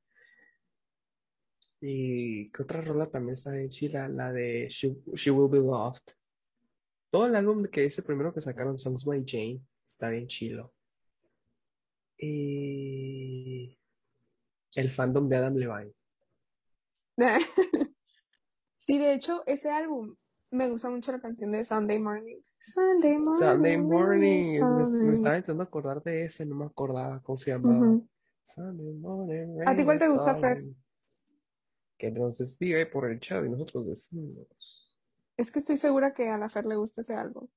Y 1.81 2.47
qué 2.47 2.63
otra 2.63 2.81
rola 2.81 3.07
también 3.07 3.33
está 3.33 3.51
bien 3.51 3.69
chila, 3.69 4.07
la 4.07 4.31
de 4.31 4.67
She, 4.69 4.95
She 5.13 5.29
Will 5.29 5.51
Be 5.51 5.59
Loved. 5.59 6.01
Todo 7.11 7.27
el 7.27 7.35
álbum 7.35 7.65
que 7.65 7.85
ese 7.85 8.01
primero 8.03 8.33
que 8.33 8.41
sacaron, 8.41 8.77
Songs 8.77 9.05
by 9.05 9.23
Jane, 9.25 9.61
está 9.85 10.09
bien 10.09 10.27
chilo. 10.27 10.73
Y 12.17 13.77
el 14.75 14.89
fandom 14.89 15.27
de 15.27 15.35
Adam 15.35 15.55
Levine. 15.55 15.93
Sí, 18.79 18.99
de 18.99 19.13
hecho, 19.13 19.43
ese 19.45 19.69
álbum 19.69 20.15
me 20.51 20.69
gusta 20.69 20.89
mucho 20.89 21.11
la 21.11 21.19
canción 21.19 21.51
de 21.51 21.65
Sunday 21.65 21.99
Morning. 21.99 22.39
Sunday 22.57 23.17
Morning. 23.17 23.39
Sunday 23.39 23.77
Morning. 23.77 24.43
Sunday 24.43 25.05
Me, 25.05 25.15
estaba 25.15 25.37
intentando 25.37 25.63
acordar 25.63 26.01
de 26.03 26.25
ese, 26.25 26.45
no 26.45 26.55
me 26.55 26.65
acordaba 26.65 27.21
cómo 27.21 27.37
se 27.37 27.51
llamaba. 27.51 27.99
Sunday 28.43 28.93
morning. 28.93 29.61
¿A 29.65 29.75
ti 29.75 29.83
cuál 29.83 29.99
te 29.99 30.05
rain 30.05 30.15
is 30.15 30.21
gusta, 30.21 30.35
Fer? 30.35 30.57
Que 31.97 32.11
nos 32.11 32.59
diga 32.59 32.77
ahí 32.77 32.85
por 32.85 33.09
el 33.09 33.19
chat 33.19 33.45
y 33.45 33.49
nosotros 33.49 33.87
decimos. 33.87 34.47
Es 35.35 35.51
que 35.51 35.59
estoy 35.59 35.77
segura 35.77 36.13
que 36.13 36.29
a 36.29 36.37
la 36.37 36.47
Fer 36.47 36.65
le 36.65 36.75
gusta 36.75 37.01
ese 37.01 37.15
álbum. 37.15 37.47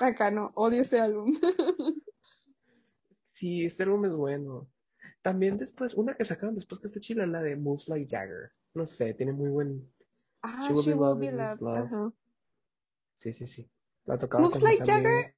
Acá 0.00 0.30
no, 0.30 0.50
odio 0.54 0.82
ese 0.82 1.00
álbum. 1.00 1.32
Sí, 3.32 3.64
este 3.64 3.82
álbum 3.82 4.04
es 4.04 4.12
bueno. 4.12 4.68
También 5.20 5.56
después, 5.56 5.94
una 5.94 6.14
que 6.14 6.24
sacaron 6.24 6.54
después 6.54 6.80
que 6.80 6.86
está 6.86 7.00
chila, 7.00 7.26
la 7.26 7.42
de 7.42 7.56
Moves 7.56 7.88
Like 7.88 8.06
Jagger. 8.08 8.52
No 8.74 8.86
sé, 8.86 9.12
tiene 9.14 9.32
muy 9.32 9.50
buen. 9.50 9.92
Ah, 10.40 10.60
She 10.62 10.72
Will 10.72 10.82
She 10.82 10.90
Be 10.90 10.96
Will 10.96 11.36
Loved 11.36 11.58
Be. 11.58 11.64
Love. 11.64 12.12
Sí, 13.14 13.32
sí, 13.32 13.46
sí. 13.46 13.70
La 14.04 14.18
tocaba 14.18 14.42
Moves 14.44 14.60
con 14.60 14.68
mis 14.68 14.78
Like 14.80 14.90
Jagger. 14.92 15.06
amigos. 15.12 15.32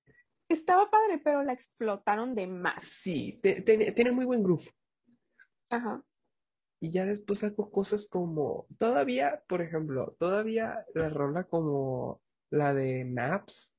Estaba 0.49 0.91
padre, 0.91 1.19
pero 1.23 1.43
la 1.43 1.53
explotaron 1.53 2.35
de 2.35 2.47
más. 2.47 2.85
Sí, 2.85 3.39
te- 3.43 3.63
tiene, 3.63 3.93
tiene 3.93 4.13
muy 4.13 4.25
buen 4.25 4.43
groove. 4.43 4.71
Ajá. 5.71 6.05
Y 6.81 6.91
ya 6.91 7.05
después 7.07 7.41
sacó 7.41 7.71
cosas 7.71 8.07
como, 8.07 8.67
todavía, 8.79 9.43
por 9.49 9.63
ejemplo, 9.63 10.15
todavía 10.19 10.85
la 10.95 11.09
rola 11.09 11.45
como 11.45 12.21
la 12.51 12.75
de 12.75 13.05
Maps. 13.05 13.75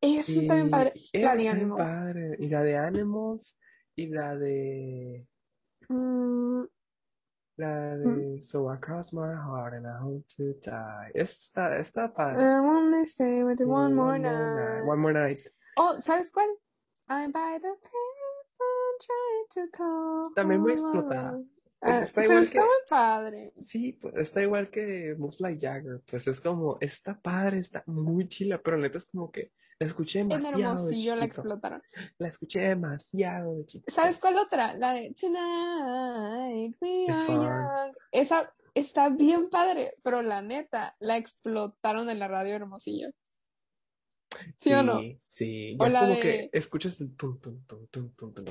Eso 0.00 0.40
está 0.40 0.54
bien 0.56 0.70
padre. 0.70 0.92
esa 1.12 1.24
La 1.26 1.36
de 1.36 1.48
Animals. 1.48 1.82
padre. 1.88 2.36
Y 2.38 2.48
la 2.48 2.62
de 2.62 2.76
Animals. 2.76 3.58
Y 3.96 4.06
la 4.08 4.36
de, 4.36 5.26
Mm, 5.88 6.64
la 7.56 7.96
mm. 7.96 8.34
de 8.34 8.40
So 8.40 8.68
I 8.72 8.76
cross 8.78 9.12
my 9.12 9.34
heart 9.34 9.74
and 9.74 9.86
I 9.86 9.98
hope 10.00 10.24
to 10.36 10.54
die. 10.62 11.10
Esa 11.14 11.78
está, 11.78 12.12
padre. 12.12 12.42
I 12.42 12.60
wanna 12.60 13.06
stay 13.06 13.42
with 13.44 13.60
you 13.60 13.68
one 13.68 13.94
more 13.94 14.12
One 14.14 14.22
more 14.22 14.32
night. 14.32 14.80
night. 14.80 14.86
One 14.86 15.00
more 15.00 15.12
night. 15.12 15.38
Oh, 15.78 15.96
¿sabes 16.00 16.30
cuál? 16.32 16.48
I'm 17.08 17.30
by 17.30 17.58
the 17.60 17.68
payphone 17.68 18.98
trying 19.00 19.46
to 19.50 19.70
call 19.76 20.30
También 20.34 20.60
muy 20.60 20.72
explotada. 20.72 21.28
alone. 21.30 21.46
Pues 21.78 21.94
Ah, 21.94 22.02
está 22.02 22.24
igual 22.24 22.42
está 22.42 22.60
que, 22.60 22.64
muy 22.66 22.82
padre. 22.88 23.52
sí, 23.60 23.92
pues 23.92 24.14
está 24.16 24.42
igual 24.42 24.70
que 24.70 25.14
Like 25.40 25.60
Jagger. 25.60 26.00
Pues 26.10 26.26
es 26.26 26.40
como, 26.40 26.78
está 26.80 27.20
padre, 27.20 27.58
está 27.58 27.84
muy 27.86 28.26
chila, 28.28 28.60
pero 28.62 28.78
neta 28.78 28.98
es 28.98 29.04
como 29.06 29.30
que 29.30 29.52
la 29.78 29.86
escuché 29.86 30.20
En 30.20 30.28
demasiado 30.28 30.56
de 30.58 30.62
Hermosillo 30.64 31.16
la 31.16 31.24
explotaron. 31.24 31.82
La 32.18 32.28
escuché 32.28 32.60
demasiado 32.60 33.56
de 33.58 33.66
chiquito. 33.66 33.92
¿Sabes 33.92 34.18
cuál 34.18 34.38
otra? 34.38 34.74
La 34.74 34.92
de 34.94 35.14
Tonight 35.20 36.76
We 36.80 37.06
Are. 37.10 37.32
Young. 37.34 37.94
Esa 38.12 38.52
está 38.74 39.10
bien 39.10 39.48
padre, 39.50 39.92
pero 40.02 40.22
la 40.22 40.42
neta, 40.42 40.94
la 41.00 41.16
explotaron 41.16 42.08
en 42.10 42.18
la 42.18 42.28
radio 42.28 42.50
de 42.50 42.56
Hermosillo. 42.56 43.08
¿Sí 44.56 44.72
o 44.72 44.82
no? 44.82 45.00
Sí, 45.00 45.16
sí. 45.20 45.76
O 45.78 45.84
Ya 45.84 45.88
es 45.88 45.92
la 45.94 46.00
como 46.00 46.14
de- 46.14 46.20
que 46.20 46.50
escuchas 46.52 47.00
el 47.00 47.14
tum, 47.16 47.38
tum, 47.40 47.64
tum, 47.66 47.86
tum, 47.88 48.14
tum, 48.14 48.34
tum. 48.34 48.44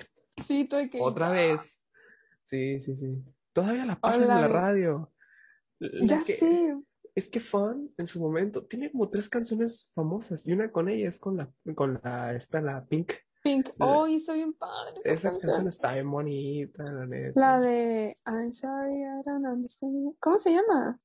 Sí, 0.45 0.67
tú 0.67 0.77
que. 0.91 0.99
Otra 1.01 1.29
vez. 1.31 1.83
Sí, 2.45 2.79
sí, 2.79 2.95
sí. 2.95 3.23
Todavía 3.53 3.85
la 3.85 3.99
pasan 3.99 4.23
en 4.23 4.27
la 4.29 4.47
radio. 4.47 5.11
La 5.79 6.05
Ya 6.07 6.23
que- 6.23 6.37
sé. 6.37 6.75
Es 7.15 7.29
que 7.29 7.39
Fun 7.39 7.93
en 7.97 8.07
su 8.07 8.19
momento 8.19 8.65
tiene 8.65 8.91
como 8.91 9.09
tres 9.09 9.29
canciones 9.29 9.89
famosas 9.95 10.45
y 10.45 10.51
una 10.51 10.69
con 10.71 10.89
ella 10.89 11.07
es 11.07 11.17
con 11.17 11.37
la, 11.37 11.49
con 11.73 11.99
la, 12.03 12.33
esta, 12.35 12.59
la 12.61 12.85
Pink. 12.85 13.13
Pink. 13.41 13.69
La- 13.77 13.85
Oh, 14.01 14.07
hizo 14.07 14.33
bien 14.33 14.53
padre 14.53 14.99
esa 15.05 15.29
canción. 15.29 15.51
canción 15.51 15.67
está 15.67 15.93
bien 15.93 16.11
bonita, 16.11 16.83
la 16.83 17.05
neta. 17.05 17.39
La 17.39 17.61
de 17.61 18.13
I'm 18.27 18.51
sorry, 18.51 18.97
I 18.97 19.21
don't 19.25 19.45
understand. 19.45 20.15
¿Cómo 20.19 20.39
se 20.39 20.51
llama? 20.51 20.99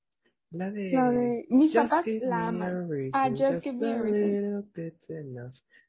La 0.50 0.70
de. 0.72 0.90
La 0.90 1.10
de 1.12 1.46
mis 1.50 1.72
Just 1.72 1.90
papás 1.90 2.06
la 2.22 2.48
aman. 2.48 2.88
Ah, 3.12 3.28
Just 3.30 3.62
Give 3.62 3.78
Me 3.78 3.92
a 3.92 4.02
Reason. 4.02 4.68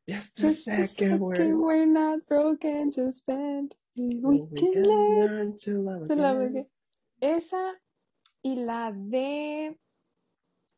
Just 0.08 0.40
a 0.40 0.48
Just 0.48 0.68
a 0.68 0.86
second 0.88 1.20
word. 1.20 1.38
we're 1.56 1.86
not 1.88 2.20
broken, 2.28 2.92
just 2.92 3.26
bend. 3.26 3.76
We 3.98 4.20
We 4.22 4.40
can 4.56 4.84
learn 4.84 5.58
to 5.58 5.82
love 5.82 6.42
again. 6.42 6.68
Esa 7.22 7.80
y 8.44 8.56
la 8.58 8.92
de. 8.92 9.80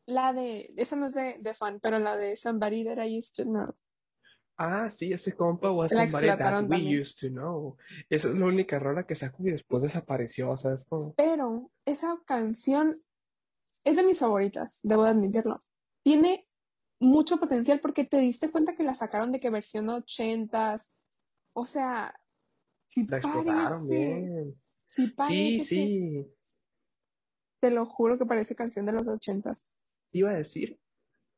La 0.06 0.32
de. 0.32 0.70
Esa 0.76 0.96
no 0.96 1.06
es 1.06 1.14
de, 1.14 1.36
de 1.40 1.54
fan, 1.54 1.80
pero 1.80 1.98
la 1.98 2.16
de 2.16 2.36
Somebody 2.36 2.84
That 2.84 3.02
I 3.04 3.18
Used 3.18 3.34
to 3.36 3.44
Know. 3.44 3.74
Ah, 4.56 4.88
sí, 4.88 5.12
ese 5.12 5.34
compa 5.34 5.70
was 5.72 5.90
La 5.92 6.02
somebody 6.02 6.26
that 6.28 6.38
explotaron 6.38 6.64
we 6.70 6.76
también. 6.76 7.00
used 7.00 7.18
to 7.20 7.28
know. 7.28 7.76
Esa 8.08 8.28
es 8.28 8.34
la 8.36 8.46
única 8.46 8.78
rola 8.78 9.04
que 9.06 9.14
sacó 9.16 9.42
y 9.46 9.50
después 9.50 9.82
desapareció, 9.82 10.50
o 10.50 10.56
sea, 10.56 10.74
es 10.74 10.84
como... 10.84 11.12
Pero 11.14 11.72
esa 11.84 12.22
canción 12.24 12.94
es 13.82 13.96
de 13.96 14.04
mis 14.04 14.18
favoritas, 14.20 14.78
debo 14.84 15.02
admitirlo. 15.02 15.58
Tiene 16.04 16.44
mucho 17.00 17.38
potencial 17.38 17.80
porque 17.80 18.04
te 18.04 18.18
diste 18.18 18.48
cuenta 18.48 18.76
que 18.76 18.84
la 18.84 18.94
sacaron 18.94 19.32
de 19.32 19.40
que 19.40 19.50
versión 19.50 19.88
80s. 19.88 20.86
O 21.54 21.66
sea, 21.66 22.14
si 22.86 23.06
La 23.08 23.16
explotaron 23.16 23.88
parece, 23.88 24.20
bien. 24.20 24.54
si 24.86 25.06
Sí, 25.06 25.08
parece 25.08 25.58
que- 25.58 25.64
sí. 25.64 26.30
te 27.60 27.70
lo 27.72 27.86
juro 27.86 28.18
que 28.18 28.26
parece 28.26 28.54
canción 28.54 28.86
de 28.86 28.92
los 28.92 29.08
80s. 29.08 29.64
Iba 30.14 30.30
a 30.30 30.34
decir 30.34 30.78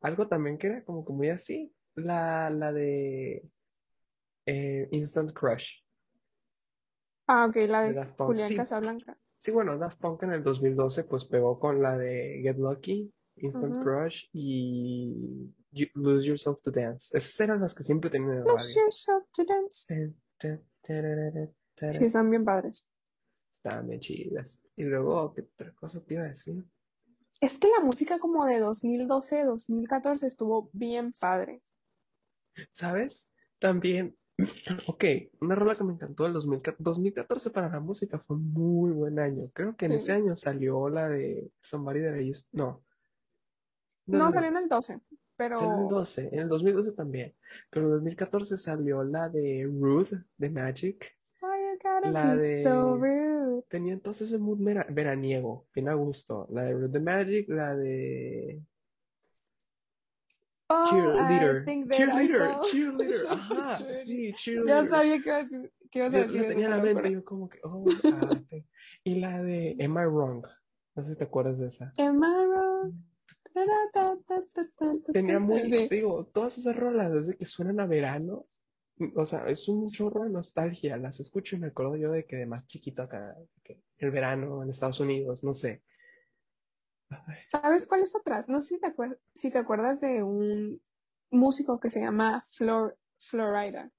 algo 0.03 0.29
también 0.29 0.59
que 0.59 0.67
era 0.69 0.85
como 0.85 1.05
que 1.05 1.13
muy 1.13 1.31
así. 1.31 1.75
La, 1.95 2.51
la 2.51 2.73
de 2.73 3.51
eh, 4.45 4.89
Instant 4.93 5.33
Crush 5.33 5.81
Ah, 7.27 7.47
ok, 7.47 7.57
la 7.69 7.83
de 7.83 7.95
de. 7.95 8.07
Julián 8.19 8.49
Sí, 8.49 8.57
Casablanca. 8.57 9.19
sí, 9.39 9.51
bueno, 9.51 9.77
Daft 9.79 9.99
Punk 9.99 10.23
en 10.25 10.33
el 10.33 10.43
2012 10.45 11.05
pues 11.05 11.25
pegó 11.25 11.59
con 11.59 11.83
la 11.83 11.97
de 11.99 12.41
Get 12.43 12.59
Lucky, 12.59 13.13
Instant. 13.37 13.83
Crush 13.83 14.27
y 14.33 15.53
You- 15.73 15.89
Lose 15.95 16.27
Yourself 16.29 16.61
to 16.63 16.71
Dance. 16.71 17.17
Esas 17.17 17.41
eran 17.41 17.61
las 17.61 17.75
que 17.75 17.83
siempre 17.83 18.11
tenían 18.11 18.33
en 18.33 18.39
el 18.39 18.45
Lose 18.45 18.75
radio. 18.75 18.83
yourself 18.83 19.25
to 19.33 19.45
dance. 19.45 20.13
Sí, 21.91 22.05
están 22.05 22.31
bien 22.31 22.45
padres. 22.45 22.89
Estaban 23.51 23.89
bien 23.89 24.01
chidas. 24.01 24.63
Y 24.77 24.85
luego, 24.85 25.33
¿qué 25.35 25.41
otra 25.43 25.75
cosa 25.75 26.05
te 26.05 26.15
iba 26.15 26.25
a 26.25 26.29
decir? 26.29 26.63
Es 27.41 27.59
que 27.59 27.69
la 27.69 27.85
música 27.85 28.19
como 28.19 28.45
de 28.47 28.59
2012, 28.59 29.45
2014 29.45 30.27
estuvo 30.27 30.71
bien 30.73 31.13
padre. 31.21 31.63
¿Sabes? 32.71 33.31
También, 33.59 34.17
ok, 34.87 35.05
una 35.41 35.55
rola 35.55 35.75
que 35.75 35.85
me 35.85 35.93
encantó 35.93 36.25
del 36.25 36.33
2014, 36.33 36.83
2014 36.83 37.51
para 37.51 37.69
la 37.69 37.81
música 37.81 38.19
fue 38.19 38.37
un 38.37 38.53
muy 38.53 38.91
buen 38.93 39.19
año. 39.19 39.43
Creo 39.55 39.77
que 39.77 39.87
en 39.87 39.93
Sí. 39.93 39.97
ese 39.99 40.13
año 40.13 40.35
salió 40.37 40.89
la 40.89 41.09
de 41.09 41.51
Somebody 41.61 42.03
That 42.03 42.17
I 42.17 42.31
Used, 42.31 42.47
no. 42.53 42.83
No, 44.07 44.31
salió 44.31 44.49
en 44.49 44.57
el 44.57 44.69
12, 44.69 45.01
pero 45.37 45.59
Salió 45.59 45.75
en 45.75 45.81
el 45.83 45.89
12, 45.89 46.29
en 46.33 46.39
el 46.41 46.49
2012 46.49 46.93
también. 46.93 47.37
Pero 47.71 47.87
en 47.87 47.93
el 47.93 47.99
2014 47.99 48.57
salió 48.57 49.03
la 49.05 49.29
de 49.29 49.69
Ruth 49.71 50.13
de 50.37 50.51
Magic. 50.51 51.16
La 52.13 52.37
de- 52.37 52.63
so 52.63 52.97
rude. 52.99 53.63
Tenía 53.69 53.93
entonces 53.95 54.29
ese 54.29 54.39
mood 54.39 54.59
vera- 54.61 54.87
veraniego, 54.91 55.67
bien 55.75 55.89
a 55.89 55.95
gusto. 55.95 56.47
La 56.51 56.65
de 56.65 56.73
Ruth 56.75 56.91
de 56.91 57.01
Magic, 57.01 57.49
la 57.49 57.75
de 57.77 58.63
Oh, 60.69 60.87
Cheerleader. 60.91 61.65
Cheerleader, 61.91 62.41
saw- 62.41 62.63
cheerleader. 62.71 63.27
Ajá, 63.31 63.77
Cheerleader. 63.79 64.05
sí, 64.05 64.27
Ya 64.31 64.35
cheerleader. 64.35 64.89
sabía 64.89 65.23
que 65.23 65.29
ibas 65.29 65.49
que 65.91 65.99
ibas 66.01 66.15
a 66.15 66.17
Yo 66.19 66.23
decir 66.27 66.37
eso, 66.41 66.49
tenía 66.49 66.65
en 66.65 66.71
la 66.73 66.79
mente, 66.83 67.13
yo 67.13 67.25
como 67.25 67.49
que, 67.49 67.59
oh, 67.63 67.85
ah. 68.05 68.43
Y 69.05 69.15
la 69.21 69.41
de 69.43 69.77
Am 69.85 69.93
I 69.93 70.07
Wrong? 70.07 70.45
No 70.97 71.03
sé 71.05 71.11
si 71.13 71.17
te 71.19 71.25
acuerdas 71.25 71.59
de 71.61 71.69
esa. 71.69 71.93
Am 71.99 72.17
I 72.17 72.47
wrong? 72.49 72.95
Tenía 75.13 75.39
muy, 75.39 75.59
Sí. 75.59 75.89
digo, 75.91 76.27
todas 76.33 76.59
esas 76.59 76.77
rolas 76.77 77.13
desde 77.13 77.37
que 77.37 77.45
suenan 77.45 77.81
a 77.81 77.87
verano, 77.87 78.45
o 79.15 79.27
sea, 79.27 79.47
es 79.49 79.69
un 79.69 79.87
chorro 79.91 80.23
de 80.25 80.31
nostalgia. 80.31 80.97
Las 80.97 81.21
escucho 81.21 81.57
y 81.57 81.59
me 81.59 81.69
acuerdo 81.69 81.97
yo 81.97 82.11
de 82.11 82.25
que 82.27 82.37
de 82.37 82.47
más 82.47 82.67
chiquito 82.67 83.03
acá, 83.03 83.27
que 83.63 83.81
el 83.99 84.11
verano 84.11 84.63
en 84.63 84.71
Estados 84.71 85.01
Unidos, 85.01 85.43
no 85.45 85.55
sé. 85.55 85.83
Ay, 87.11 87.37
¿Sabes 87.47 87.87
cuáles 87.87 88.15
otras? 88.17 88.49
No 88.49 88.61
sé 88.61 88.75
si 88.77 88.81
te 88.81 88.89
acuer- 88.89 89.19
si 89.35 89.51
te 89.51 89.59
acuerdas 89.59 90.01
de 90.01 90.23
un 90.23 90.83
músico 91.31 91.79
que 91.79 91.91
se 91.91 92.01
llama 92.01 92.45
Flor 92.49 92.99
Florida. 93.19 93.91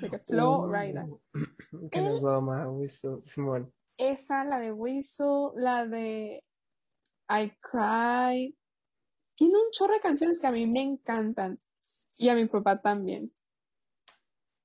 De 0.00 0.10
que 0.10 0.18
Florida. 0.18 1.04
uh, 1.06 1.20
que 1.90 2.00
nos 2.00 2.20
broma, 2.20 2.68
Wiso- 2.68 3.22
Simón. 3.22 3.72
esa, 3.98 4.44
la 4.44 4.58
de 4.60 4.72
Whistle, 4.72 5.50
la 5.56 5.86
de 5.86 6.44
I 7.28 7.50
Cry. 7.60 8.56
Tiene 9.36 9.56
un 9.56 9.70
chorro 9.72 9.94
de 9.94 10.00
canciones 10.00 10.38
que 10.40 10.46
a 10.46 10.52
mí 10.52 10.66
me 10.68 10.82
encantan. 10.82 11.58
Y 12.18 12.28
a 12.28 12.34
mi 12.36 12.46
papá 12.46 12.80
también. 12.80 13.30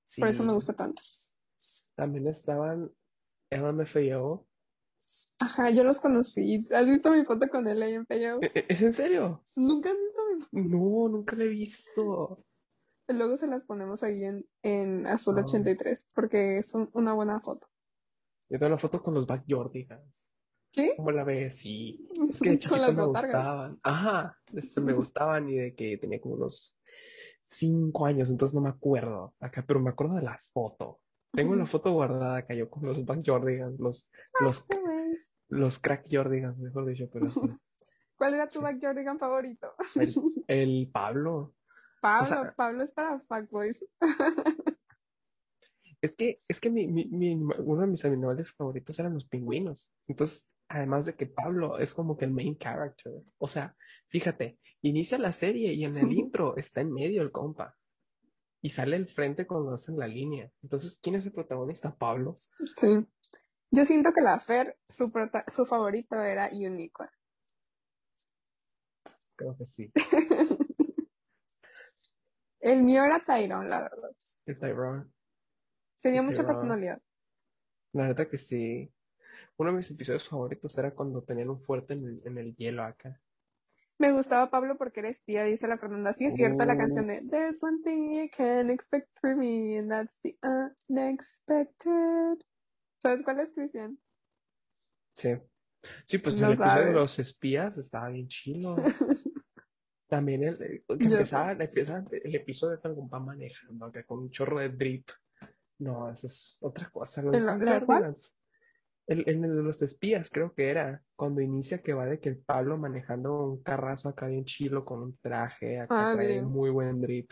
Sí. 0.10 0.22
Por 0.22 0.30
eso 0.30 0.44
me 0.44 0.54
gusta 0.54 0.74
tanto. 0.74 1.00
También 1.96 2.26
estaban 2.28 2.92
LMFAO. 3.52 4.48
Ajá, 5.40 5.70
yo 5.70 5.84
los 5.84 6.02
conocí. 6.02 6.56
¿Has 6.76 6.88
visto 6.88 7.12
mi 7.12 7.24
foto 7.26 7.48
con 7.48 7.68
él 7.68 7.82
ahí 7.84 7.94
en? 7.94 8.06
¿E- 8.10 8.52
e- 8.56 8.66
¿Es 8.70 8.82
en 8.82 8.92
serio? 8.94 9.44
Nunca 9.56 9.90
has 9.92 9.96
visto 9.98 10.22
mi 10.52 10.64
No, 10.70 11.10
nunca 11.10 11.36
lo 11.36 11.44
he 11.44 11.48
visto. 11.50 12.44
Luego 13.08 13.38
se 13.38 13.46
las 13.48 13.64
ponemos 13.66 14.02
ahí 14.02 14.24
en, 14.24 14.44
en 14.64 15.06
Azul 15.06 15.38
Ah. 15.38 15.42
83 15.44 16.08
porque 16.16 16.58
es 16.58 16.74
un- 16.74 16.90
una 16.94 17.14
buena 17.14 17.40
foto. 17.40 17.68
Yo 18.50 18.58
tengo 18.58 18.72
la 18.72 18.78
foto 18.80 19.04
con 19.04 19.14
los 19.14 19.28
Backyardigans. 19.28 20.32
¿Sí? 20.74 20.94
¿Cómo 20.98 21.12
la 21.12 21.24
ves? 21.24 21.56
Sí. 21.60 22.08
Es 22.30 22.40
que 22.40 22.50
de 22.50 22.56
Con 22.56 22.60
chiquito 22.60 22.78
las 22.78 22.96
me 22.98 23.06
botargas. 23.06 23.36
gustaban. 23.36 23.80
Ajá. 23.84 24.38
Este, 24.54 24.82
me 24.82 24.94
gustaban 25.04 25.50
y 25.50 25.56
de 25.58 25.76
que 25.76 25.98
tenía 25.98 26.20
como 26.20 26.34
unos 26.34 26.76
cinco 27.50 28.06
años, 28.06 28.30
entonces 28.30 28.54
no 28.54 28.62
me 28.62 28.70
acuerdo 28.70 29.34
acá, 29.40 29.64
pero 29.68 29.80
me 29.80 29.90
acuerdo 29.90 30.16
de 30.16 30.22
la 30.22 30.38
foto. 30.38 31.00
Tengo 31.32 31.56
la 31.56 31.66
foto 31.66 31.92
guardada 31.92 32.38
acá 32.38 32.54
yo 32.54 32.70
con 32.70 32.84
los 32.86 33.04
Backyardigans, 33.06 33.80
los, 33.80 34.10
los, 34.42 34.58
Sí, 34.68 34.76
güeyes. 34.82 35.34
los 35.50 35.80
Crack 35.80 36.06
Jordigans, 36.12 36.60
mejor 36.60 36.86
dicho, 36.88 37.10
pero 37.12 37.28
sí. 37.30 37.40
¿Cuál 38.18 38.34
era 38.36 38.48
tu 38.48 38.60
Sí. 38.60 38.64
Backyardigan 38.64 39.18
favorito? 39.20 39.74
el, 39.96 40.10
el 40.48 40.90
Pablo. 40.92 41.56
Pablo, 42.02 42.26
sea- 42.28 42.54
Pablo 42.56 42.84
es 42.84 42.94
para 42.94 43.20
fuckboys. 43.22 43.86
Es 46.02 46.16
que, 46.16 46.42
es 46.48 46.62
que 46.62 46.70
mi, 46.70 46.88
mi- 46.88 47.10
mi- 47.10 47.34
uno 47.36 47.82
de 47.82 47.88
mis 47.88 48.06
animales 48.06 48.54
favoritos 48.54 48.98
eran 49.00 49.14
los 49.16 49.26
pingüinos. 49.26 49.94
Entonces, 50.08 50.48
además 50.70 51.06
de 51.06 51.16
que 51.16 51.26
Pablo 51.26 51.78
es 51.78 51.94
como 51.94 52.16
que 52.16 52.24
el 52.24 52.32
main 52.32 52.58
character. 52.58 53.12
O 53.38 53.48
sea, 53.50 53.76
fíjate, 54.08 54.59
inicia 54.82 55.18
la 55.18 55.32
serie 55.32 55.74
y 55.74 55.86
en 55.86 55.96
el 55.98 56.12
intro 56.18 56.56
está 56.58 56.82
en 56.82 56.92
medio 56.92 57.22
el 57.22 57.32
compa. 57.32 57.76
Y 58.62 58.70
sale 58.72 58.98
al 58.98 59.08
frente 59.08 59.48
cuando 59.48 59.74
hacen 59.74 59.98
la 59.98 60.08
línea. 60.08 60.52
Entonces, 60.62 61.00
¿quién 61.02 61.16
es 61.16 61.26
el 61.26 61.32
protagonista? 61.32 61.96
Pablo. 61.96 62.36
Sí. 62.40 63.08
Yo 63.72 63.86
siento 63.86 64.12
que 64.12 64.22
la 64.22 64.38
Fer, 64.40 64.78
su, 64.84 65.12
su 65.48 65.66
favorito 65.66 66.22
era 66.22 66.50
Unicorn. 66.52 67.10
Creo 69.36 69.56
que 69.58 69.66
sí. 69.66 69.92
El 72.60 72.84
mío 72.84 73.06
era 73.06 73.20
Tyrone, 73.20 73.70
la 73.70 73.82
verdad. 73.82 74.10
El 74.46 74.60
Tyrone. 74.60 75.06
Tenía 76.02 76.22
mucha 76.22 76.42
Tyrone. 76.42 76.54
personalidad. 76.54 77.02
La 77.94 78.08
verdad 78.08 78.28
que 78.28 78.38
sí. 78.38 78.94
Uno 79.58 79.72
de 79.72 79.78
mis 79.78 79.92
episodios 79.92 80.28
favoritos 80.28 80.78
era 80.78 80.94
cuando 80.94 81.24
tenían 81.24 81.50
un 81.50 81.60
fuerte 81.60 81.94
en 81.94 82.06
el, 82.06 82.22
en 82.26 82.38
el 82.38 82.56
hielo 82.56 82.84
acá. 82.84 83.22
Me 84.00 84.14
gustaba 84.14 84.50
Pablo 84.50 84.78
porque 84.78 85.02
era 85.02 85.10
espía, 85.10 85.44
dice 85.44 85.68
la 85.68 85.78
Fernanda. 85.78 86.14
Sí, 86.14 86.26
es 86.26 86.36
cierto 86.36 86.64
la 86.64 86.78
canción 86.78 87.06
de 87.08 87.22
There's 87.30 87.62
one 87.62 87.80
thing 87.84 88.12
you 88.12 88.30
can 88.36 88.70
expect 88.70 89.10
from 89.20 89.40
me, 89.40 89.78
and 89.78 89.90
that's 89.90 90.20
the 90.22 90.38
unexpected. 90.88 92.38
¿Sabes 93.02 93.24
cuál 93.24 93.40
es, 93.42 93.52
Cristian? 93.52 94.00
Sí. 95.18 95.36
Sí, 96.06 96.18
pues 96.18 96.36
el 96.42 96.46
episodio 96.46 96.86
de 96.86 96.94
los 96.94 97.20
espías 97.20 97.78
estaba 97.78 98.10
bien 98.10 98.28
chilo. 98.28 98.74
También 100.08 100.44
el, 100.44 100.56
el- 100.88 100.98
que 100.98 101.06
empezaba 101.06 101.52
el 101.52 102.36
episodio 102.36 102.80
con 102.82 102.96
compa 102.96 103.20
manejando 103.20 103.86
acá 103.86 104.04
con 104.06 104.20
un 104.20 104.30
chorro 104.32 104.60
de 104.60 104.70
drip. 104.70 105.10
No, 105.78 106.10
eso 106.10 106.28
es 106.28 106.58
otra 106.62 106.90
cosa. 106.90 107.22
Los 107.22 107.36
¿En 107.36 107.46
la- 107.46 107.58
la? 107.58 108.14
El, 109.10 109.28
en 109.28 109.44
el 109.44 109.56
de 109.56 109.64
los 109.64 109.82
espías, 109.82 110.30
creo 110.30 110.54
que 110.54 110.70
era 110.70 111.04
cuando 111.16 111.42
inicia 111.42 111.80
que 111.80 111.94
va 111.94 112.06
de 112.06 112.20
que 112.20 112.30
el 112.30 112.38
Pablo 112.38 112.78
manejando 112.78 113.44
un 113.44 113.64
carrazo 113.64 114.08
acá 114.08 114.28
bien 114.28 114.46
chilo 114.46 114.86
con 114.86 115.02
un 115.02 115.18
traje, 115.18 115.80
acá 115.80 116.12
Ah, 116.12 116.14
trae 116.14 116.28
bien. 116.28 116.46
muy 116.46 116.70
buen 116.70 117.02
drip. 117.02 117.32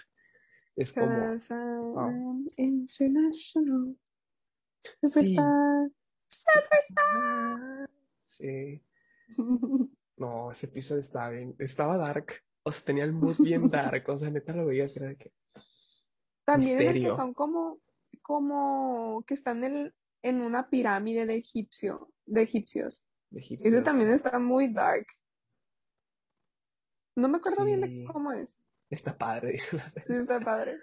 Es 0.76 0.92
como, 0.92 1.22
an 1.22 2.48
international 2.56 3.96
Sí. 4.84 4.98
superstar. 5.02 5.92
Superstar. 6.30 7.90
sí, 8.26 8.84
no, 10.18 10.52
ese 10.52 10.66
episodio 10.66 11.02
estaba 11.02 11.30
bien, 11.30 11.56
estaba 11.60 11.98
dark, 11.98 12.42
o 12.64 12.72
sea, 12.72 12.84
tenía 12.86 13.04
el 13.04 13.14
mood 13.14 13.38
bien 13.44 13.70
dark, 14.02 14.04
o 14.10 14.18
sea, 14.18 14.32
neta 14.32 14.54
lo 14.54 14.66
veías, 14.66 14.98
era 14.98 15.10
de 15.10 15.18
que, 15.18 15.32
También 16.44 16.82
en 16.82 16.88
el 16.88 17.02
que 17.02 17.10
son 17.10 17.34
como, 17.34 17.80
como 18.24 19.24
que 19.28 19.36
están 19.36 19.64
en, 19.64 19.94
en 20.22 20.42
una 20.42 20.70
pirámide 20.70 21.26
de 21.26 21.36
egipcio, 21.36 22.12
de 22.26 22.42
egipcios. 22.44 23.06
de 23.30 23.40
Ese 23.40 23.82
también 23.82 24.10
está 24.10 24.40
muy 24.40 24.72
dark. 24.72 25.08
No 27.16 27.28
me 27.28 27.38
acuerdo 27.38 27.66
bien 27.66 27.82
de 27.82 28.06
cómo 28.06 28.32
es. 28.32 28.60
Está 28.90 29.18
padre, 29.18 29.52
dice 29.54 29.78
la 29.78 29.92
Sí, 30.06 30.14
está 30.14 30.40
padre. 30.40 30.78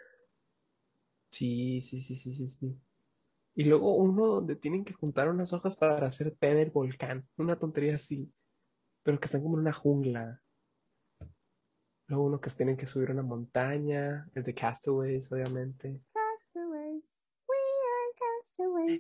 Sí, 1.31 1.81
sí, 1.81 2.01
sí, 2.01 2.17
sí, 2.17 2.33
sí, 2.33 2.49
sí. 2.49 2.81
Y 3.57 3.65
luego 3.65 3.95
uno 3.97 4.27
donde 4.27 4.57
tienen 4.57 4.85
que 4.85 4.95
juntar 4.95 5.29
unas 5.29 5.53
hojas 5.53 5.77
para 5.77 6.07
hacer 6.07 6.35
té 6.37 6.55
del 6.55 6.71
volcán. 6.71 7.29
Una 7.37 7.57
tontería 7.57 7.95
así. 7.95 8.33
Pero 9.03 9.21
que 9.21 9.27
están 9.27 9.43
como 9.43 9.57
en 9.57 9.61
una 9.61 9.73
jungla. 9.73 10.43
Luego 12.09 12.25
uno 12.25 12.41
que 12.41 12.51
tienen 12.51 12.77
que 12.77 12.87
subir 12.87 13.11
una 13.11 13.23
montaña. 13.23 14.29
El 14.35 14.43
de 14.43 14.55
Castaways, 14.55 15.31
obviamente. 15.31 16.01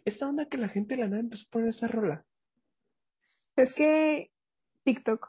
Esa 0.04 0.28
onda 0.28 0.46
que 0.46 0.58
la 0.58 0.68
gente 0.68 0.94
de 0.96 1.02
la 1.02 1.08
nada 1.08 1.20
empezó 1.20 1.44
a 1.46 1.50
poner 1.50 1.68
esa 1.68 1.88
rola. 1.88 2.24
Es 3.56 3.74
que 3.74 4.30
TikTok 4.84 5.28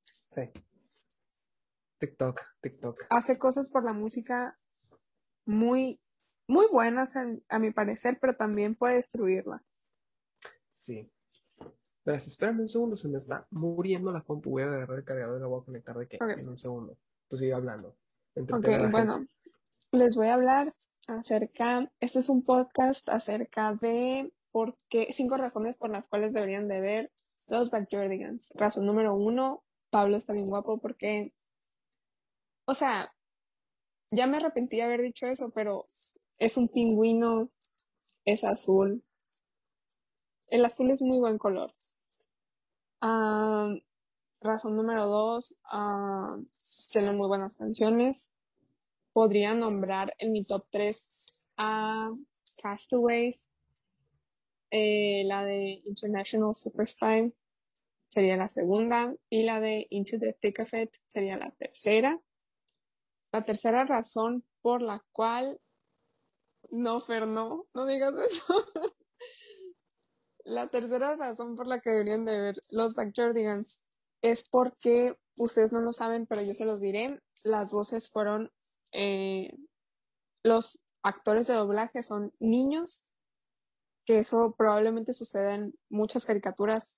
Sí. 0.00 0.42
TikTok, 1.98 2.40
TikTok. 2.60 2.96
hace 3.08 3.38
cosas 3.38 3.70
por 3.70 3.82
la 3.84 3.94
música 3.94 4.58
muy, 5.46 5.98
muy 6.46 6.66
buenas 6.70 7.16
a, 7.16 7.24
a 7.48 7.58
mi 7.58 7.70
parecer, 7.70 8.18
pero 8.20 8.34
también 8.36 8.74
puede 8.74 8.96
destruirla. 8.96 9.62
Sí. 10.74 11.10
Pero 12.04 12.16
espérame 12.18 12.60
un 12.60 12.68
segundo, 12.68 12.96
se 12.96 13.08
me 13.08 13.18
está 13.18 13.46
muriendo 13.50 14.12
la 14.12 14.20
compu. 14.22 14.50
Voy 14.50 14.62
a 14.62 14.66
agarrar 14.66 14.98
el 14.98 15.04
cargador 15.04 15.38
y 15.38 15.40
la 15.40 15.46
voy 15.46 15.60
a 15.60 15.64
conectar 15.64 15.96
de 15.96 16.06
que 16.06 16.18
en 16.20 16.48
un 16.48 16.58
segundo. 16.58 16.96
Tú 17.28 17.36
sigue 17.36 17.54
hablando. 17.54 17.96
Ok, 18.36 18.68
bueno, 18.92 19.14
gente. 19.14 19.30
les 19.92 20.14
voy 20.14 20.28
a 20.28 20.34
hablar 20.34 20.66
acerca, 21.08 21.90
este 22.00 22.18
es 22.18 22.28
un 22.28 22.42
podcast 22.42 23.08
acerca 23.08 23.72
de 23.74 24.32
por 24.50 24.76
qué, 24.88 25.12
cinco 25.12 25.36
razones 25.36 25.76
por 25.76 25.90
las 25.90 26.08
cuales 26.08 26.32
deberían 26.32 26.68
de 26.68 26.80
ver 26.80 27.12
los 27.48 27.70
Backyardigans. 27.70 28.52
Razón 28.54 28.86
número 28.86 29.14
uno, 29.14 29.64
Pablo 29.90 30.16
está 30.16 30.32
bien 30.32 30.46
guapo 30.46 30.78
porque, 30.78 31.32
o 32.64 32.74
sea, 32.74 33.12
ya 34.10 34.26
me 34.26 34.38
arrepentí 34.38 34.76
de 34.76 34.82
haber 34.82 35.02
dicho 35.02 35.26
eso, 35.26 35.50
pero 35.50 35.86
es 36.38 36.56
un 36.56 36.68
pingüino, 36.68 37.50
es 38.24 38.44
azul. 38.44 39.02
El 40.48 40.64
azul 40.64 40.90
es 40.90 41.02
muy 41.02 41.18
buen 41.18 41.38
color. 41.38 41.72
Ah, 43.00 43.74
razón 44.40 44.76
número 44.76 45.06
dos, 45.06 45.58
ah, 45.70 46.36
tiene 46.92 47.12
muy 47.12 47.28
buenas 47.28 47.56
canciones. 47.56 48.32
Podría 49.16 49.54
nombrar 49.54 50.12
en 50.18 50.30
mi 50.30 50.44
top 50.44 50.66
3 50.70 51.46
a 51.56 52.02
Castaways, 52.62 53.50
eh, 54.70 55.22
la 55.24 55.42
de 55.42 55.80
International 55.86 56.54
Super 56.54 56.86
Spy 56.86 57.32
sería 58.10 58.36
la 58.36 58.50
segunda 58.50 59.14
y 59.30 59.44
la 59.44 59.58
de 59.58 59.86
Into 59.88 60.18
the 60.18 60.34
Thick 60.34 60.58
of 60.58 60.74
It 60.74 60.90
sería 61.06 61.38
la 61.38 61.50
tercera. 61.52 62.20
La 63.32 63.40
tercera 63.40 63.86
razón 63.86 64.44
por 64.60 64.82
la 64.82 65.02
cual 65.12 65.62
no, 66.70 67.00
Fer, 67.00 67.26
no, 67.26 67.64
no 67.72 67.86
digas 67.86 68.12
eso. 68.18 68.66
La 70.44 70.66
tercera 70.66 71.16
razón 71.16 71.56
por 71.56 71.66
la 71.66 71.80
que 71.80 71.88
deberían 71.88 72.26
de 72.26 72.38
ver 72.38 72.56
los 72.68 72.94
Backyardigans 72.94 73.80
es 74.20 74.46
porque 74.46 75.16
ustedes 75.38 75.72
no 75.72 75.80
lo 75.80 75.94
saben, 75.94 76.26
pero 76.26 76.42
yo 76.42 76.52
se 76.52 76.66
los 76.66 76.82
diré. 76.82 77.18
Las 77.44 77.72
voces 77.72 78.10
fueron, 78.10 78.52
eh, 78.98 79.50
los 80.42 80.78
actores 81.02 81.46
de 81.46 81.54
doblaje 81.54 82.02
son 82.02 82.32
niños, 82.40 83.04
que 84.04 84.20
eso 84.20 84.54
probablemente 84.56 85.12
sucede 85.12 85.54
en 85.54 85.78
muchas 85.90 86.24
caricaturas, 86.24 86.96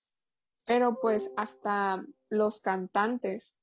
pero 0.64 1.01
pues 1.01 1.30
hasta 1.36 2.05
los 2.28 2.61
cantantes 2.61 3.57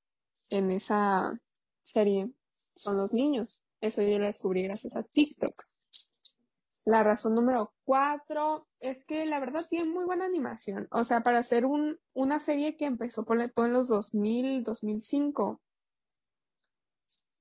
en 0.49 0.69
esa 0.71 1.39
serie 1.81 2.31
son 2.75 2.97
los 2.97 3.13
niños. 3.13 3.63
Eso 3.79 4.01
yo 4.01 4.19
lo 4.19 4.25
descubrí 4.25 4.63
gracias 4.63 4.95
a 4.95 5.03
TikTok. 5.03 5.55
La 6.86 7.03
razón 7.03 7.33
número 7.33 7.73
cuatro 7.83 8.67
es 8.79 9.05
que 9.05 9.25
la 9.25 9.39
verdad 9.39 9.65
tiene 9.67 9.89
muy 9.89 10.05
buena 10.05 10.25
animación. 10.25 10.88
O 10.91 11.03
sea, 11.03 11.21
para 11.21 11.39
hacer 11.39 11.65
un, 11.65 11.99
una 12.13 12.39
serie 12.39 12.75
que 12.75 12.86
empezó 12.86 13.23
por 13.23 13.38
todo 13.51 13.65
en 13.65 13.73
los 13.73 13.88
2000, 13.88 14.63
2005, 14.63 15.61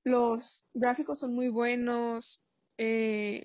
los 0.05 0.65
gráficos 0.73 1.19
son 1.19 1.33
muy 1.33 1.49
buenos, 1.49 2.41
eh, 2.77 3.43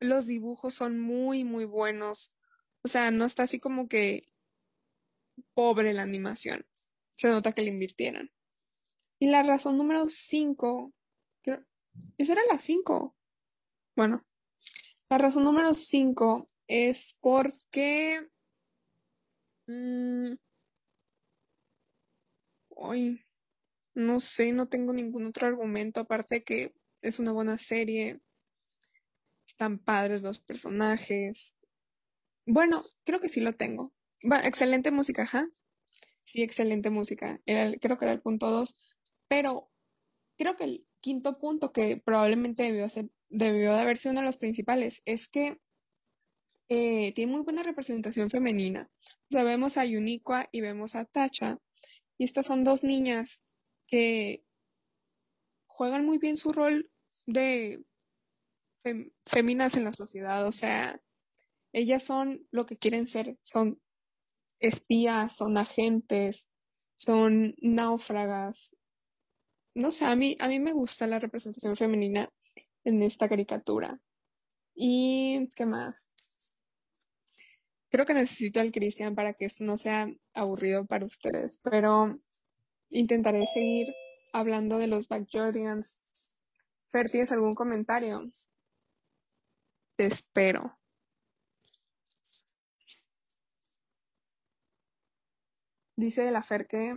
los 0.00 0.26
dibujos 0.26 0.74
son 0.74 1.00
muy, 1.00 1.44
muy 1.44 1.64
buenos. 1.64 2.34
O 2.82 2.88
sea, 2.88 3.10
no 3.10 3.24
está 3.24 3.44
así 3.44 3.58
como 3.58 3.88
que 3.88 4.22
pobre 5.54 5.94
la 5.94 6.02
animación. 6.02 6.66
Se 7.16 7.28
nota 7.28 7.52
que 7.52 7.62
le 7.62 7.70
invirtieran. 7.70 8.30
Y 9.18 9.28
la 9.28 9.42
razón 9.42 9.76
número 9.78 10.08
5, 10.08 10.92
esa 12.18 12.32
era 12.32 12.42
la 12.50 12.58
5. 12.58 13.16
Bueno, 13.96 14.24
la 15.08 15.18
razón 15.18 15.42
número 15.42 15.74
5 15.74 16.46
es 16.68 17.18
porque... 17.20 18.28
Mmm, 19.66 20.34
no 23.98 24.20
sé, 24.20 24.52
no 24.52 24.68
tengo 24.68 24.92
ningún 24.92 25.26
otro 25.26 25.48
argumento 25.48 26.00
aparte 26.00 26.36
de 26.36 26.44
que 26.44 26.74
es 27.02 27.18
una 27.18 27.32
buena 27.32 27.58
serie. 27.58 28.20
Están 29.44 29.78
padres 29.78 30.22
los 30.22 30.38
personajes. 30.38 31.56
Bueno, 32.46 32.80
creo 33.04 33.20
que 33.20 33.28
sí 33.28 33.40
lo 33.40 33.54
tengo. 33.54 33.92
excelente 34.44 34.92
música, 34.92 35.22
ajá. 35.22 35.48
Sí, 36.22 36.42
excelente 36.42 36.90
música. 36.90 37.40
creo 37.44 37.98
que 37.98 38.04
era 38.04 38.12
el 38.12 38.20
punto 38.20 38.50
2. 38.50 38.78
Pero 39.26 39.68
creo 40.36 40.56
que 40.56 40.64
el 40.64 40.86
quinto 41.00 41.36
punto, 41.36 41.72
que 41.72 41.96
probablemente 41.96 42.62
debió, 42.62 42.88
ser, 42.88 43.10
debió 43.28 43.74
de 43.74 43.80
haber 43.80 43.98
sido 43.98 44.12
uno 44.12 44.20
de 44.20 44.26
los 44.26 44.36
principales, 44.36 45.02
es 45.06 45.26
que 45.26 45.58
eh, 46.68 47.12
tiene 47.14 47.32
muy 47.32 47.42
buena 47.42 47.64
representación 47.64 48.30
femenina. 48.30 48.88
O 49.28 49.32
sea, 49.32 49.42
vemos 49.42 49.76
a 49.76 49.84
Yuniqua 49.84 50.48
y 50.52 50.60
vemos 50.60 50.94
a 50.94 51.04
Tacha. 51.04 51.58
Y 52.16 52.24
estas 52.24 52.46
son 52.46 52.62
dos 52.62 52.84
niñas 52.84 53.42
que 53.88 54.44
juegan 55.66 56.06
muy 56.06 56.18
bien 56.18 56.36
su 56.36 56.52
rol 56.52 56.90
de 57.26 57.84
féminas 59.24 59.76
en 59.76 59.84
la 59.84 59.92
sociedad. 59.92 60.46
O 60.46 60.52
sea, 60.52 61.00
ellas 61.72 62.04
son 62.04 62.46
lo 62.50 62.66
que 62.66 62.76
quieren 62.76 63.08
ser. 63.08 63.36
Son 63.42 63.80
espías, 64.60 65.36
son 65.36 65.56
agentes, 65.56 66.48
son 66.96 67.54
náufragas. 67.60 68.76
No 69.74 69.92
sé, 69.92 70.04
a 70.04 70.16
mí, 70.16 70.36
a 70.40 70.48
mí 70.48 70.60
me 70.60 70.72
gusta 70.72 71.06
la 71.06 71.18
representación 71.18 71.76
femenina 71.76 72.30
en 72.84 73.02
esta 73.02 73.28
caricatura. 73.28 74.00
¿Y 74.74 75.48
qué 75.54 75.66
más? 75.66 76.08
Creo 77.90 78.04
que 78.04 78.14
necesito 78.14 78.60
al 78.60 78.72
Cristian 78.72 79.14
para 79.14 79.32
que 79.32 79.46
esto 79.46 79.64
no 79.64 79.78
sea 79.78 80.12
aburrido 80.34 80.86
para 80.86 81.06
ustedes, 81.06 81.58
pero 81.62 82.18
intentaré 82.90 83.46
seguir 83.46 83.94
hablando 84.32 84.78
de 84.78 84.86
los 84.86 85.08
Backyardigans. 85.08 85.98
Fer, 86.90 87.10
¿tienes 87.10 87.32
algún 87.32 87.54
comentario? 87.54 88.20
Te 89.96 90.06
espero. 90.06 90.78
Dice 95.96 96.22
de 96.22 96.30
la 96.30 96.42
Fer 96.42 96.66
que 96.66 96.96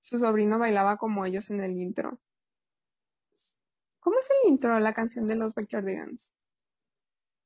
su 0.00 0.18
sobrino 0.18 0.58
bailaba 0.58 0.96
como 0.96 1.24
ellos 1.24 1.50
en 1.50 1.62
el 1.62 1.78
intro. 1.78 2.18
¿Cómo 4.00 4.18
es 4.18 4.28
el 4.30 4.50
intro 4.50 4.74
de 4.74 4.80
la 4.80 4.92
canción 4.92 5.26
de 5.26 5.36
los 5.36 5.54
Backyardigans? 5.54 6.34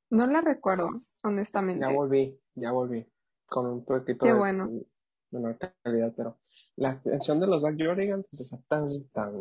No 0.09 0.25
la 0.25 0.41
recuerdo, 0.41 0.89
honestamente. 1.23 1.85
Ya 1.85 1.93
volví, 1.93 2.41
ya 2.55 2.71
volví. 2.71 3.07
Con 3.45 3.67
un 3.67 3.85
poquito 3.85 4.25
Qué 4.25 4.33
bueno. 4.33 4.67
de 4.67 4.85
menor 5.31 5.57
calidad, 5.83 6.13
pero 6.17 6.39
la 6.79 7.01
canción 7.01 7.39
de 7.41 7.47
los 7.47 7.61
Backyardigans 7.61 8.25
empieza 8.31 8.57
tan, 8.69 8.85
tan, 9.11 9.37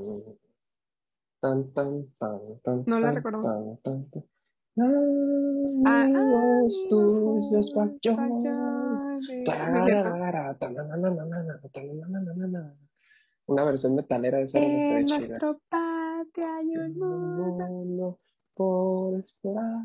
tan, 1.41 1.73
tan, 1.73 2.13
tan, 2.19 2.61
tan. 2.63 2.85
No 2.87 2.99
la 2.99 3.13
recuerdo. 3.13 3.43
Tan, 3.43 3.79
tan, 3.79 4.11
tan. 4.11 4.25
Amigos 5.87 6.87
tuyos, 6.89 7.73
Una 13.47 13.65
versión 13.65 13.95
metalera 13.95 14.39
de 14.39 14.45
esa. 14.45 14.59
En 14.59 15.07
nuestro 15.07 15.61
patio 15.69 16.45
hay 16.45 16.77
un 16.77 16.99
mundo 16.99 18.21
por 18.55 19.15
esperar. 19.15 19.85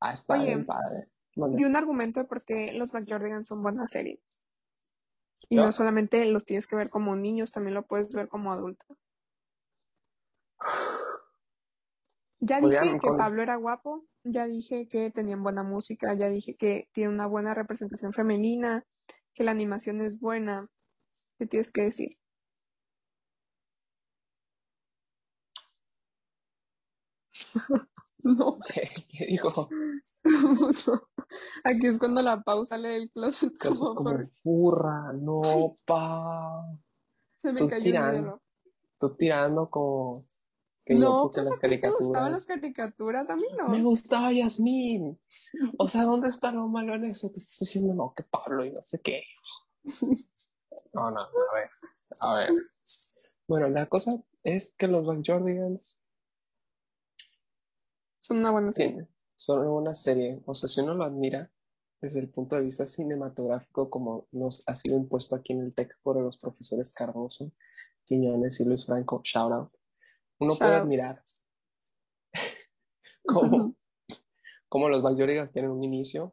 Ah, 0.00 0.14
está 0.14 0.40
bien 0.40 0.64
padre. 0.64 1.10
Y 1.58 1.64
un 1.64 1.76
argumento 1.76 2.20
de 2.20 2.26
por 2.26 2.44
qué 2.44 2.72
los 2.72 2.92
Backyardigans 2.92 3.48
son 3.48 3.62
buenas 3.62 3.90
series. 3.90 4.40
Y 5.48 5.56
no 5.56 5.72
solamente 5.72 6.24
los 6.26 6.44
tienes 6.44 6.66
que 6.66 6.76
ver 6.76 6.90
como 6.90 7.16
niños, 7.16 7.52
también 7.52 7.74
lo 7.74 7.86
puedes 7.86 8.14
ver 8.14 8.28
como 8.28 8.52
adulto. 8.52 8.86
Ya 12.40 12.60
dije 12.60 12.98
que 13.00 13.08
Pablo 13.18 13.42
era 13.42 13.56
guapo, 13.56 14.04
ya 14.24 14.46
dije 14.46 14.88
que 14.88 15.10
tenían 15.10 15.42
buena 15.42 15.62
música, 15.62 16.14
ya 16.14 16.28
dije 16.28 16.56
que 16.56 16.88
tiene 16.92 17.12
una 17.12 17.26
buena 17.26 17.54
representación 17.54 18.12
femenina, 18.12 18.84
que 19.34 19.44
la 19.44 19.50
animación 19.50 20.00
es 20.00 20.20
buena. 20.20 20.66
¿Qué 21.38 21.46
tienes 21.46 21.70
que 21.70 21.82
decir? 21.82 22.18
No. 28.38 28.58
¿Qué 29.08 29.26
dijo? 29.26 29.68
Aquí 31.64 31.86
es 31.86 31.98
cuando 31.98 32.22
la 32.22 32.42
pausa 32.42 32.76
sale 32.76 32.88
del 32.88 33.10
closet 33.10 33.56
como, 33.58 33.94
como 33.94 34.18
furra, 34.42 35.12
no, 35.12 35.78
pa. 35.84 36.64
Se 37.42 37.52
me 37.52 37.66
cayó 37.66 37.84
tirando, 37.84 38.34
el 38.34 38.40
Tú 38.98 39.16
tirando 39.16 39.70
como 39.70 40.26
que 40.84 40.94
no, 40.94 41.30
pues 41.32 41.46
las 41.46 41.58
caricaturas. 41.58 41.98
¿Te 41.98 42.04
gustaban 42.04 42.32
las 42.32 42.46
caricaturas? 42.46 43.30
A 43.30 43.36
mí 43.36 43.46
no. 43.56 43.68
Me 43.68 43.82
gustaba 43.82 44.32
Yasmín. 44.32 45.20
O 45.78 45.88
sea, 45.88 46.04
¿dónde 46.04 46.28
está 46.28 46.50
lo 46.50 46.66
malo 46.68 46.94
en 46.94 47.04
eso? 47.04 47.30
Te 47.30 47.38
estoy 47.38 47.66
diciendo, 47.66 47.94
no, 47.94 48.12
que 48.14 48.24
Pablo 48.24 48.64
y 48.64 48.72
no 48.72 48.82
sé 48.82 49.00
qué. 49.00 49.22
No, 50.92 51.10
no, 51.10 51.20
a 51.20 51.54
ver, 51.54 51.70
a 52.20 52.34
ver. 52.34 52.50
Bueno, 53.46 53.68
la 53.68 53.86
cosa 53.86 54.16
es 54.42 54.74
que 54.78 54.86
los 54.86 55.04
Van 55.04 55.22
Jordigans 55.24 55.99
son 58.30 58.38
una 58.38 58.52
buena 58.52 58.72
serie. 58.72 59.08
son 59.34 59.66
una 59.66 59.92
serie. 59.92 60.40
O 60.46 60.54
sea, 60.54 60.68
si 60.68 60.80
uno 60.80 60.94
lo 60.94 61.02
admira 61.02 61.50
desde 62.00 62.20
el 62.20 62.28
punto 62.28 62.54
de 62.54 62.62
vista 62.62 62.86
cinematográfico, 62.86 63.90
como 63.90 64.28
nos 64.30 64.62
ha 64.68 64.76
sido 64.76 64.96
impuesto 64.96 65.34
aquí 65.34 65.52
en 65.52 65.62
el 65.62 65.74
TEC 65.74 65.98
por 66.02 66.16
los 66.20 66.38
profesores 66.38 66.92
Cardoso, 66.92 67.50
Quiñones 68.04 68.60
y 68.60 68.64
Luis 68.64 68.86
Franco, 68.86 69.20
shout 69.24 69.52
out. 69.52 69.72
Uno 70.38 70.54
puede 70.56 70.74
admirar 70.76 71.20
cómo, 73.26 73.74
cómo 74.68 74.88
los 74.88 75.02
Bayorigas 75.02 75.50
tienen 75.50 75.72
un 75.72 75.82
inicio, 75.82 76.32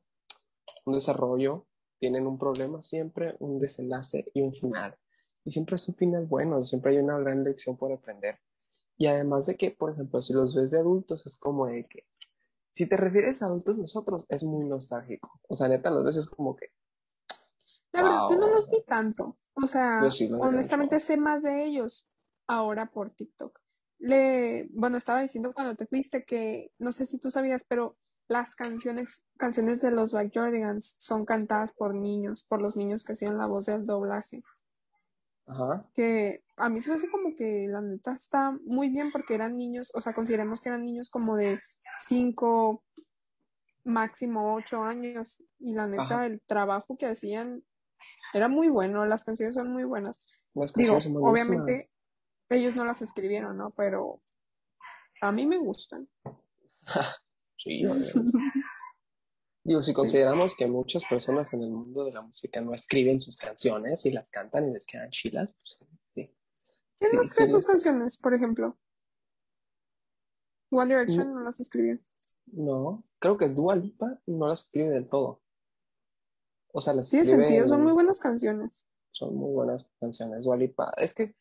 un 0.85 0.93
desarrollo, 0.93 1.65
tienen 1.97 2.27
un 2.27 2.37
problema 2.37 2.83
siempre, 2.83 3.35
un 3.39 3.59
desenlace 3.59 4.29
y 4.35 4.41
un 4.41 4.53
final. 4.53 4.95
Y 5.43 5.49
siempre 5.49 5.77
es 5.77 5.87
un 5.89 5.95
final 5.95 6.27
bueno, 6.27 6.61
siempre 6.63 6.91
hay 6.91 6.99
una 6.99 7.17
gran 7.17 7.43
lección 7.43 7.75
por 7.75 7.91
aprender. 7.91 8.39
Y 8.97 9.07
además 9.07 9.45
de 9.45 9.57
que, 9.57 9.71
por 9.71 9.91
ejemplo, 9.91 10.21
si 10.21 10.33
los 10.33 10.55
ves 10.55 10.71
de 10.71 10.79
adultos, 10.79 11.25
es 11.27 11.37
como 11.37 11.67
de 11.67 11.87
que, 11.87 12.05
si 12.71 12.87
te 12.87 12.97
refieres 12.97 13.41
a 13.41 13.45
adultos 13.45 13.77
nosotros, 13.79 14.25
es 14.29 14.43
muy 14.43 14.65
nostálgico. 14.65 15.39
O 15.47 15.55
sea, 15.55 15.67
neta, 15.67 15.89
los 15.89 16.03
ves 16.03 16.17
es 16.17 16.27
como 16.27 16.55
que... 16.55 16.71
La 17.91 18.01
yo 18.29 18.37
no 18.39 18.47
los 18.47 18.69
vi 18.69 18.83
tanto. 18.85 19.37
O 19.53 19.67
sea, 19.67 20.01
honestamente 20.41 20.99
sé 20.99 21.17
más 21.17 21.41
de 21.41 21.65
ellos 21.65 22.07
ahora 22.45 22.87
por 22.87 23.09
TikTok. 23.09 23.59
Le, 23.99 24.67
bueno, 24.71 24.97
estaba 24.97 25.21
diciendo 25.21 25.53
cuando 25.53 25.75
te 25.75 25.87
fuiste 25.87 26.23
que, 26.23 26.71
no 26.77 26.91
sé 26.91 27.07
si 27.07 27.19
tú 27.19 27.31
sabías, 27.31 27.63
pero 27.67 27.93
las 28.27 28.55
canciones, 28.55 29.25
canciones 29.37 29.81
de 29.81 29.91
los 29.91 30.13
Backyardigans 30.13 30.95
son 30.99 31.25
cantadas 31.25 31.73
por 31.73 31.95
niños, 31.95 32.43
por 32.43 32.61
los 32.61 32.75
niños 32.75 33.03
que 33.03 33.13
hacían 33.13 33.37
la 33.37 33.47
voz 33.47 33.65
del 33.65 33.85
doblaje. 33.85 34.43
Ajá. 35.47 35.89
Que 35.93 36.43
a 36.57 36.69
mí 36.69 36.81
se 36.81 36.89
me 36.89 36.97
hace 36.97 37.09
como 37.09 37.33
que 37.35 37.67
la 37.69 37.81
neta 37.81 38.13
está 38.13 38.57
muy 38.65 38.89
bien 38.89 39.11
porque 39.11 39.33
eran 39.33 39.57
niños, 39.57 39.91
o 39.95 40.01
sea, 40.01 40.13
consideremos 40.13 40.61
que 40.61 40.69
eran 40.69 40.83
niños 40.83 41.09
como 41.09 41.37
de 41.37 41.57
5, 42.05 42.83
máximo 43.85 44.55
8 44.55 44.83
años. 44.83 45.41
Y 45.57 45.73
la 45.73 45.87
neta, 45.87 46.25
el 46.25 46.41
trabajo 46.41 46.97
que 46.97 47.05
hacían 47.05 47.63
era 48.33 48.49
muy 48.49 48.67
bueno, 48.67 49.05
las 49.05 49.23
canciones 49.23 49.55
son 49.55 49.71
muy 49.71 49.85
buenas. 49.85 50.27
Digo, 50.75 50.97
obviamente 51.21 51.89
ellos 52.49 52.75
no 52.75 52.83
las 52.83 53.01
escribieron, 53.01 53.57
¿no? 53.57 53.71
Pero 53.71 54.19
a 55.21 55.31
mí 55.31 55.45
me 55.45 55.57
gustan. 55.57 56.07
sí, 57.57 57.83
Digo, 59.67 59.83
si 59.83 59.93
consideramos 59.93 60.55
que 60.55 60.65
muchas 60.65 61.03
personas 61.03 61.51
en 61.51 61.61
el 61.61 61.71
mundo 61.71 62.05
de 62.05 62.13
la 62.13 62.21
música 62.21 62.61
no 62.61 62.73
escriben 62.73 63.19
sus 63.19 63.35
canciones 63.35 64.05
y 64.05 64.11
las 64.11 64.31
cantan 64.31 64.69
y 64.69 64.71
les 64.71 64.85
quedan 64.85 65.09
chilas, 65.09 65.51
pues 65.51 65.77
sí. 66.15 66.33
¿Quién 66.97 67.11
no 67.13 67.19
escribe 67.19 67.47
sus 67.47 67.65
canciones, 67.65 68.17
por 68.17 68.33
ejemplo? 68.33 68.77
One 70.71 70.95
Direction 70.95 71.33
no, 71.33 71.41
las 71.41 71.59
escribió. 71.59 71.99
No, 72.45 73.03
creo 73.19 73.37
que 73.37 73.49
Dua 73.49 73.75
Lipa 73.75 74.21
no 74.25 74.47
las 74.47 74.63
escribe 74.63 74.89
del 74.89 75.09
todo. 75.09 75.41
O 76.71 76.79
sea, 76.79 76.93
las 76.93 77.09
Tiene 77.09 77.25
sentido, 77.25 77.67
son 77.67 77.83
muy 77.83 77.91
buenas 77.91 78.21
canciones. 78.21 78.87
Son 79.11 79.35
muy 79.35 79.51
buenas 79.51 79.91
canciones. 79.99 80.45
Dua 80.45 80.55
Lipa, 80.55 80.93
es 80.95 81.13
que 81.13 81.35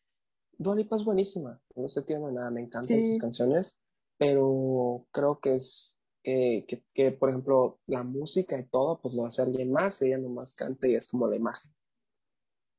Dua 0.57 0.75
Lipa 0.75 0.97
es 0.97 1.05
buenísima, 1.05 1.61
no 1.77 1.87
se 1.87 2.01
tiene 2.01 2.29
nada, 2.29 2.51
me 2.51 2.59
encantan 2.59 3.05
sus 3.05 3.19
canciones, 3.19 3.81
pero 4.17 5.07
creo 5.13 5.39
que 5.39 5.55
es 5.55 5.96
que, 6.27 6.65
que, 6.67 6.83
que, 6.93 7.11
por 7.13 7.29
ejemplo, 7.29 7.79
la 7.87 8.03
música 8.03 8.59
y 8.59 8.65
todo, 8.65 8.99
pues 8.99 9.15
lo 9.15 9.25
hace 9.25 9.41
alguien 9.43 9.71
más, 9.71 10.01
ella 10.01 10.17
nomás 10.17 10.55
canta 10.55 10.85
y 10.85 10.95
es 10.95 11.07
como 11.07 11.25
la 11.25 11.37
imagen. 11.37 11.71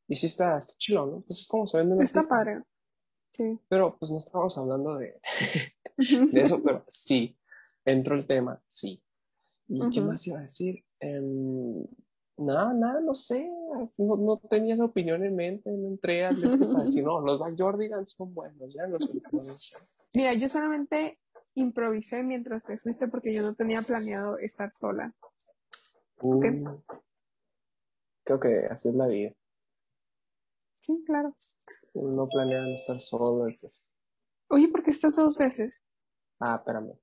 Y 0.06 0.16
sí 0.16 0.26
está, 0.26 0.58
está 0.58 0.74
chilo, 0.76 1.06
¿no? 1.06 1.20
Pues 1.22 1.40
es 1.40 1.48
como 1.48 1.66
se 1.66 1.78
vende 1.78 2.04
Está 2.04 2.20
artista. 2.20 2.34
padre. 2.36 2.62
Sí. 3.30 3.58
Pero 3.70 3.96
pues 3.98 4.10
no 4.12 4.18
estamos 4.18 4.58
hablando 4.58 4.96
de, 4.98 5.18
de 5.96 6.40
eso, 6.42 6.62
pero 6.62 6.84
sí, 6.88 7.38
entró 7.86 8.16
el 8.16 8.26
tema, 8.26 8.62
sí. 8.66 9.02
¿Y 9.68 9.78
qué 9.92 10.00
Ujú. 10.00 10.10
más 10.10 10.26
iba 10.26 10.40
a 10.40 10.42
decir? 10.42 10.84
Em, 11.00 11.86
nada, 12.36 12.74
nada, 12.74 13.00
no 13.00 13.14
sé, 13.14 13.50
no, 13.96 14.16
no 14.16 14.36
tenía 14.50 14.74
esa 14.74 14.84
opinión 14.84 15.24
en 15.24 15.34
mente, 15.34 15.70
no 15.70 15.88
entré 15.88 16.26
al 16.26 16.36
este 16.36 16.48
para 16.66 16.84
decir, 16.84 17.02
no, 17.02 17.18
los 17.22 17.38
Backyardigans 17.38 18.12
son 18.12 18.34
buenos, 18.34 18.74
ya 18.74 18.86
los. 18.86 19.10
Mira, 20.14 20.34
yo 20.34 20.50
solamente 20.50 21.18
improvisé 21.60 22.22
mientras 22.22 22.64
te 22.64 22.78
fuiste 22.78 23.08
porque 23.08 23.34
yo 23.34 23.42
no 23.42 23.54
tenía 23.54 23.82
planeado 23.82 24.38
estar 24.38 24.72
sola. 24.72 25.14
Mm, 26.20 26.40
creo 28.24 28.40
que 28.40 28.66
así 28.70 28.88
es 28.88 28.94
la 28.94 29.06
vida. 29.06 29.32
Sí, 30.80 31.02
claro. 31.06 31.34
No 31.94 32.26
planean 32.26 32.68
estar 32.72 33.00
solo. 33.00 33.46
Oye, 34.48 34.68
¿por 34.68 34.82
qué 34.82 34.90
estás 34.90 35.16
dos 35.16 35.36
veces? 35.36 35.84
ah, 36.40 36.56
espérame. 36.56 36.98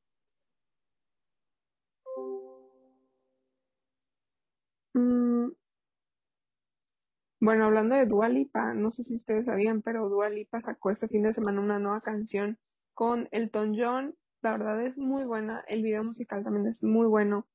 Mm, 4.93 5.51
Bueno, 7.45 7.65
hablando 7.65 7.95
de 7.95 8.07
Dua 8.07 8.27
Lipa, 8.27 8.73
no 8.73 8.89
sé 8.89 9.03
si 9.03 9.13
ustedes 9.13 9.45
sabían, 9.45 9.83
pero 9.83 10.09
Dua 10.09 10.29
Lipa 10.29 10.59
sacó 10.61 10.89
este 10.89 11.07
fin 11.07 11.21
de 11.21 11.31
semana 11.31 11.61
una 11.61 11.77
nueva 11.77 11.99
canción 11.99 12.57
con 12.95 13.27
Elton 13.29 13.75
John. 13.77 14.15
La 14.45 14.51
verdad 14.51 14.79
es 14.85 14.99
muy 14.99 15.25
buena. 15.25 15.65
El 15.67 15.81
video 15.81 16.03
musical 16.03 16.43
también 16.43 16.67
es 16.67 16.83
muy 16.83 17.07
bueno. 17.07 17.47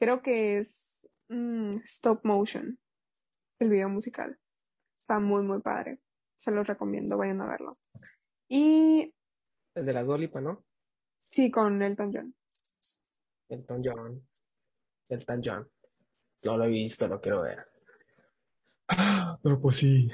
Creo 0.00 0.22
que 0.22 0.58
es 0.58 1.08
mm, 1.28 1.70
stop 1.84 2.24
motion, 2.24 2.80
el 3.60 3.70
video 3.70 3.88
musical. 3.88 4.36
Está 4.98 5.20
muy, 5.20 5.44
muy 5.44 5.60
padre. 5.60 6.00
Se 6.34 6.50
los 6.50 6.66
recomiendo, 6.66 7.16
vayan 7.16 7.40
a 7.42 7.46
verlo. 7.46 7.74
Y 8.48 9.14
El 9.76 9.86
de 9.86 9.92
la 9.92 10.02
Dua 10.02 10.18
Lipa, 10.18 10.40
¿no? 10.40 10.64
sí, 11.16 11.48
con 11.48 11.80
Elton 11.80 12.12
John. 12.12 12.34
Elton 13.48 13.80
John. 13.84 14.28
Elton 15.10 15.40
John. 15.44 15.70
No 16.42 16.56
lo 16.56 16.64
he 16.64 16.70
visto, 16.70 17.06
lo 17.06 17.20
quiero 17.20 17.42
ver. 17.42 17.68
Ah, 18.88 19.38
Pero 19.40 19.60
pues 19.60 19.76
sí. 19.76 20.10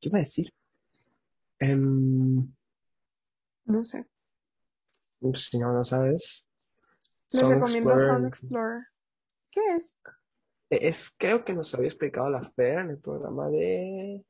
¿Qué 0.00 0.08
iba 0.08 0.16
a 0.16 0.20
decir? 0.20 0.50
No 3.66 3.84
sé. 3.84 4.06
Pues, 5.30 5.46
si 5.46 5.58
no, 5.58 5.72
no 5.72 5.84
sabes. 5.84 6.48
Les 7.30 7.40
Song 7.40 7.54
recomiendo 7.54 7.90
Explorer. 7.90 8.06
Sound 8.06 8.26
Explorer. 8.26 8.82
¿Qué 9.50 9.60
es? 9.76 9.98
Es, 10.68 11.14
creo 11.18 11.44
que 11.44 11.54
nos 11.54 11.74
había 11.74 11.88
explicado 11.88 12.30
la 12.30 12.42
Fer 12.42 12.78
en 12.80 12.90
el 12.90 12.98
programa 12.98 13.48
de, 13.50 14.24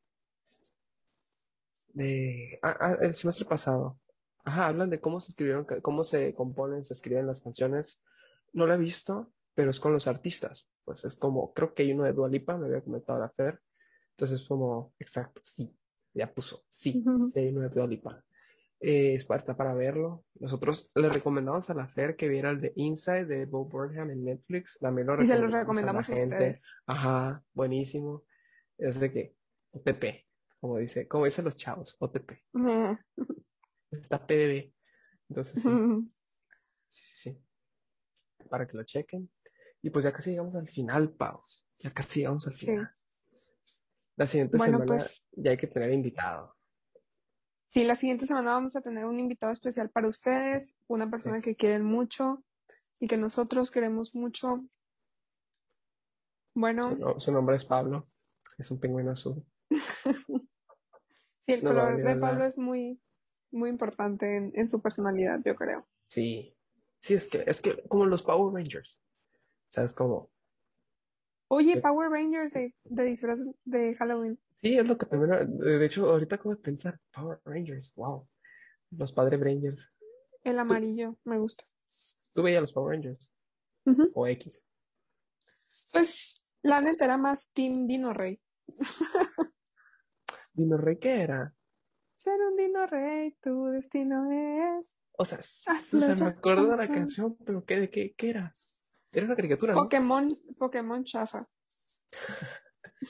de, 1.95 2.59
ah, 2.63 2.77
ah, 2.81 2.97
el 3.01 3.15
semestre 3.15 3.47
pasado. 3.47 3.99
Ajá, 4.45 4.67
hablan 4.67 4.91
de 4.91 5.01
cómo 5.01 5.21
se 5.21 5.31
escribieron, 5.31 5.65
cómo 5.83 6.05
se 6.05 6.35
componen, 6.35 6.83
se 6.83 6.95
escriben 6.95 7.27
las 7.29 7.41
canciones. 7.41 8.03
No 8.53 8.67
lo 8.67 8.75
he 8.75 8.79
visto, 8.79 9.33
pero 9.55 9.71
es 9.71 9.79
con 9.79 9.93
los 9.93 10.09
artistas. 10.09 10.69
Pues 10.85 11.05
es 11.05 11.17
como, 11.17 11.53
creo 11.55 11.75
que 11.75 11.85
hay 11.85 11.93
uno 11.93 12.05
de 12.05 12.13
Dua 12.13 12.29
Lipa, 12.29 12.57
me 12.59 12.67
había 12.67 12.83
comentado 12.83 13.21
la 13.21 13.31
Fer. 13.31 13.61
Entonces 14.11 14.41
es 14.41 14.49
como, 14.49 14.93
exacto, 14.99 15.41
sí, 15.45 15.73
ya 16.13 16.33
puso, 16.33 16.65
sí, 16.69 17.03
Ujú. 17.07 17.21
sí 17.21 17.39
hay 17.39 17.49
uno 17.49 17.61
de 17.61 17.69
Dua 17.69 17.87
Lipa. 17.87 18.25
Eh, 18.85 19.15
está 19.15 19.57
para 19.57 19.75
verlo. 19.75 20.25
Nosotros 20.35 20.91
le 20.97 21.09
recomendamos 21.09 21.71
a 21.71 21.75
la 21.75 21.87
Fer 21.87 22.17
que 22.17 22.29
viera 22.29 22.51
el 22.51 22.61
de 22.61 22.73
Inside 22.75 23.27
de 23.27 23.45
Bo 23.47 23.65
Burnham 23.65 24.11
en 24.11 24.25
Netflix. 24.25 24.77
También 24.81 25.07
lo 25.07 25.15
Y 25.23 25.27
se 25.27 25.35
recomendamos 25.35 25.43
los 25.43 25.53
a 25.53 25.57
la 25.57 25.61
recomendamos 25.61 26.11
a 26.11 26.17
gente. 26.17 26.35
ustedes. 26.35 26.65
Ajá, 26.87 27.45
buenísimo. 27.53 28.25
Es 28.77 28.99
de 28.99 29.13
que 29.13 29.37
OTP, 29.71 30.27
como 30.59 30.79
dice, 30.79 31.07
como 31.07 31.27
dicen 31.27 31.45
los 31.45 31.55
chavos, 31.55 31.97
OTP. 32.01 32.33
Está 33.93 34.27
PDB. 34.27 34.73
Entonces, 35.29 35.63
sí, 35.63 35.69
sí, 36.89 37.05
sí, 37.05 37.31
sí. 37.31 37.45
Para 38.51 38.67
que 38.67 38.77
lo 38.77 38.83
chequen. 38.83 39.31
Y 39.81 39.91
pues 39.91 40.05
ya 40.05 40.13
casi 40.13 40.31
llegamos 40.31 40.57
al 40.57 40.69
final, 40.69 41.13
Pau. 41.13 41.43
Ya 41.79 41.93
casi 41.93 42.21
llegamos 42.21 42.47
al 42.49 42.59
Sí. 42.59 42.67
final. 42.67 42.91
La 44.17 44.27
siguiente 44.27 44.57
Bueno, 44.59 44.79
semana 44.79 44.99
pues 44.99 45.25
ya 45.33 45.53
hay 45.53 45.57
que 45.57 45.67
tener 45.69 45.93
invitado. 45.93 46.57
Sí, 47.73 47.85
la 47.85 47.97
siguiente 47.97 48.27
semana 48.27 48.53
vamos 48.53 48.77
a 48.77 48.81
tener 48.81 49.05
un 49.07 49.19
invitado 49.19 49.53
especial 49.53 49.91
para 49.91 50.09
ustedes, 50.09 50.75
una 50.89 51.11
persona 51.11 51.41
que 51.41 51.55
quieren 51.57 51.85
mucho 51.85 52.43
y 53.01 53.07
que 53.09 53.17
nosotros 53.17 53.71
queremos 53.71 54.15
mucho. 54.15 54.53
Su, 54.53 54.69
Bueno, 56.55 56.95
no- 56.97 57.19
su 57.21 57.33
nombre 57.33 57.57
es 57.57 57.65
Pablo. 57.65 58.07
Es 58.59 58.71
un 58.71 58.79
pingüino 58.79 59.11
azul. 59.13 59.45
sí, 61.41 61.53
el 61.53 61.63
color 61.63 61.97
de 62.03 62.17
Pablo 62.17 62.45
es 62.45 62.59
muy, 62.59 63.01
muy 63.51 63.71
importante 63.71 64.37
en, 64.37 64.53
en 64.55 64.69
su 64.69 64.81
personalidad, 64.81 65.41
yo 65.45 65.57
creo. 65.57 65.87
Sí. 66.07 66.55
Sí, 67.01 67.15
es 67.15 67.27
que, 67.29 67.43
es 67.47 67.61
que 67.61 67.83
como 67.89 68.07
los 68.07 68.23
Power 68.23 68.55
Rangers. 68.55 69.01
¿Sabes 69.69 69.95
cómo? 69.95 70.31
Oye. 71.49 71.81
Power 71.81 72.11
Rangers 72.11 72.53
de, 72.53 72.75
de 72.85 73.03
disfraz 73.05 73.41
de 73.65 73.95
Halloween. 73.97 74.39
Sí, 74.63 74.79
es 74.79 74.87
lo 74.87 74.97
que 74.97 75.07
también. 75.07 75.59
De 75.59 75.85
hecho, 75.85 76.09
ahorita 76.09 76.37
acabo 76.37 76.51
de 76.51 76.63
pensar. 76.63 77.01
Power 77.13 77.41
Rangers. 77.45 77.93
Wow. 77.97 78.29
Los 78.91 79.13
Padre 79.13 79.37
Rangers. 79.37 79.93
El 80.45 80.59
amarillo, 80.59 81.19
me 81.25 81.39
gusta. 81.39 81.65
¿Tú 82.33 82.43
veías 82.43 82.61
los 82.61 82.73
Power 82.73 82.95
Rangers? 82.95 83.33
O 84.15 84.27
X. 84.29 84.65
Pues 85.93 86.45
la 86.63 86.81
neta 86.81 87.05
era 87.05 87.19
más 87.19 87.49
Team 87.53 87.89
Dino 87.89 88.13
Rey. 88.13 88.41
Dino 90.53 90.77
Rey, 90.77 90.99
¿qué 90.99 91.23
era? 91.23 91.55
Ser 92.15 92.41
un 92.41 92.57
Dino 92.57 92.87
Rey, 92.87 93.37
tu 93.41 93.67
destino 93.67 94.31
es. 94.31 94.97
O 95.19 95.25
sea, 95.25 95.39
o 95.39 95.43
sea, 95.43 96.15
me 96.15 96.27
acuerdo 96.27 96.69
de 96.69 96.77
la 96.77 96.89
canción, 96.89 97.37
pero 97.45 97.65
¿qué, 97.65 97.81
de 97.81 97.91
qué, 97.91 98.15
qué 98.17 98.31
era? 98.31 98.53
Era 99.13 99.27
una 99.27 99.37
caricatura, 99.37 99.75
¿no? 99.75 99.83
Pokémon, 99.83 100.33
Pokémon 100.57 101.05
chafa. 101.05 101.45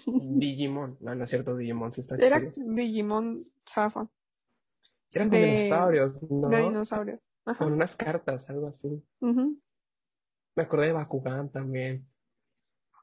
Digimon. 0.07 0.97
No, 1.01 1.15
no 1.15 1.25
es 1.25 1.31
cierto, 1.31 1.57
Digimon 1.57 1.93
sí 1.93 2.01
está 2.01 2.17
Era 2.17 2.39
chido. 2.41 2.73
Digimon 2.75 3.37
chafa. 3.61 4.09
Eran 5.15 5.29
con 5.29 5.39
de- 5.39 5.47
dinosaurios, 5.47 6.23
¿no? 6.31 6.49
De 6.49 6.63
dinosaurios. 6.63 7.31
Ajá. 7.45 7.65
Con 7.65 7.73
unas 7.75 7.97
cartas, 7.97 8.49
algo 8.49 8.67
así. 8.69 9.05
Me 9.21 10.63
acordé 10.63 10.89
de 10.89 10.93
Bakugan 10.93 11.51
también. 11.51 12.07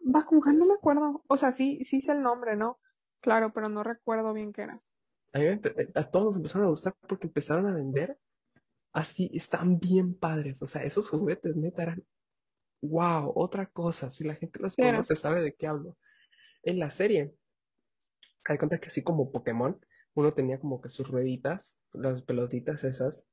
Bakugan 0.01 0.57
no 0.57 0.65
me 0.65 0.73
acuerdo. 0.75 1.23
O 1.27 1.37
sea, 1.37 1.51
sí, 1.51 1.83
sí 1.83 2.01
sé 2.01 2.13
el 2.13 2.21
nombre, 2.21 2.55
¿no? 2.55 2.77
Claro, 3.21 3.51
pero 3.53 3.69
no 3.69 3.83
recuerdo 3.83 4.33
bien 4.33 4.53
qué 4.53 4.61
era. 4.63 4.75
A, 5.33 5.39
mí 5.39 5.45
me 5.45 5.61
empe- 5.61 5.91
a 5.93 6.09
todos 6.09 6.25
nos 6.27 6.35
empezaron 6.37 6.67
a 6.67 6.69
gustar 6.69 6.95
porque 7.07 7.27
empezaron 7.27 7.67
a 7.67 7.73
vender 7.73 8.17
así, 8.93 9.29
están 9.33 9.77
bien 9.79 10.15
padres. 10.17 10.61
O 10.61 10.65
sea, 10.65 10.83
esos 10.83 11.09
juguetes, 11.09 11.55
neta, 11.57 11.83
eran 11.83 12.03
wow, 12.81 13.31
otra 13.35 13.65
cosa. 13.67 14.09
Si 14.09 14.23
la 14.23 14.35
gente 14.35 14.59
los 14.59 14.75
conoce, 14.75 15.15
sabe 15.15 15.41
de 15.41 15.53
qué 15.53 15.67
hablo. 15.67 15.97
En 16.63 16.79
la 16.79 16.89
serie, 16.89 17.33
hay 18.45 18.57
cuenta 18.57 18.79
que 18.79 18.87
así 18.87 19.03
como 19.03 19.31
Pokémon, 19.31 19.79
uno 20.13 20.31
tenía 20.31 20.59
como 20.59 20.81
que 20.81 20.89
sus 20.89 21.07
rueditas, 21.07 21.79
las 21.93 22.21
pelotitas 22.21 22.83
esas, 22.83 23.27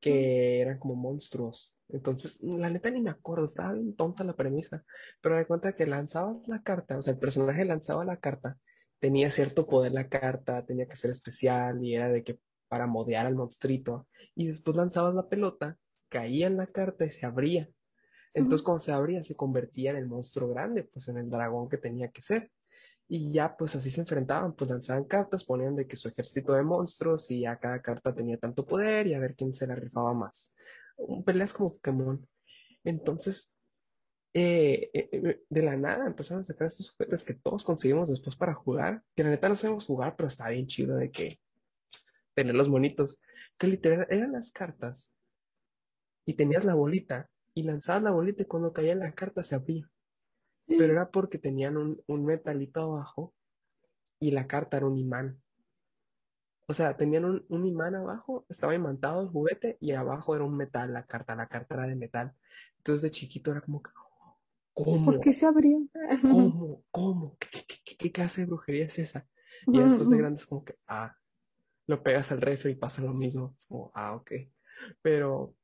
que 0.00 0.60
eran 0.60 0.78
como 0.78 0.94
monstruos. 0.94 1.78
Entonces, 1.88 2.40
la 2.42 2.70
neta 2.70 2.90
ni 2.90 3.00
me 3.00 3.10
acuerdo, 3.10 3.44
estaba 3.44 3.72
bien 3.74 3.94
tonta 3.94 4.24
la 4.24 4.34
premisa. 4.34 4.84
Pero 5.20 5.36
de 5.36 5.46
cuenta 5.46 5.72
que 5.72 5.86
lanzabas 5.86 6.36
la 6.48 6.62
carta, 6.62 6.98
o 6.98 7.02
sea, 7.02 7.12
el 7.12 7.18
personaje 7.18 7.64
lanzaba 7.64 8.04
la 8.04 8.18
carta, 8.18 8.58
tenía 8.98 9.30
cierto 9.30 9.66
poder 9.66 9.92
la 9.92 10.08
carta, 10.08 10.64
tenía 10.64 10.86
que 10.86 10.96
ser 10.96 11.10
especial 11.10 11.84
y 11.84 11.94
era 11.94 12.08
de 12.08 12.24
que 12.24 12.38
para 12.68 12.86
modear 12.86 13.26
al 13.26 13.34
monstruito. 13.34 14.08
Y 14.34 14.46
después 14.46 14.76
lanzabas 14.76 15.14
la 15.14 15.28
pelota, 15.28 15.78
caía 16.08 16.46
en 16.46 16.56
la 16.56 16.66
carta 16.66 17.04
y 17.04 17.10
se 17.10 17.26
abría. 17.26 17.68
Entonces, 18.32 18.62
cuando 18.62 18.78
se 18.78 18.92
abría, 18.92 19.22
se 19.22 19.34
convertía 19.34 19.90
en 19.90 19.96
el 19.96 20.06
monstruo 20.06 20.48
grande, 20.48 20.84
pues 20.84 21.08
en 21.08 21.18
el 21.18 21.28
dragón 21.28 21.68
que 21.68 21.78
tenía 21.78 22.10
que 22.10 22.22
ser. 22.22 22.50
Y 23.12 23.32
ya, 23.32 23.56
pues 23.56 23.74
así 23.74 23.90
se 23.90 24.02
enfrentaban, 24.02 24.54
pues 24.54 24.70
lanzaban 24.70 25.02
cartas, 25.02 25.42
ponían 25.42 25.74
de 25.74 25.84
que 25.84 25.96
su 25.96 26.06
ejército 26.06 26.52
de 26.52 26.62
monstruos 26.62 27.28
y 27.32 27.40
ya 27.40 27.58
cada 27.58 27.82
carta 27.82 28.14
tenía 28.14 28.38
tanto 28.38 28.64
poder 28.64 29.08
y 29.08 29.14
a 29.14 29.18
ver 29.18 29.34
quién 29.34 29.52
se 29.52 29.66
la 29.66 29.74
rifaba 29.74 30.14
más. 30.14 30.54
Peleas 31.26 31.52
como 31.52 31.72
Pokémon. 31.72 32.24
Entonces, 32.84 33.52
eh, 34.32 34.90
eh, 34.94 35.08
eh, 35.10 35.42
de 35.48 35.62
la 35.62 35.76
nada 35.76 36.06
empezaron 36.06 36.42
a 36.42 36.44
sacar 36.44 36.68
estos 36.68 36.92
juguetes 36.92 37.24
que 37.24 37.34
todos 37.34 37.64
conseguimos 37.64 38.10
después 38.10 38.36
para 38.36 38.54
jugar, 38.54 39.02
que 39.16 39.24
la 39.24 39.30
neta 39.30 39.48
no 39.48 39.56
sabemos 39.56 39.86
jugar, 39.86 40.14
pero 40.16 40.28
está 40.28 40.48
bien 40.48 40.68
chido 40.68 40.96
de 40.96 41.10
que 41.10 41.40
tener 42.34 42.54
los 42.54 42.68
monitos, 42.68 43.20
que 43.58 43.66
literal 43.66 44.06
eran 44.08 44.30
las 44.30 44.52
cartas 44.52 45.12
y 46.24 46.34
tenías 46.34 46.64
la 46.64 46.74
bolita 46.74 47.28
y 47.54 47.64
lanzabas 47.64 48.04
la 48.04 48.12
bolita 48.12 48.44
y 48.44 48.46
cuando 48.46 48.72
caía 48.72 48.94
la 48.94 49.12
carta 49.16 49.42
se 49.42 49.56
abría 49.56 49.90
pero 50.76 50.92
era 50.92 51.10
porque 51.10 51.38
tenían 51.38 51.76
un, 51.76 52.02
un 52.06 52.24
metalito 52.26 52.82
abajo 52.82 53.34
y 54.20 54.32
la 54.32 54.46
carta 54.48 54.78
era 54.78 54.86
un 54.88 54.98
imán. 54.98 55.42
O 56.66 56.74
sea, 56.74 56.96
tenían 56.96 57.24
un, 57.24 57.44
un 57.48 57.66
imán 57.66 57.94
abajo, 57.96 58.46
estaba 58.48 58.74
imantado 58.74 59.22
el 59.22 59.28
juguete 59.28 59.76
y 59.80 59.92
abajo 59.92 60.34
era 60.36 60.44
un 60.44 60.56
metal, 60.56 60.92
la 60.92 61.04
carta, 61.06 61.34
la 61.34 61.48
carta 61.48 61.74
era 61.74 61.86
de 61.86 61.96
metal. 61.96 62.34
Entonces 62.78 63.02
de 63.02 63.10
chiquito 63.10 63.50
era 63.50 63.60
como 63.60 63.82
que, 63.82 63.90
¿cómo? 64.74 65.02
¿Por 65.02 65.20
qué 65.20 65.32
se 65.34 65.46
abrió? 65.46 65.78
¿Cómo? 66.26 66.84
¿Cómo? 66.90 67.36
¿Qué, 67.38 67.48
qué- 67.66 67.76
qué- 67.84 67.96
qué 67.96 68.12
clase 68.12 68.42
de 68.42 68.46
brujería 68.46 68.86
es 68.86 68.98
esa? 68.98 69.28
Y 69.70 69.80
después 69.80 70.10
de 70.10 70.18
grande 70.18 70.38
es 70.40 70.46
como 70.46 70.64
que, 70.64 70.76
ah, 70.86 71.16
lo 71.86 72.02
pegas 72.02 72.32
al 72.32 72.40
refri 72.42 72.72
y 72.72 72.76
pasa 72.76 73.02
lo 73.02 73.14
mismo. 73.14 73.54
Es 73.58 73.66
como, 73.66 73.92
ah, 73.94 74.14
ok. 74.16 74.32
Pero, 75.02 75.56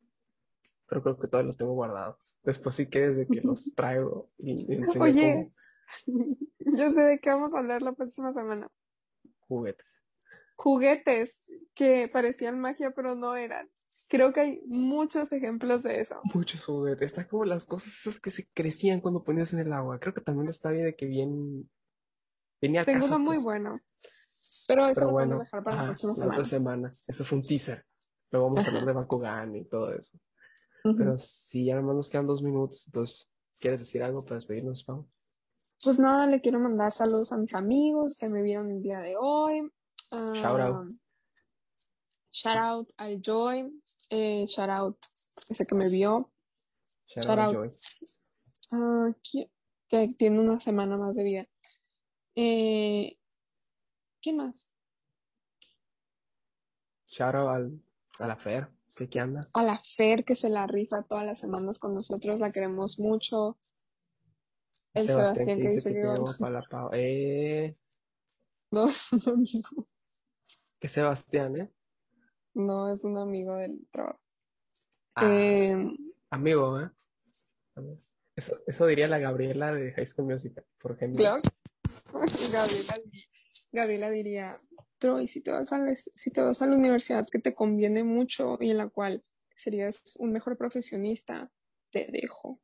pero 0.89 1.03
creo 1.03 1.19
que 1.19 1.29
todos 1.29 1.45
los 1.45 1.57
tengo 1.57 1.75
guardados. 1.75 2.39
Después 2.45 2.75
si 2.75 2.87
quieres 2.89 3.17
de 3.17 3.29
que 3.29 3.41
los 3.43 3.75
traigo 3.77 4.31
y, 4.39 4.73
y 4.73 4.77
enseño 4.77 5.05
Oye, 5.05 5.49
yo 6.59 6.91
sé 6.91 7.01
de 7.03 7.21
qué 7.21 7.31
vamos 7.31 7.55
a 7.55 7.59
hablar 7.59 7.83
la 7.83 7.93
próxima 7.93 8.33
semana. 8.33 8.69
juguetes. 9.49 10.03
Juguetes 10.59 11.37
que 11.75 12.09
parecían 12.11 12.59
magia, 12.59 12.91
pero 12.93 13.15
no 13.15 13.37
eran. 13.37 13.69
Creo 14.09 14.33
que 14.33 14.41
hay 14.41 14.63
muchos 14.67 15.31
ejemplos 15.33 15.83
de 15.83 16.01
eso. 16.01 16.21
Muchos 16.33 16.65
juguetes. 16.65 17.07
Está 17.13 17.29
como 17.29 17.45
las 17.45 17.67
cosas 17.67 17.93
esas 17.95 18.21
que 18.21 18.31
se 18.31 18.49
crecían 18.55 19.01
cuando 19.03 19.23
ponías 19.23 19.53
en 19.53 19.59
el 19.61 19.73
agua. 19.73 19.99
Creo 20.01 20.15
que 20.15 20.23
también 20.23 20.49
está 20.49 20.71
bien 20.71 20.87
de 20.87 20.97
que 20.97 21.07
bien... 21.07 21.71
Venía 22.61 22.87
Tengo 22.87 23.01
caso, 23.03 23.17
uno 23.17 23.19
muy 23.19 23.37
pues. 23.37 23.45
bueno. 23.45 23.81
Pero 24.67 24.87
eso 24.87 24.95
Pero 24.95 25.07
lo 25.09 25.13
bueno, 25.13 25.31
podemos 25.37 25.47
dejar 25.47 25.63
para 25.65 25.77
la 25.77 25.83
ajá, 25.83 25.91
próxima 25.91 26.13
la 26.27 26.33
otra 26.33 26.45
semana. 26.45 26.45
semana. 26.45 26.89
Eso 26.89 27.25
fue 27.25 27.37
un 27.39 27.43
teaser. 27.43 27.85
Luego 28.31 28.47
vamos 28.49 28.65
a 28.65 28.69
hablar 28.69 28.87
de 28.87 28.93
Bakugan 28.95 29.57
y 29.57 29.65
todo 29.67 29.93
eso. 29.93 30.19
Pero 30.97 31.19
si 31.19 31.65
ya 31.65 31.77
nomás 31.77 31.97
nos 31.97 32.11
quedan 32.11 32.27
dos 32.27 32.43
minutos, 32.43 32.87
entonces, 32.87 33.31
¿quieres 33.61 33.81
decir 33.81 34.03
algo 34.03 34.23
para 34.23 34.37
despedirnos, 34.37 34.85
Pau? 34.85 35.09
Pues 35.83 35.99
nada, 35.99 36.27
le 36.27 36.41
quiero 36.41 36.61
mandar 36.61 36.93
saludos 36.93 37.33
a 37.33 37.39
mis 37.39 37.55
amigos 37.55 38.17
que 38.19 38.29
me 38.29 38.43
vieron 38.43 38.71
el 38.71 38.83
día 38.83 39.01
de 39.01 39.17
hoy. 39.19 39.71
Shout 40.13 40.61
out. 40.61 40.75
Ah, 40.75 40.89
shout 42.33 42.57
out 42.57 42.93
al 42.99 43.21
Joy. 43.21 43.83
Eh, 44.11 44.45
shout 44.47 44.71
out 44.71 44.99
ese 45.49 45.67
que 45.67 45.75
me 45.75 45.89
vio. 45.89 46.31
Shout 47.07 47.25
Shout 47.25 47.39
out. 47.39 47.55
Joy. 47.55 47.71
Ah, 48.71 49.09
que 49.89 50.09
tiene 50.19 50.41
una 50.41 50.61
semana 50.61 50.97
más 50.97 51.17
de 51.17 51.25
vida. 51.25 51.47
Eh, 52.35 53.19
¿qué 54.21 54.33
más? 54.33 54.71
Shout 57.07 57.35
out 57.35 57.49
al, 57.49 57.83
a 58.19 58.29
la 58.29 58.37
Fer, 58.37 58.69
que 58.97 59.05
aquí 59.05 59.19
anda. 59.19 59.47
A 59.53 59.63
la 59.63 59.81
Fer 59.97 60.25
que 60.25 60.35
se 60.35 60.49
la 60.49 60.67
rifa 60.67 61.03
todas 61.03 61.25
las 61.25 61.39
semanas 61.39 61.79
con 61.79 61.93
nosotros, 61.93 62.41
la 62.41 62.51
queremos 62.51 62.99
mucho. 62.99 63.59
El 64.95 65.07
Sebastián 65.07 65.61
que 65.61 65.69
dice 65.69 65.93
que 65.93 66.01
llegó 66.01 66.35
para 66.39 66.61
la 66.61 66.63
Pau. 66.63 66.91
Eh, 66.95 67.77
no 68.73 68.89
es 68.89 69.13
un 69.13 69.23
amigo, 69.29 69.89
que 70.81 70.89
Sebastián, 70.89 71.57
¿eh? 71.57 71.73
no 72.55 72.91
es 72.91 73.05
un 73.05 73.19
amigo 73.19 73.55
del 73.57 73.87
trabajo. 73.91 74.19
Ah, 75.15 75.29
Eh, 75.31 75.97
amigo, 76.31 76.81
¿eh? 76.81 76.91
Eso, 78.35 78.59
eso 78.67 78.87
diría 78.87 79.09
la 79.09 79.19
Gabriela 79.19 79.73
de 79.73 79.93
High 79.93 80.07
School 80.07 80.29
Musical, 80.29 80.65
por 80.79 80.93
ejemplo. 80.93 81.23
claro, 81.23 81.43
Gabriela, 82.53 82.95
Gabriela 83.73 84.11
diría, 84.11 84.59
Troy, 84.99 85.27
si 85.27 85.43
te 85.43 85.51
vas 85.51 85.73
a 85.73 85.79
la, 85.79 85.95
si 85.95 86.31
te 86.31 86.41
vas 86.41 86.63
a 86.63 86.67
la 86.67 86.77
universidad 86.77 87.27
que 87.31 87.39
te 87.39 87.55
conviene 87.55 88.05
mucho 88.05 88.57
y 88.61 88.71
en 88.71 88.79
la 88.79 88.89
cual 88.89 89.25
serías 89.55 90.17
un 90.19 90.33
mejor 90.33 90.57
profesionista, 90.57 91.51
te 91.91 92.09
dejo. 92.11 92.61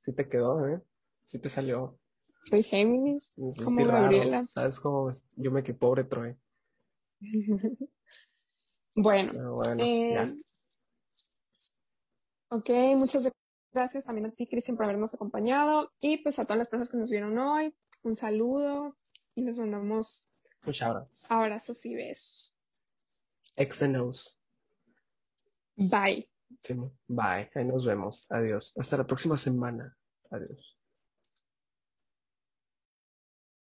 Sí 0.00 0.12
te 0.12 0.28
quedó, 0.28 0.66
¿eh? 0.68 0.82
Sí 1.24 1.38
te 1.38 1.48
salió. 1.48 1.98
Soy 2.42 2.62
Géminis, 2.62 3.32
Es 3.38 3.64
como 3.64 3.78
raro, 3.86 4.02
Gabriela. 4.02 4.44
¿Sabes 4.54 4.78
cómo? 4.78 5.10
Yo 5.36 5.50
me 5.50 5.62
quedé 5.62 5.78
pobre 5.78 6.04
Troy. 6.04 6.36
Bueno, 8.96 9.32
Pero 9.34 9.54
bueno, 9.54 9.82
eh, 9.82 10.16
ok, 12.48 12.70
muchas 12.96 13.32
gracias 13.72 14.06
también 14.06 14.26
a 14.26 14.30
ti, 14.30 14.46
Cristian, 14.46 14.76
por 14.76 14.84
habernos 14.84 15.12
acompañado 15.14 15.90
y 16.00 16.18
pues 16.18 16.38
a 16.38 16.44
todas 16.44 16.58
las 16.58 16.68
personas 16.68 16.90
que 16.90 16.98
nos 16.98 17.10
vieron 17.10 17.36
hoy, 17.36 17.74
un 18.04 18.14
saludo 18.14 18.94
y 19.34 19.42
les 19.42 19.58
mandamos 19.58 20.28
Un 20.64 20.72
shout 20.72 20.96
out. 20.96 21.13
Abrazos 21.34 21.84
y 21.86 21.94
besos. 21.94 22.56
Xenos. 23.56 24.38
Bye. 25.76 26.24
Sí, 26.58 26.74
bye. 27.08 27.50
Ahí 27.54 27.64
nos 27.64 27.84
vemos. 27.84 28.26
Adiós. 28.30 28.72
Hasta 28.76 28.96
la 28.96 29.06
próxima 29.06 29.36
semana. 29.36 29.96
Adiós. 30.30 30.73